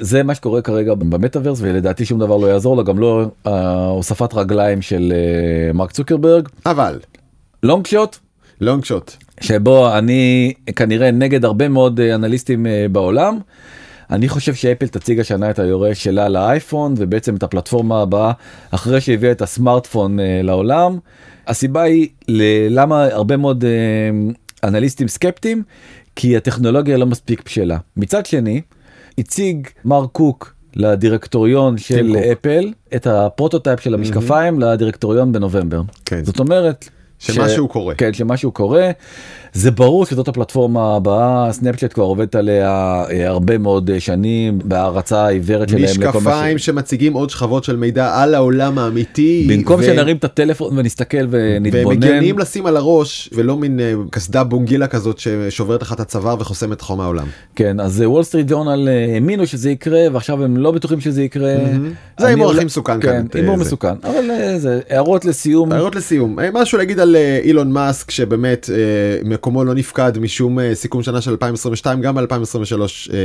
זה 0.00 0.22
מה 0.22 0.34
שקורה 0.34 0.62
כרגע 0.62 0.94
במטאוורס 0.94 1.58
ולדעתי 1.62 2.04
שום 2.04 2.18
דבר 2.18 2.36
לא 2.36 2.46
יעזור 2.46 2.76
לו 2.76 2.84
גם 2.84 2.98
לא 2.98 3.30
הוספת 3.90 4.34
רגליים 4.34 4.82
של 4.82 5.12
אה, 5.16 5.72
מרק 5.72 5.92
צוקרברג 5.92 6.48
אבל 6.66 6.98
לונג 7.62 7.86
שוט 7.86 8.16
לונג 8.60 8.84
שוט 8.84 9.12
שבו 9.40 9.98
אני 9.98 10.52
כנראה 10.76 11.10
נגד 11.10 11.44
הרבה 11.44 11.68
מאוד 11.68 12.00
אה, 12.00 12.14
אנליסטים 12.14 12.66
אה, 12.66 12.86
בעולם. 12.92 13.38
אני 14.10 14.28
חושב 14.28 14.54
שאפל 14.54 14.86
תציג 14.86 15.20
השנה 15.20 15.50
את 15.50 15.58
היורש 15.58 16.04
שלה 16.04 16.28
לאייפון 16.28 16.94
ובעצם 16.96 17.36
את 17.36 17.42
הפלטפורמה 17.42 18.02
הבאה 18.02 18.32
אחרי 18.70 19.00
שהביאה 19.00 19.32
את 19.32 19.42
הסמארטפון 19.42 20.20
אה, 20.20 20.40
לעולם. 20.42 20.98
הסיבה 21.46 21.82
היא 21.82 22.08
למה 22.70 23.04
הרבה 23.04 23.36
מאוד 23.36 23.64
אה, 23.64 24.68
אנליסטים 24.68 25.08
סקפטיים 25.08 25.62
כי 26.16 26.36
הטכנולוגיה 26.36 26.96
לא 26.96 27.06
מספיק 27.06 27.42
בשלה. 27.44 27.78
מצד 27.96 28.26
שני 28.26 28.60
הציג 29.18 29.68
מר 29.84 30.06
קוק 30.06 30.54
לדירקטוריון 30.76 31.78
של 31.78 32.14
קוק. 32.14 32.16
אפל 32.16 32.72
את 32.94 33.06
ה 33.06 33.13
prototype 33.13 33.80
של 33.80 33.94
המשקפיים 33.94 34.60
לדירקטוריון 34.60 35.32
בנובמבר. 35.32 35.82
כן. 36.04 36.24
זאת 36.24 36.38
אומרת. 36.38 36.88
שמשהו 37.18 37.68
קורה. 37.68 37.94
כן, 37.94 38.12
שמשהו 38.12 38.52
קורה. 38.52 38.90
זה 39.52 39.70
ברור 39.70 40.06
שזאת 40.06 40.28
הפלטפורמה 40.28 40.96
הבאה, 40.96 41.48
סנאפצ'אט 41.52 41.92
כבר 41.92 42.04
עובדת 42.04 42.34
עליה 42.34 42.68
אה, 43.10 43.28
הרבה 43.28 43.58
מאוד 43.58 43.90
אה, 43.90 44.00
שנים 44.00 44.58
בהערצה 44.64 45.18
העיוורת 45.26 45.68
שלהם. 45.68 45.82
לכל 45.82 45.90
מה 46.04 46.12
ש- 46.12 46.16
משקפיים 46.16 46.58
שמציגים 46.58 47.12
עוד 47.12 47.30
שכבות 47.30 47.64
של 47.64 47.76
מידע 47.76 48.22
על 48.22 48.34
העולם 48.34 48.78
האמיתי. 48.78 49.46
במקום 49.50 49.80
ו- 49.80 49.84
שנרים 49.84 50.16
את 50.16 50.24
הטלפון 50.24 50.78
ונסתכל 50.78 51.26
והם 51.30 51.62
ונתבונן. 51.64 51.96
מגיעים 52.16 52.38
לשים 52.38 52.66
על 52.66 52.76
הראש 52.76 53.30
ולא 53.34 53.56
מין 53.56 53.80
אה, 53.80 53.92
קסדה 54.10 54.44
בונגילה 54.44 54.86
כזאת 54.86 55.18
ששוברת 55.18 55.82
לך 55.82 55.92
את 55.92 56.00
הצוואר 56.00 56.36
וחוסמת 56.40 56.80
חום 56.80 57.00
העולם. 57.00 57.26
כן, 57.56 57.80
אז 57.80 58.00
וול 58.06 58.22
סטריט 58.22 58.46
ג'ורנל 58.50 58.88
האמינו 59.14 59.46
שזה 59.46 59.70
יקרה 59.70 60.00
ועכשיו 60.12 60.44
הם 60.44 60.56
לא 60.56 60.70
בטוחים 60.70 61.00
שזה 61.00 61.22
יקרה. 61.22 61.54
זה 61.56 61.70
אני 62.18 62.26
ההימור 62.26 62.46
אולי- 62.46 62.56
הכי 62.58 62.64
מסוכן 62.66 63.00
כאן, 63.00 63.10
כן, 63.10 63.26
את, 63.30 63.34
הימור 63.34 63.56
זה. 63.56 63.64
מסוכן. 63.64 63.94
אבל 64.04 64.24
זה 64.58 64.80
הערות 64.90 65.24
לסיום. 65.24 65.72
הערות 65.72 65.94
לסיום 65.96 66.38
משהו 66.52 66.78
להגיד 66.78 67.00
על 67.00 67.16
אילון 67.44 67.72
מאסק 67.72 68.10
שבאמת 68.10 68.70
מקומו 69.38 69.64
לא 69.64 69.74
נפקד 69.74 70.18
משום 70.18 70.58
אה, 70.58 70.74
סיכום 70.74 71.02
שנה 71.02 71.20
של 71.20 71.30
2022 71.30 72.00
גם 72.00 72.18
ב2023 72.18 72.22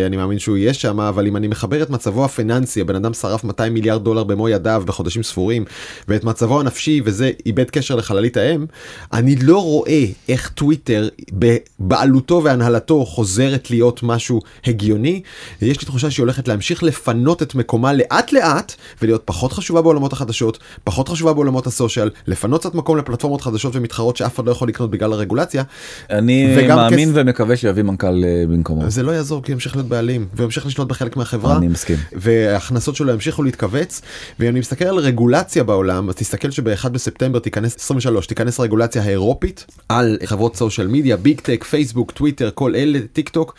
אני 0.08 0.18
מאמין 0.18 0.40
שהוא 0.40 0.58
יהיה 0.58 0.74
שם 0.74 1.00
אבל 1.00 1.28
אם 1.28 1.38
אני 1.38 1.48
מחבר 1.48 1.84
את 1.84 1.90
מצבו 1.90 2.26
הפיננסי 2.26 2.82
הבן 2.82 2.96
אדם 2.96 3.14
שרף 3.14 3.44
200 3.44 3.74
מיליארד 3.74 4.04
דולר 4.04 4.24
במו 4.24 4.50
ידיו 4.50 4.84
בחודשים 4.86 5.24
ספורים 5.24 5.66
ואת 6.08 6.24
מצבו 6.24 6.60
הנפשי 6.60 7.02
וזה 7.06 7.32
איבד 7.46 7.70
קשר 7.70 7.96
לחללית 7.96 8.38
האם 8.38 8.66
אני 9.14 9.36
לא 9.36 9.64
רואה 9.64 10.06
איך 10.30 10.50
טוויטר 10.50 11.08
בבעלותו 11.32 12.42
והנהלתו 12.44 13.06
חוזרת 13.06 13.70
להיות 13.70 14.04
משהו 14.04 14.42
הגיוני. 14.66 15.22
יש 15.62 15.80
לי 15.80 15.86
תחושה 15.86 16.12
שהיא 16.12 16.24
הולכת 16.24 16.48
להמשיך 16.48 16.84
לפנות 16.84 17.42
את 17.42 17.56
מקומה 17.56 17.94
לאט 17.94 18.32
לאט 18.32 18.74
ולהיות 19.02 19.22
פחות 19.26 19.54
חשובה 19.54 19.82
בעולמות 19.82 20.14
החדשות 20.14 20.60
פחות 20.84 21.10
חשובה 21.10 21.34
בעולמות 21.34 21.68
הסושיאל 21.68 22.10
לפנות 22.28 22.62
קצת 22.62 22.76
מקום 22.76 22.98
לפלטפורמות 22.98 23.42
חדשות 23.42 23.76
ומתחרות 23.76 24.18
שאף 24.18 24.36
אחד 24.36 24.46
לא 24.46 24.52
יכול 24.52 24.68
לקנות 24.68 24.92
בגלל 24.92 25.14
הרגולציה 25.14 25.64
אני 26.10 26.68
מאמין 26.68 27.10
כס- 27.10 27.16
ומקווה 27.18 27.58
שיביא 27.58 27.84
מנכ"ל 27.84 28.24
אה, 28.24 28.44
במקומו. 28.50 28.90
זה 28.90 29.04
לא 29.04 29.12
יעזור 29.12 29.44
כי 29.44 29.52
הוא 29.52 29.56
ימשיך 29.56 29.76
להיות 29.76 29.88
בעלים 29.88 30.28
וימשיך 30.36 30.66
לשלוט 30.66 30.88
בחלק 30.88 31.18
מהחברה 31.18 31.58
אני 31.58 31.68
מסכים. 31.68 31.98
וההכנסות 32.14 32.96
שלו 32.96 33.14
ימשיכו 33.14 33.44
להתכווץ 33.44 34.02
ואם 34.40 34.50
אני 34.50 34.60
מסתכל 34.60 34.86
על 34.86 34.98
רגולציה 34.98 35.64
בעולם 35.64 36.10
אז 36.10 36.16
תסתכל 36.16 36.52
שב-1 36.52 36.90
בספטמבר 36.90 37.40
תיכנס 37.40 37.76
23 37.76 38.28
תיכנס 38.28 38.60
רגולציה 38.60 39.04
האירופית 39.04 39.66
על 39.90 40.18
חברות 40.26 40.56
social 40.56 40.88
media 40.88 41.18
big 41.18 41.40
tech 41.42 41.64
פייסבוק 41.64 42.12
טוויטר 42.12 42.50
כל 42.54 42.76
אלה 42.76 43.00
טיק 43.14 43.30
טוק 43.30 43.56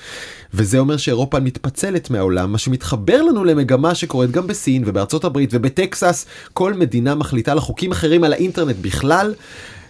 וזה 0.55 0.79
אומר 0.79 0.97
שאירופה 0.97 1.41
מתפצלת 1.41 2.11
מהעולם 2.11 2.53
מה 2.53 2.59
שמתחבר 2.59 3.23
לנו 3.23 3.45
למגמה 3.45 3.95
שקורית 3.95 4.31
גם 4.31 4.47
בסין 4.47 4.83
ובארצות 4.87 5.25
הברית 5.25 5.51
ובטקסס 5.53 6.27
כל 6.53 6.75
מדינה 6.75 7.15
מחליטה 7.15 7.55
לחוקים 7.55 7.93
אחרים 7.93 8.25
על 8.25 8.33
האינטרנט 8.33 8.77
בכלל. 8.81 9.35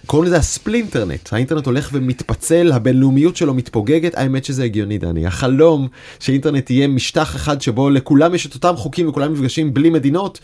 קוראים 0.06 0.26
לזה 0.26 0.36
הספלינטרנט. 0.36 1.32
האינטרנט 1.32 1.66
הולך 1.66 1.90
ומתפצל 1.92 2.72
הבינלאומיות 2.72 3.36
שלו 3.36 3.54
מתפוגגת. 3.54 4.14
האמת 4.14 4.44
שזה 4.44 4.64
הגיוני 4.64 4.98
דני. 4.98 5.26
החלום 5.26 5.88
שאינטרנט 6.20 6.70
יהיה 6.70 6.88
משטח 6.88 7.36
אחד 7.36 7.62
שבו 7.62 7.90
לכולם 7.90 8.34
יש 8.34 8.46
את 8.46 8.54
אותם 8.54 8.76
חוקים 8.76 9.08
וכולם 9.08 9.32
נפגשים 9.32 9.74
בלי 9.74 9.90
מדינות 9.90 10.40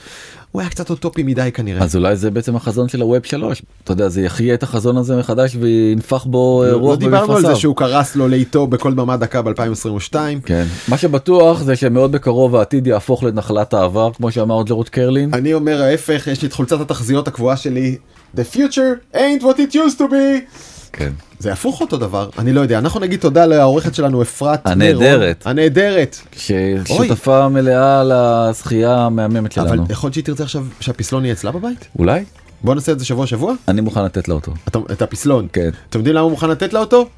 הוא 0.52 0.60
היה 0.60 0.70
קצת 0.70 0.90
אוטופי 0.90 1.22
מדי 1.22 1.50
כנראה. 1.54 1.82
אז 1.82 1.96
אולי 1.96 2.16
זה 2.16 2.30
בעצם 2.30 2.56
החזון 2.56 2.88
של 2.88 3.00
הווב 3.00 3.24
3 3.24 3.62
אתה 3.84 3.92
יודע 3.92 4.08
זה 4.08 4.22
יחיה 4.22 4.54
את 4.54 4.62
החזון 4.62 4.96
הזה 4.96 5.16
מחדש 5.16 5.56
וינפח 5.60 6.24
בו 6.24 6.64
אה, 6.64 6.70
לא 6.70 6.76
רוח 6.76 6.96
דיברנו 6.96 7.36
על 7.36 7.42
זה. 7.42 7.56
שהוא 7.56 7.76
קרס 7.76 8.16
לו 8.16 8.28
לאיתו 8.28 8.66
בכל 8.66 8.94
במה 8.94 9.16
דקה 9.16 9.42
ב-2022. 9.42 10.14
כן 10.44 10.66
מה 10.88 10.98
שבטוח 10.98 11.62
זה 11.62 11.76
שמאוד 11.76 12.12
בקרוב 12.12 12.56
העתיד 12.56 12.86
יהפוך 12.86 13.22
לנחלת 13.22 13.74
העבר 13.74 14.10
כמו 14.12 14.30
שאמר 14.30 14.62
ג'רוט 14.62 14.88
קרלין. 14.88 15.34
אני 15.34 15.54
אומר 15.54 15.82
ההפך 15.82 16.28
יש 16.32 16.42
לי 16.42 16.48
את 16.48 16.52
חולצת 16.52 16.80
התחזיות 16.80 17.28
הקבועה 17.28 17.56
שלי 17.56 17.96
The 18.36 18.56
future 18.56 19.14
ain't 19.14 19.42
what 19.42 19.58
it 19.58 19.74
used 19.74 19.98
to 19.98 20.04
be. 20.10 20.46
כן. 20.92 21.10
זה 21.38 21.52
הפוך 21.52 21.80
אותו 21.80 21.96
דבר 21.96 22.28
אני 22.38 22.52
לא 22.52 22.60
יודע 22.60 22.78
אנחנו 22.78 23.00
נגיד 23.00 23.20
תודה 23.20 23.46
לעורכת 23.46 23.94
שלנו 23.94 24.22
אפרת 24.22 24.66
הנהדרת. 24.66 25.20
מירון. 25.20 25.34
הנהדרת 25.44 26.16
ששותפה 26.36 27.48
מלאה 27.48 28.02
לזכייה 28.04 28.96
המהממת 28.96 29.58
אבל 29.58 29.68
שלנו. 29.68 29.84
יכול 29.90 30.06
להיות 30.06 30.14
שהיא 30.14 30.24
תרצה 30.24 30.42
עכשיו 30.42 30.64
שהפסלון 30.80 31.24
יהיה 31.24 31.32
אצלה 31.34 31.52
בבית 31.52 31.88
אולי 31.98 32.24
בוא 32.64 32.74
נעשה 32.74 32.92
את 32.92 32.98
זה 32.98 33.04
שבוע 33.04 33.26
שבוע 33.26 33.54
אני 33.68 33.80
מוכן 33.80 34.04
לתת 34.04 34.28
לה 34.28 34.34
אותו. 34.34 34.52
את 34.92 35.02
הפסלון 35.02 35.48
כן. 35.52 35.70
אתם 35.90 35.98
יודעים 35.98 36.16
למה 36.16 36.22
הוא 36.22 36.30
מוכן 36.30 36.50
לתת 36.50 36.72
לה 36.72 36.80
אותו? 36.80 37.08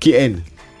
כי 0.00 0.14
אין 0.14 0.36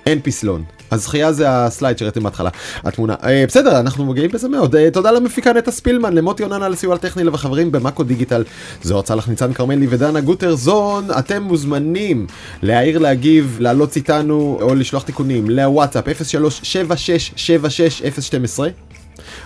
אין 0.06 0.20
פסלון. 0.22 0.64
הזכייה 0.90 1.32
זה 1.32 1.50
הסלייד 1.50 1.98
שראיתם 1.98 2.22
בהתחלה 2.22 2.50
התמונה 2.84 3.14
אה, 3.24 3.44
בסדר 3.48 3.80
אנחנו 3.80 4.06
מגיעים 4.06 4.30
בזה 4.30 4.48
מאוד 4.48 4.76
אה, 4.76 4.90
תודה 4.90 5.10
למפיקה 5.10 5.52
נטע 5.52 5.70
ספילמן 5.70 6.14
למוטי 6.14 6.42
אוננה 6.42 6.66
על 6.66 6.72
הסיוע 6.72 6.94
הטכני 6.94 7.22
ולחברים 7.22 7.72
במאקו 7.72 8.02
דיגיטל 8.02 8.44
זוהר 8.82 9.02
צלח 9.02 9.28
ניצן 9.28 9.52
כרמלי 9.52 9.86
ודנה 9.90 10.20
גוטרזון 10.20 11.08
אתם 11.18 11.42
מוזמנים 11.42 12.26
להעיר 12.62 12.98
להגיב 12.98 13.56
לעלות 13.60 13.96
איתנו 13.96 14.58
או 14.62 14.74
לשלוח 14.74 15.02
תיקונים 15.02 15.50
לוואטסאפ 15.50 16.08
03-7676-012 16.08 16.10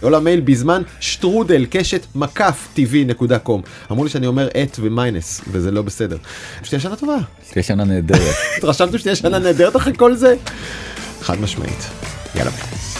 או 0.02 0.10
למייל 0.10 0.40
בזמן 0.40 0.82
שטרודל 1.00 1.66
קשת 1.70 2.06
מקף 2.14 2.68
טבעי 2.74 3.04
נקודה 3.04 3.38
com 3.38 3.62
אמרו 3.90 4.04
לי 4.04 4.10
שאני 4.10 4.26
אומר 4.26 4.48
at 4.48 4.76
ו 4.80 4.90
minus 4.90 5.40
וזה 5.52 5.70
לא 5.70 5.82
בסדר. 5.82 6.16
שתהיה 6.62 6.80
שנה 6.80 6.96
טובה. 6.96 7.16
תהיה 7.50 7.62
שנה 7.62 7.84
נהדרת. 7.84 8.34
התרשמתם 8.58 8.98
שתהיה 8.98 9.16
שנה 9.16 9.38
נהדרת 9.38 9.76
אחרי 9.76 9.92
כל 9.96 10.14
זה? 10.14 10.34
חד 11.24 11.40
משמעית. 11.40 11.90
יאללה 12.34 12.50
ביי. 12.50 12.93